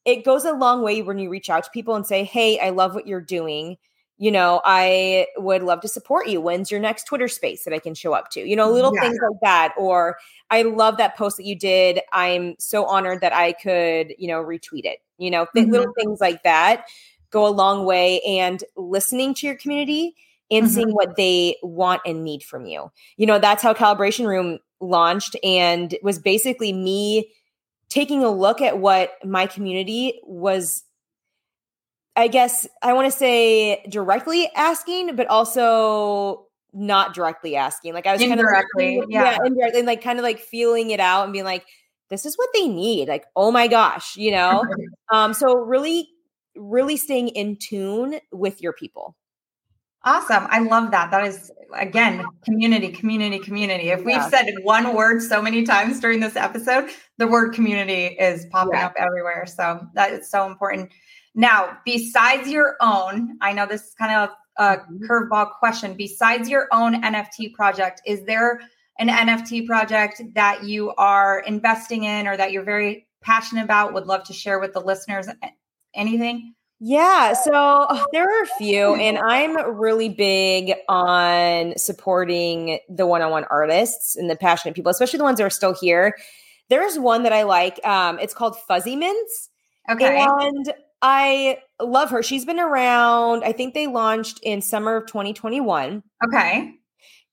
it 0.04 0.26
goes 0.26 0.44
a 0.44 0.52
long 0.52 0.84
way 0.84 1.02
when 1.02 1.18
you 1.20 1.30
reach 1.30 1.50
out 1.50 1.64
to 1.64 1.70
people 1.72 1.96
and 1.96 2.06
say, 2.06 2.26
Hey, 2.26 2.60
I 2.60 2.72
love 2.72 2.94
what 2.94 3.08
you're 3.08 3.22
doing. 3.22 3.78
You 4.18 4.30
know, 4.30 4.62
I 4.66 5.28
would 5.38 5.64
love 5.64 5.80
to 5.82 5.88
support 5.88 6.28
you. 6.28 6.42
When's 6.42 6.70
your 6.70 6.82
next 6.82 7.06
Twitter 7.06 7.30
space 7.30 7.64
that 7.64 7.74
I 7.74 7.80
can 7.80 7.96
show 7.96 8.14
up 8.14 8.30
to? 8.32 8.42
You 8.42 8.56
know, 8.58 8.70
little 8.70 8.94
yeah. 8.94 9.02
things 9.02 9.18
like 9.22 9.40
that. 9.42 9.74
Or 9.78 10.18
I 10.52 10.64
love 10.64 10.98
that 10.98 11.18
post 11.18 11.38
that 11.38 11.46
you 11.46 11.58
did. 11.58 12.02
I'm 12.12 12.56
so 12.60 12.86
honored 12.86 13.22
that 13.22 13.34
I 13.34 13.54
could, 13.54 14.14
you 14.20 14.28
know, 14.28 14.44
retweet 14.44 14.84
it. 14.84 15.00
You 15.18 15.32
know, 15.32 15.46
mm-hmm. 15.56 15.72
little 15.72 15.94
things 15.98 16.20
like 16.20 16.44
that 16.44 16.86
go 17.32 17.48
a 17.48 17.50
long 17.50 17.86
way. 17.86 18.20
And 18.22 18.64
listening 18.76 19.34
to 19.36 19.48
your 19.48 19.56
community 19.56 20.16
and 20.52 20.66
mm-hmm. 20.66 20.76
seeing 20.76 20.90
what 20.92 21.16
they 21.16 21.56
want 21.64 22.02
and 22.06 22.24
need 22.24 22.44
from 22.44 22.66
you. 22.66 22.92
You 23.18 23.26
know, 23.26 23.40
that's 23.40 23.64
how 23.64 23.74
Calibration 23.74 24.28
Room 24.28 24.60
launched 24.82 25.36
and 25.44 25.96
was 26.04 26.20
basically 26.20 26.74
me 26.74 27.32
taking 27.92 28.24
a 28.24 28.30
look 28.32 28.62
at 28.62 28.80
what 28.80 29.12
my 29.26 29.46
community 29.46 30.20
was 30.24 30.84
I 32.16 32.28
guess 32.28 32.68
I 32.82 32.94
want 32.94 33.12
to 33.12 33.18
say 33.18 33.84
directly 33.90 34.50
asking, 34.56 35.16
but 35.16 35.28
also 35.28 36.48
not 36.74 37.14
directly 37.14 37.56
asking. 37.56 37.94
Like 37.94 38.06
I 38.06 38.14
was 38.14 38.22
indirectly, 38.22 38.86
kind 38.86 39.04
of 39.04 39.10
like, 39.10 39.14
yeah. 39.14 39.32
yeah, 39.32 39.38
indirectly, 39.46 39.80
and 39.80 39.88
like 39.88 40.04
kind 40.04 40.20
of 40.20 40.24
like 40.24 40.40
feeling 40.40 40.92
it 40.92 41.00
out 41.00 41.24
and 41.24 41.34
being 41.34 41.46
like, 41.46 41.66
this 42.10 42.26
is 42.26 42.38
what 42.38 42.50
they 42.54 42.68
need. 42.68 43.08
Like, 43.08 43.26
oh 43.36 43.52
my 43.52 43.68
gosh, 43.68 44.18
you 44.18 44.32
know. 44.32 44.66
um, 45.12 45.34
so 45.34 45.56
really, 45.56 46.10
really 46.56 46.98
staying 46.98 47.30
in 47.30 47.56
tune 47.56 48.20
with 48.32 48.62
your 48.62 48.74
people. 48.74 49.16
Awesome. 50.04 50.48
I 50.50 50.60
love 50.60 50.92
that. 50.92 51.12
That 51.12 51.26
is, 51.26 51.52
again, 51.76 52.26
community, 52.44 52.90
community, 52.90 53.38
community. 53.38 53.90
If 53.90 54.04
we've 54.04 54.24
said 54.24 54.52
one 54.64 54.96
word 54.96 55.22
so 55.22 55.42
many 55.42 55.64
times 55.64 56.00
during 56.00 56.20
this 56.20 56.36
episode, 56.36 56.90
the 57.20 57.28
word 57.28 57.54
community 57.54 58.08
is 58.08 58.48
popping 58.48 58.74
yeah. 58.74 58.88
up 58.88 58.94
everywhere. 58.98 59.46
So 59.46 59.88
that 59.94 60.12
is 60.12 60.30
so 60.30 60.48
important. 60.48 60.92
Now, 61.36 61.78
besides 61.86 62.50
your 62.50 62.78
own, 62.82 63.38
I 63.42 63.54
know 63.54 63.68
this 63.68 63.84
is 63.84 63.94
kind 63.94 64.12
of 64.12 64.30
a 64.58 64.78
mm-hmm. 64.78 65.06
curveball 65.06 65.52
question. 65.60 65.94
Besides 65.96 66.50
your 66.50 66.68
own 66.72 67.02
NFT 67.04 67.54
project, 67.54 68.02
is 68.06 68.24
there 68.26 68.60
an 68.98 69.08
NFT 69.08 69.68
project 69.68 70.22
that 70.34 70.64
you 70.64 70.94
are 70.98 71.42
investing 71.42 72.06
in 72.06 72.28
or 72.28 72.36
that 72.38 72.52
you're 72.52 72.64
very 72.64 73.08
passionate 73.22 73.64
about, 73.64 73.94
would 73.94 74.08
love 74.08 74.24
to 74.26 74.34
share 74.34 74.60
with 74.60 74.74
the 74.74 74.82
listeners? 74.82 75.28
Anything? 75.94 76.56
Yeah, 76.84 77.34
so 77.34 77.52
oh, 77.54 78.06
there 78.12 78.24
are 78.24 78.42
a 78.42 78.48
few, 78.58 78.96
and 78.96 79.18
I'm 79.24 79.78
really 79.78 80.10
big 80.10 80.74
on 80.90 81.78
supporting 81.78 82.80
the 82.90 83.06
one 83.06 83.22
on 83.22 83.30
one 83.30 83.44
artists 83.52 84.16
and 84.16 84.32
the 84.32 84.36
passionate 84.36 84.74
people, 84.74 84.90
especially 84.90 85.18
the 85.18 85.24
ones 85.24 85.38
that 85.38 85.46
are 85.46 85.52
still 85.52 85.76
here. 85.80 86.18
There's 86.70 86.98
one 86.98 87.22
that 87.22 87.34
I 87.34 87.44
like. 87.44 87.86
Um, 87.86 88.18
it's 88.18 88.34
called 88.34 88.56
Fuzzie 88.68 88.98
Mints. 88.98 89.50
Okay. 89.92 90.18
And 90.20 90.74
I 91.04 91.60
love 91.80 92.10
her. 92.10 92.24
She's 92.24 92.46
been 92.46 92.60
around, 92.60 93.44
I 93.44 93.52
think 93.52 93.76
they 93.76 93.86
launched 93.86 94.40
in 94.42 94.62
summer 94.62 94.96
of 94.96 95.06
2021. 95.06 96.02
Okay. 96.26 96.74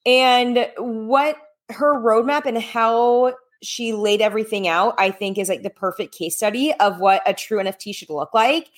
And 0.04 0.68
what 0.76 1.36
her 1.70 1.94
roadmap 1.98 2.44
and 2.44 2.58
how 2.58 3.34
she 3.62 3.94
laid 3.94 4.20
everything 4.20 4.68
out, 4.68 4.94
I 4.98 5.10
think 5.10 5.38
is 5.38 5.48
like 5.48 5.62
the 5.62 5.70
perfect 5.70 6.14
case 6.14 6.36
study 6.36 6.74
of 6.74 7.00
what 7.00 7.22
a 7.24 7.32
true 7.32 7.58
NFT 7.58 7.94
should 7.94 8.10
look 8.10 8.34
like 8.34 8.68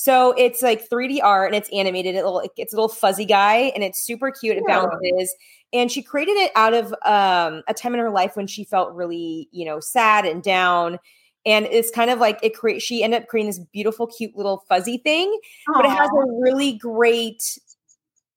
so 0.00 0.32
it's 0.38 0.62
like 0.62 0.88
3D 0.88 1.18
art 1.24 1.48
and 1.48 1.56
it's 1.56 1.68
animated. 1.72 2.14
It 2.14 2.24
little, 2.24 2.48
it's 2.56 2.72
a 2.72 2.76
little 2.76 2.88
fuzzy 2.88 3.24
guy 3.24 3.72
and 3.74 3.82
it's 3.82 4.00
super 4.00 4.30
cute. 4.30 4.56
It 4.56 4.64
bounces. 4.64 5.34
And 5.72 5.90
she 5.90 6.02
created 6.02 6.36
it 6.36 6.52
out 6.54 6.72
of 6.72 6.92
um, 7.04 7.64
a 7.66 7.74
time 7.74 7.94
in 7.94 8.00
her 8.00 8.08
life 8.08 8.36
when 8.36 8.46
she 8.46 8.62
felt 8.62 8.94
really, 8.94 9.48
you 9.50 9.64
know, 9.64 9.80
sad 9.80 10.24
and 10.24 10.40
down. 10.40 11.00
And 11.44 11.66
it's 11.66 11.90
kind 11.90 12.10
of 12.10 12.20
like 12.20 12.38
it 12.44 12.54
create. 12.54 12.80
She 12.80 13.02
ended 13.02 13.22
up 13.22 13.28
creating 13.28 13.48
this 13.48 13.58
beautiful, 13.58 14.06
cute 14.06 14.36
little 14.36 14.62
fuzzy 14.68 14.98
thing, 14.98 15.36
Aww. 15.68 15.74
but 15.74 15.86
it 15.86 15.90
has 15.90 16.08
a 16.08 16.40
really 16.40 16.74
great 16.74 17.58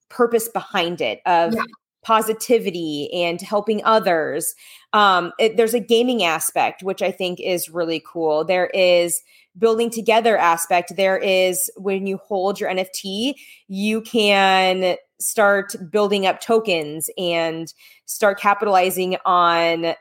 purpose 0.09 0.49
behind 0.49 0.99
it 0.99 1.21
of 1.27 1.53
yeah. 1.53 1.61
positivity 2.03 3.13
and 3.13 3.39
helping 3.39 3.83
others. 3.83 4.55
Um, 4.93 5.31
it, 5.37 5.57
there's 5.57 5.75
a 5.75 5.79
gaming 5.79 6.23
aspect, 6.23 6.81
which 6.81 7.03
I 7.03 7.11
think 7.11 7.39
is 7.39 7.69
really 7.69 8.03
cool. 8.03 8.45
There 8.45 8.71
is 8.73 9.21
building 9.57 9.89
together 9.89 10.37
aspect 10.37 10.95
there 10.95 11.17
is 11.17 11.69
when 11.77 12.07
you 12.07 12.17
hold 12.17 12.59
your 12.59 12.69
nft 12.69 13.33
you 13.67 14.01
can 14.01 14.95
start 15.19 15.75
building 15.91 16.25
up 16.25 16.39
tokens 16.39 17.09
and 17.17 17.73
start 18.05 18.39
capitalizing 18.39 19.17
on 19.25 19.93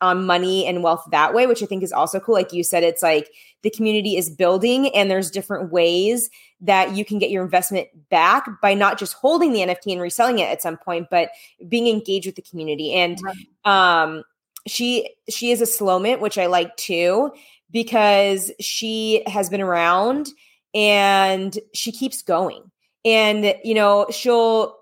on 0.00 0.26
money 0.26 0.66
and 0.66 0.82
wealth 0.82 1.04
that 1.10 1.34
way 1.34 1.46
which 1.46 1.62
i 1.62 1.66
think 1.66 1.82
is 1.82 1.92
also 1.92 2.18
cool. 2.18 2.34
Like 2.34 2.52
you 2.52 2.64
said 2.64 2.82
it's 2.82 3.02
like 3.02 3.28
the 3.62 3.70
community 3.70 4.16
is 4.16 4.30
building 4.30 4.94
and 4.94 5.10
there's 5.10 5.30
different 5.30 5.70
ways 5.70 6.28
that 6.60 6.94
you 6.94 7.04
can 7.04 7.18
get 7.18 7.30
your 7.30 7.44
investment 7.44 7.88
back 8.08 8.48
by 8.60 8.74
not 8.74 8.98
just 8.98 9.14
holding 9.14 9.52
the 9.52 9.60
nft 9.60 9.92
and 9.92 10.00
reselling 10.00 10.38
it 10.38 10.48
at 10.48 10.62
some 10.62 10.76
point 10.76 11.08
but 11.10 11.30
being 11.68 11.86
engaged 11.86 12.26
with 12.26 12.36
the 12.36 12.42
community. 12.42 12.92
And 12.92 13.18
um 13.64 14.24
she 14.66 15.08
she 15.28 15.50
is 15.50 15.60
a 15.60 15.66
slow 15.66 15.98
mint 15.98 16.20
which 16.20 16.38
i 16.38 16.46
like 16.46 16.76
too 16.76 17.32
because 17.72 18.52
she 18.60 19.22
has 19.26 19.48
been 19.48 19.60
around 19.60 20.28
and 20.74 21.58
she 21.74 21.92
keeps 21.92 22.22
going. 22.22 22.70
And 23.04 23.54
you 23.64 23.74
know, 23.74 24.06
she'll 24.10 24.76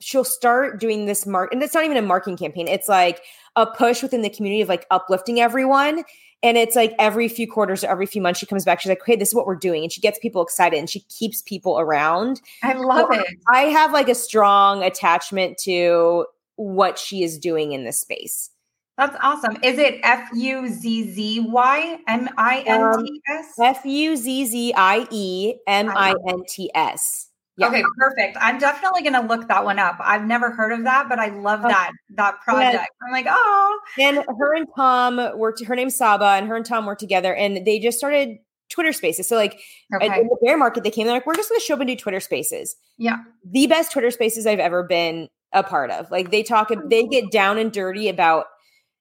she'll 0.00 0.24
start 0.24 0.78
doing 0.78 1.06
this 1.06 1.26
mark 1.26 1.52
and 1.52 1.60
it's 1.62 1.74
not 1.74 1.84
even 1.84 1.96
a 1.96 2.02
marketing 2.02 2.36
campaign. 2.36 2.68
It's 2.68 2.88
like 2.88 3.20
a 3.56 3.66
push 3.66 4.02
within 4.02 4.22
the 4.22 4.30
community 4.30 4.62
of 4.62 4.68
like 4.68 4.86
uplifting 4.90 5.40
everyone. 5.40 6.04
And 6.40 6.56
it's 6.56 6.76
like 6.76 6.94
every 7.00 7.28
few 7.28 7.50
quarters 7.50 7.82
or 7.82 7.88
every 7.88 8.06
few 8.06 8.22
months, 8.22 8.38
she 8.38 8.46
comes 8.46 8.64
back. 8.64 8.80
She's 8.80 8.90
like, 8.90 9.00
"Hey, 9.04 9.16
this 9.16 9.28
is 9.30 9.34
what 9.34 9.44
we're 9.44 9.56
doing," 9.56 9.82
and 9.82 9.90
she 9.90 10.00
gets 10.00 10.20
people 10.20 10.40
excited 10.40 10.78
and 10.78 10.88
she 10.88 11.00
keeps 11.00 11.42
people 11.42 11.80
around. 11.80 12.40
I 12.62 12.74
love 12.74 13.08
so 13.10 13.18
it. 13.18 13.26
I 13.48 13.62
have 13.62 13.92
like 13.92 14.08
a 14.08 14.14
strong 14.14 14.84
attachment 14.84 15.58
to 15.64 16.26
what 16.54 16.96
she 16.96 17.24
is 17.24 17.38
doing 17.38 17.72
in 17.72 17.84
this 17.84 18.00
space. 18.00 18.50
That's 18.98 19.16
awesome. 19.22 19.56
Is 19.62 19.78
it 19.78 20.00
F 20.02 20.28
U 20.34 20.68
Z 20.68 21.12
Z 21.12 21.40
Y 21.48 21.98
M 22.08 22.28
I 22.36 22.64
N 22.66 23.06
T 23.06 23.20
S? 23.28 23.58
Um, 23.58 23.64
F 23.64 23.86
U 23.86 24.16
Z 24.16 24.46
Z 24.46 24.74
I 24.76 25.06
E 25.10 25.54
M 25.68 25.88
I 25.88 26.14
N 26.28 26.42
T 26.48 26.68
S. 26.74 27.30
Okay, 27.60 27.82
perfect. 27.96 28.36
I'm 28.40 28.58
definitely 28.58 29.02
going 29.02 29.14
to 29.14 29.20
look 29.20 29.48
that 29.48 29.64
one 29.64 29.78
up. 29.80 29.96
I've 30.00 30.24
never 30.24 30.50
heard 30.50 30.72
of 30.72 30.84
that, 30.84 31.08
but 31.08 31.18
I 31.18 31.28
love 31.28 31.60
okay. 31.60 31.70
that 31.70 31.92
that 32.16 32.40
project. 32.40 32.74
Yeah. 32.74 33.06
I'm 33.06 33.12
like, 33.12 33.26
oh. 33.28 33.80
And 33.98 34.24
her 34.38 34.54
and 34.54 34.66
Tom 34.76 35.38
worked. 35.38 35.64
Her 35.64 35.76
name's 35.76 35.96
Saba, 35.96 36.36
and 36.36 36.48
her 36.48 36.56
and 36.56 36.66
Tom 36.66 36.84
worked 36.84 37.00
together, 37.00 37.34
and 37.34 37.64
they 37.64 37.78
just 37.78 37.98
started 37.98 38.38
Twitter 38.68 38.92
Spaces. 38.92 39.28
So 39.28 39.36
like 39.36 39.60
okay. 39.94 40.06
in 40.06 40.26
the 40.26 40.36
bear 40.42 40.56
market, 40.56 40.82
they 40.82 40.90
came. 40.90 41.06
They're 41.06 41.14
like, 41.14 41.26
we're 41.26 41.36
just 41.36 41.48
going 41.48 41.60
to 41.60 41.64
show 41.64 41.74
up 41.74 41.80
and 41.80 41.88
do 41.88 41.96
Twitter 41.96 42.20
Spaces. 42.20 42.76
Yeah, 42.96 43.18
the 43.48 43.68
best 43.68 43.92
Twitter 43.92 44.10
Spaces 44.10 44.44
I've 44.46 44.58
ever 44.58 44.82
been 44.82 45.28
a 45.52 45.62
part 45.62 45.90
of. 45.90 46.10
Like 46.10 46.30
they 46.30 46.42
talk, 46.42 46.70
they 46.90 47.06
get 47.06 47.30
down 47.30 47.58
and 47.58 47.72
dirty 47.72 48.08
about 48.08 48.46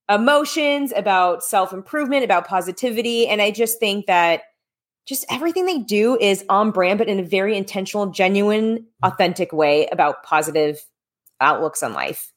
emotions, 0.09 0.93
about 0.95 1.43
self 1.43 1.73
improvement, 1.73 2.23
about 2.23 2.47
positivity. 2.47 3.27
And 3.27 3.41
I 3.41 3.51
just 3.51 3.79
think 3.79 4.05
that 4.07 4.43
just 5.05 5.25
everything 5.29 5.65
they 5.65 5.79
do 5.79 6.17
is 6.19 6.43
on 6.49 6.71
brand, 6.71 6.99
but 6.99 7.07
in 7.07 7.19
a 7.19 7.23
very 7.23 7.57
intentional, 7.57 8.07
genuine, 8.07 8.85
authentic 9.03 9.53
way 9.53 9.87
about 9.87 10.23
positive 10.23 10.83
outlooks 11.39 11.81
on 11.81 11.93
life. 11.93 12.33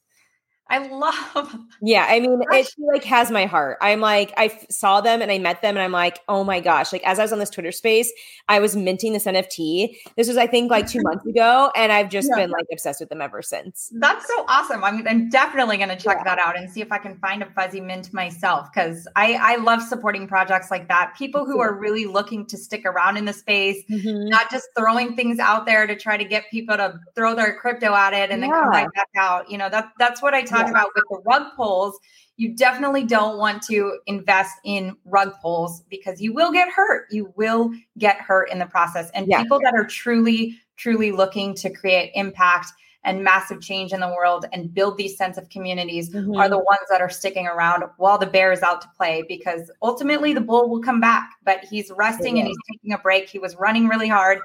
I 0.71 0.79
love. 0.87 1.57
Yeah, 1.83 2.07
I 2.07 2.21
mean, 2.21 2.39
it 2.51 2.69
like 2.79 3.05
has 3.05 3.31
my 3.31 3.47
heart. 3.47 3.79
I'm 3.81 4.01
like, 4.01 4.35
I 4.37 4.47
f- 4.47 4.67
saw 4.71 5.01
them 5.01 5.23
and 5.23 5.31
I 5.31 5.39
met 5.39 5.63
them, 5.63 5.77
and 5.77 5.83
I'm 5.83 5.93
like, 5.93 6.21
oh 6.29 6.45
my 6.45 6.61
gosh! 6.61 6.93
Like 6.93 7.03
as 7.05 7.19
I 7.19 7.23
was 7.23 7.33
on 7.33 7.39
this 7.39 7.49
Twitter 7.49 7.73
space, 7.73 8.13
I 8.49 8.59
was 8.61 8.77
minting 8.77 9.15
this 9.15 9.25
NFT. 9.25 9.97
This 10.15 10.29
was, 10.29 10.37
I 10.37 10.47
think, 10.47 10.71
like 10.71 10.87
two 10.87 11.01
months 11.03 11.25
ago, 11.25 11.73
and 11.75 11.91
I've 11.91 12.11
just 12.11 12.29
yeah. 12.29 12.43
been 12.43 12.51
like 12.51 12.67
obsessed 12.71 13.01
with 13.01 13.09
them 13.09 13.23
ever 13.23 13.41
since. 13.41 13.91
That's 13.95 14.27
so 14.27 14.45
awesome. 14.47 14.85
I 14.85 14.91
mean, 14.91 15.09
I'm 15.09 15.31
definitely 15.31 15.79
going 15.79 15.89
to 15.89 15.97
check 15.97 16.19
yeah. 16.19 16.25
that 16.25 16.39
out 16.39 16.59
and 16.59 16.71
see 16.71 16.83
if 16.83 16.93
I 16.93 16.99
can 16.99 17.17
find 17.17 17.43
a 17.43 17.47
fuzzy 17.47 17.81
mint 17.81 18.13
myself 18.13 18.69
because 18.71 19.09
I 19.17 19.39
I 19.41 19.57
love 19.57 19.81
supporting 19.81 20.29
projects 20.29 20.71
like 20.71 20.87
that. 20.89 21.15
People 21.17 21.47
who 21.47 21.61
are 21.61 21.73
really 21.73 22.05
looking 22.05 22.45
to 22.47 22.59
stick 22.59 22.85
around 22.85 23.17
in 23.17 23.25
the 23.25 23.33
space, 23.33 23.83
mm-hmm. 23.91 24.29
not 24.29 24.51
just 24.51 24.69
throwing 24.77 25.17
things 25.17 25.39
out 25.39 25.65
there 25.65 25.87
to 25.87 25.97
try 25.97 26.19
to 26.19 26.25
get 26.25 26.45
people 26.51 26.77
to 26.77 27.01
throw 27.15 27.35
their 27.35 27.57
crypto 27.57 27.95
at 27.95 28.13
it 28.13 28.31
and 28.31 28.43
yeah. 28.43 28.49
then 28.49 28.51
come 28.51 28.69
right 28.69 28.89
back 28.95 29.09
out. 29.17 29.51
You 29.51 29.57
know, 29.57 29.71
that 29.71 29.93
that's 29.99 30.21
what 30.21 30.35
I 30.35 30.43
talk 30.43 30.60
about 30.69 30.89
with 30.95 31.05
the 31.09 31.21
rug 31.25 31.47
pulls, 31.57 31.99
you 32.37 32.55
definitely 32.55 33.05
don't 33.05 33.39
want 33.39 33.63
to 33.65 33.99
invest 34.07 34.55
in 34.65 34.97
rug 35.05 35.33
pulls 35.41 35.83
because 35.91 36.21
you 36.21 36.33
will 36.33 36.53
get 36.53 36.69
hurt. 36.69 37.07
You 37.11 37.33
will 37.37 37.73
get 37.99 38.21
hurt 38.21 38.51
in 38.51 38.59
the 38.59 38.67
process. 38.67 39.11
And 39.15 39.27
yeah. 39.29 39.43
people 39.43 39.61
that 39.61 39.75
are 39.75 39.85
truly, 39.85 40.59
truly 40.77 41.13
looking 41.13 41.55
to 41.57 41.71
create 41.71 42.13
impact 42.15 42.73
and 43.05 43.25
massive 43.25 43.61
change 43.61 43.93
in 43.93 44.01
the 44.01 44.09
world 44.09 44.45
and 44.53 44.73
build 44.73 44.97
these 44.97 45.17
sense 45.17 45.39
of 45.39 45.49
communities 45.49 46.11
mm-hmm. 46.11 46.37
are 46.37 46.49
the 46.49 46.59
ones 46.59 46.81
that 46.91 47.01
are 47.01 47.09
sticking 47.09 47.47
around 47.47 47.83
while 47.97 48.19
the 48.19 48.27
bear 48.27 48.53
is 48.53 48.63
out 48.63 48.83
to 48.83 48.89
play 48.97 49.25
because 49.27 49.71
ultimately 49.83 50.33
the 50.33 50.41
bull 50.41 50.69
will 50.69 50.83
come 50.83 51.01
back 51.01 51.31
but 51.45 51.65
he's 51.65 51.91
resting 51.97 52.37
yeah. 52.37 52.43
and 52.43 52.49
he's 52.49 52.59
taking 52.71 52.93
a 52.93 52.99
break 52.99 53.29
he 53.29 53.39
was 53.39 53.57
running 53.57 53.89
really 53.89 54.09
hard 54.09 54.39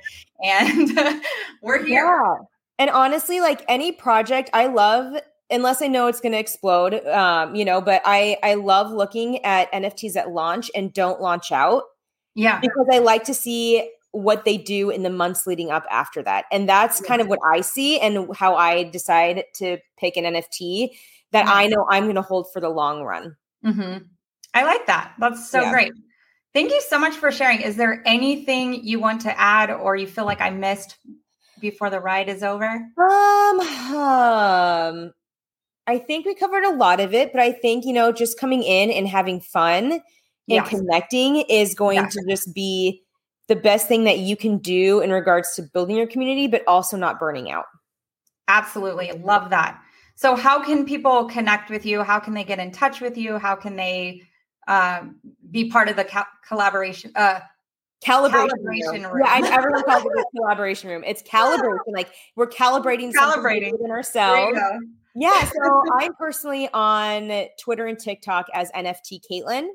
and 0.43 0.97
we're 1.61 1.83
here 1.83 2.05
yeah. 2.05 2.35
and 2.79 2.89
honestly 2.89 3.41
like 3.41 3.63
any 3.67 3.91
project 3.91 4.49
i 4.53 4.67
love 4.67 5.15
unless 5.49 5.81
I 5.81 5.87
know 5.87 6.07
it's 6.07 6.21
going 6.21 6.31
to 6.31 6.39
explode, 6.39 7.05
um, 7.07 7.55
you 7.55 7.65
know, 7.65 7.81
but 7.81 8.01
I 8.05 8.37
I 8.43 8.55
love 8.55 8.91
looking 8.91 9.43
at 9.43 9.71
NFTs 9.71 10.13
that 10.13 10.31
launch 10.31 10.71
and 10.75 10.93
don't 10.93 11.21
launch 11.21 11.51
out. 11.51 11.83
Yeah. 12.35 12.59
Because 12.59 12.87
I 12.91 12.99
like 12.99 13.23
to 13.25 13.33
see 13.33 13.89
what 14.11 14.45
they 14.45 14.57
do 14.57 14.89
in 14.89 15.03
the 15.03 15.09
months 15.09 15.45
leading 15.45 15.71
up 15.71 15.85
after 15.91 16.23
that. 16.23 16.45
And 16.51 16.69
that's 16.69 17.01
kind 17.01 17.21
of 17.21 17.27
what 17.27 17.39
I 17.45 17.61
see 17.61 17.99
and 17.99 18.33
how 18.35 18.55
I 18.55 18.83
decide 18.83 19.43
to 19.55 19.77
pick 19.97 20.15
an 20.15 20.23
NFT 20.23 20.89
that 21.31 21.47
I 21.47 21.67
know 21.67 21.85
I'm 21.89 22.03
going 22.03 22.15
to 22.15 22.21
hold 22.21 22.47
for 22.53 22.61
the 22.61 22.69
long 22.69 23.03
run. 23.03 23.35
Mm-hmm. 23.65 24.05
I 24.53 24.63
like 24.63 24.85
that. 24.87 25.13
That's 25.19 25.49
so 25.49 25.61
yeah. 25.61 25.71
great. 25.71 25.91
Thank 26.53 26.71
you 26.71 26.81
so 26.87 26.97
much 26.97 27.15
for 27.15 27.29
sharing. 27.29 27.59
Is 27.59 27.75
there 27.75 28.01
anything 28.05 28.85
you 28.85 29.01
want 29.01 29.21
to 29.21 29.37
add 29.37 29.69
or 29.69 29.97
you 29.97 30.07
feel 30.07 30.23
like 30.23 30.39
I 30.39 30.49
missed 30.49 30.95
before 31.59 31.89
the 31.89 31.99
ride 31.99 32.29
is 32.29 32.41
over? 32.41 32.65
Um, 32.97 33.59
um 33.59 35.13
I 35.87 35.99
think 35.99 36.25
we 36.25 36.33
covered 36.33 36.63
a 36.63 36.73
lot 36.73 36.99
of 36.99 37.13
it, 37.13 37.31
but 37.31 37.41
I 37.41 37.51
think, 37.51 37.85
you 37.85 37.93
know, 37.93 38.11
just 38.11 38.39
coming 38.39 38.63
in 38.63 38.89
and 38.89 39.07
having 39.07 39.39
fun 39.39 39.91
and 39.93 40.01
yes. 40.47 40.69
connecting 40.69 41.37
is 41.49 41.75
going 41.75 41.97
yes. 41.97 42.13
to 42.13 42.25
just 42.27 42.53
be 42.53 43.03
the 43.47 43.55
best 43.55 43.87
thing 43.87 44.05
that 44.05 44.19
you 44.19 44.35
can 44.35 44.57
do 44.57 45.01
in 45.01 45.11
regards 45.11 45.53
to 45.55 45.61
building 45.61 45.95
your 45.95 46.07
community, 46.07 46.47
but 46.47 46.63
also 46.67 46.97
not 46.97 47.19
burning 47.19 47.51
out. 47.51 47.65
Absolutely. 48.47 49.11
Love 49.11 49.51
that. 49.51 49.79
So, 50.15 50.35
how 50.35 50.63
can 50.63 50.85
people 50.85 51.25
connect 51.25 51.69
with 51.69 51.85
you? 51.85 52.01
How 52.01 52.19
can 52.19 52.33
they 52.33 52.43
get 52.43 52.59
in 52.59 52.71
touch 52.71 53.01
with 53.01 53.17
you? 53.17 53.37
How 53.37 53.55
can 53.55 53.75
they 53.75 54.21
uh, 54.67 55.01
be 55.51 55.69
part 55.69 55.89
of 55.89 55.97
the 55.97 56.05
ca- 56.05 56.27
collaboration? 56.47 57.11
Uh, 57.15 57.39
calibration, 58.03 58.49
calibration 58.49 58.93
room. 58.93 59.13
room. 59.13 59.21
Yeah, 59.25 59.31
I, 59.31 59.51
everyone 59.51 59.83
calls 59.83 60.05
it 60.05 60.11
the 60.15 60.25
collaboration 60.37 60.89
room. 60.89 61.03
It's 61.05 61.21
calibration. 61.23 61.79
Like 61.87 62.09
we're 62.35 62.47
calibrating, 62.47 63.13
calibrating 63.13 63.73
within 63.73 63.91
ourselves 63.91 64.57
yeah. 65.15 65.45
So 65.45 65.83
I'm 65.99 66.13
personally 66.15 66.69
on 66.73 67.47
Twitter 67.59 67.85
and 67.85 67.97
TikTok 67.97 68.47
as 68.53 68.71
NFT 68.71 69.21
Caitlin. 69.29 69.67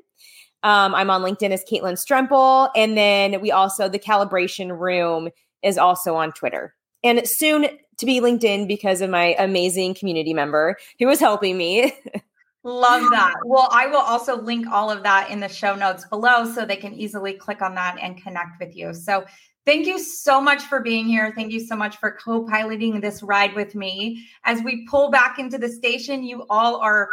Um, 0.63 0.93
I'm 0.93 1.09
on 1.09 1.21
LinkedIn 1.21 1.51
as 1.51 1.63
Caitlin 1.63 1.93
Strempel. 1.93 2.69
And 2.75 2.95
then 2.95 3.41
we 3.41 3.51
also, 3.51 3.89
the 3.89 3.99
calibration 3.99 4.77
room 4.77 5.29
is 5.63 5.77
also 5.77 6.15
on 6.15 6.31
Twitter. 6.33 6.75
And 7.03 7.27
soon 7.27 7.67
to 7.97 8.05
be 8.05 8.21
LinkedIn 8.21 8.67
because 8.67 9.01
of 9.01 9.09
my 9.09 9.35
amazing 9.39 9.95
community 9.95 10.33
member 10.33 10.77
who 10.99 11.07
was 11.07 11.19
helping 11.19 11.57
me. 11.57 11.93
Love 12.63 13.09
that. 13.09 13.33
Well, 13.43 13.69
I 13.71 13.87
will 13.87 13.97
also 13.97 14.39
link 14.39 14.67
all 14.67 14.91
of 14.91 15.01
that 15.01 15.31
in 15.31 15.39
the 15.39 15.49
show 15.49 15.73
notes 15.73 16.05
below 16.05 16.45
so 16.45 16.63
they 16.63 16.75
can 16.75 16.93
easily 16.93 17.33
click 17.33 17.59
on 17.63 17.73
that 17.73 17.97
and 17.99 18.21
connect 18.21 18.59
with 18.59 18.75
you. 18.75 18.93
So 18.93 19.25
Thank 19.65 19.85
you 19.85 19.99
so 19.99 20.41
much 20.41 20.63
for 20.63 20.79
being 20.79 21.05
here. 21.05 21.31
Thank 21.35 21.51
you 21.51 21.59
so 21.59 21.75
much 21.75 21.97
for 21.97 22.11
co 22.11 22.43
piloting 22.45 22.99
this 22.99 23.21
ride 23.21 23.53
with 23.55 23.75
me. 23.75 24.25
As 24.43 24.61
we 24.63 24.87
pull 24.87 25.11
back 25.11 25.37
into 25.37 25.57
the 25.57 25.69
station, 25.69 26.23
you 26.23 26.45
all 26.49 26.77
are 26.77 27.09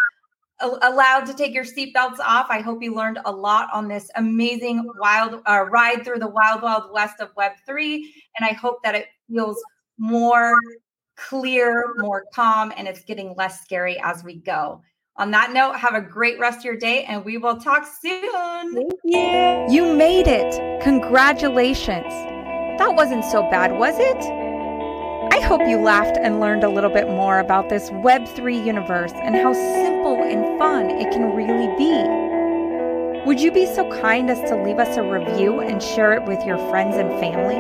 allowed 0.61 1.25
to 1.27 1.35
take 1.35 1.53
your 1.53 1.65
seatbelts 1.65 2.19
off. 2.21 2.47
I 2.49 2.61
hope 2.61 2.83
you 2.83 2.95
learned 2.95 3.21
a 3.25 3.31
lot 3.31 3.69
on 3.73 3.87
this 3.87 4.11
amazing 4.17 4.89
wild 4.99 5.43
uh, 5.47 5.67
ride 5.71 6.05
through 6.05 6.19
the 6.19 6.29
wild, 6.29 6.63
wild 6.63 6.93
west 6.93 7.21
of 7.21 7.35
Web3. 7.35 8.03
And 8.39 8.49
I 8.49 8.55
hope 8.55 8.83
that 8.83 8.95
it 8.95 9.07
feels 9.31 9.63
more 9.99 10.55
clear, 11.17 11.95
more 11.99 12.25
calm, 12.35 12.73
and 12.77 12.89
it's 12.89 13.05
getting 13.05 13.35
less 13.37 13.61
scary 13.61 14.01
as 14.03 14.25
we 14.25 14.37
go. 14.37 14.83
On 15.17 15.31
that 15.33 15.53
note, 15.53 15.75
have 15.75 15.95
a 15.95 16.01
great 16.01 16.39
rest 16.39 16.59
of 16.59 16.65
your 16.65 16.77
day 16.77 17.05
and 17.05 17.25
we 17.25 17.39
will 17.39 17.57
talk 17.57 17.87
soon. 18.01 18.75
Thank 18.75 18.93
you. 19.05 19.67
You 19.69 19.93
made 19.93 20.29
it. 20.29 20.81
Congratulations. 20.81 22.38
That 22.79 22.95
wasn't 22.95 23.25
so 23.25 23.43
bad, 23.51 23.73
was 23.73 23.97
it? 23.99 24.39
I 25.35 25.41
hope 25.41 25.63
you 25.67 25.79
laughed 25.79 26.17
and 26.17 26.39
learned 26.39 26.63
a 26.63 26.69
little 26.69 26.91
bit 26.91 27.09
more 27.09 27.41
about 27.41 27.69
this 27.69 27.91
Web3 27.91 28.65
universe 28.65 29.11
and 29.15 29.35
how 29.35 29.53
simple 29.53 30.23
and 30.23 30.59
fun 30.61 30.89
it 30.91 31.13
can 31.13 31.35
really 31.35 31.67
be. 31.77 33.25
Would 33.27 33.41
you 33.41 33.51
be 33.51 33.67
so 33.67 33.91
kind 34.01 34.31
as 34.31 34.39
to 34.49 34.63
leave 34.63 34.79
us 34.79 34.97
a 34.97 35.03
review 35.03 35.59
and 35.59 35.83
share 35.83 36.13
it 36.13 36.23
with 36.23 36.45
your 36.47 36.57
friends 36.71 36.95
and 36.95 37.11
family? 37.19 37.59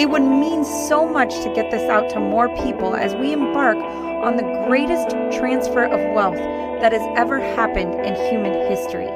It 0.00 0.08
would 0.08 0.22
mean 0.22 0.64
so 0.64 1.08
much 1.08 1.34
to 1.42 1.52
get 1.52 1.72
this 1.72 1.90
out 1.90 2.08
to 2.10 2.20
more 2.20 2.48
people 2.62 2.94
as 2.94 3.16
we 3.16 3.32
embark 3.32 3.78
on 3.78 4.36
the 4.36 4.64
greatest 4.68 5.10
transfer 5.36 5.84
of 5.84 6.14
wealth 6.14 6.38
that 6.80 6.92
has 6.92 7.02
ever 7.16 7.40
happened 7.40 7.94
in 8.06 8.14
human 8.30 8.52
history. 8.70 9.08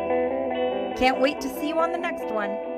Can't 0.98 1.20
wait 1.20 1.40
to 1.40 1.48
see 1.48 1.68
you 1.68 1.78
on 1.78 1.92
the 1.92 1.98
next 1.98 2.26
one. 2.34 2.73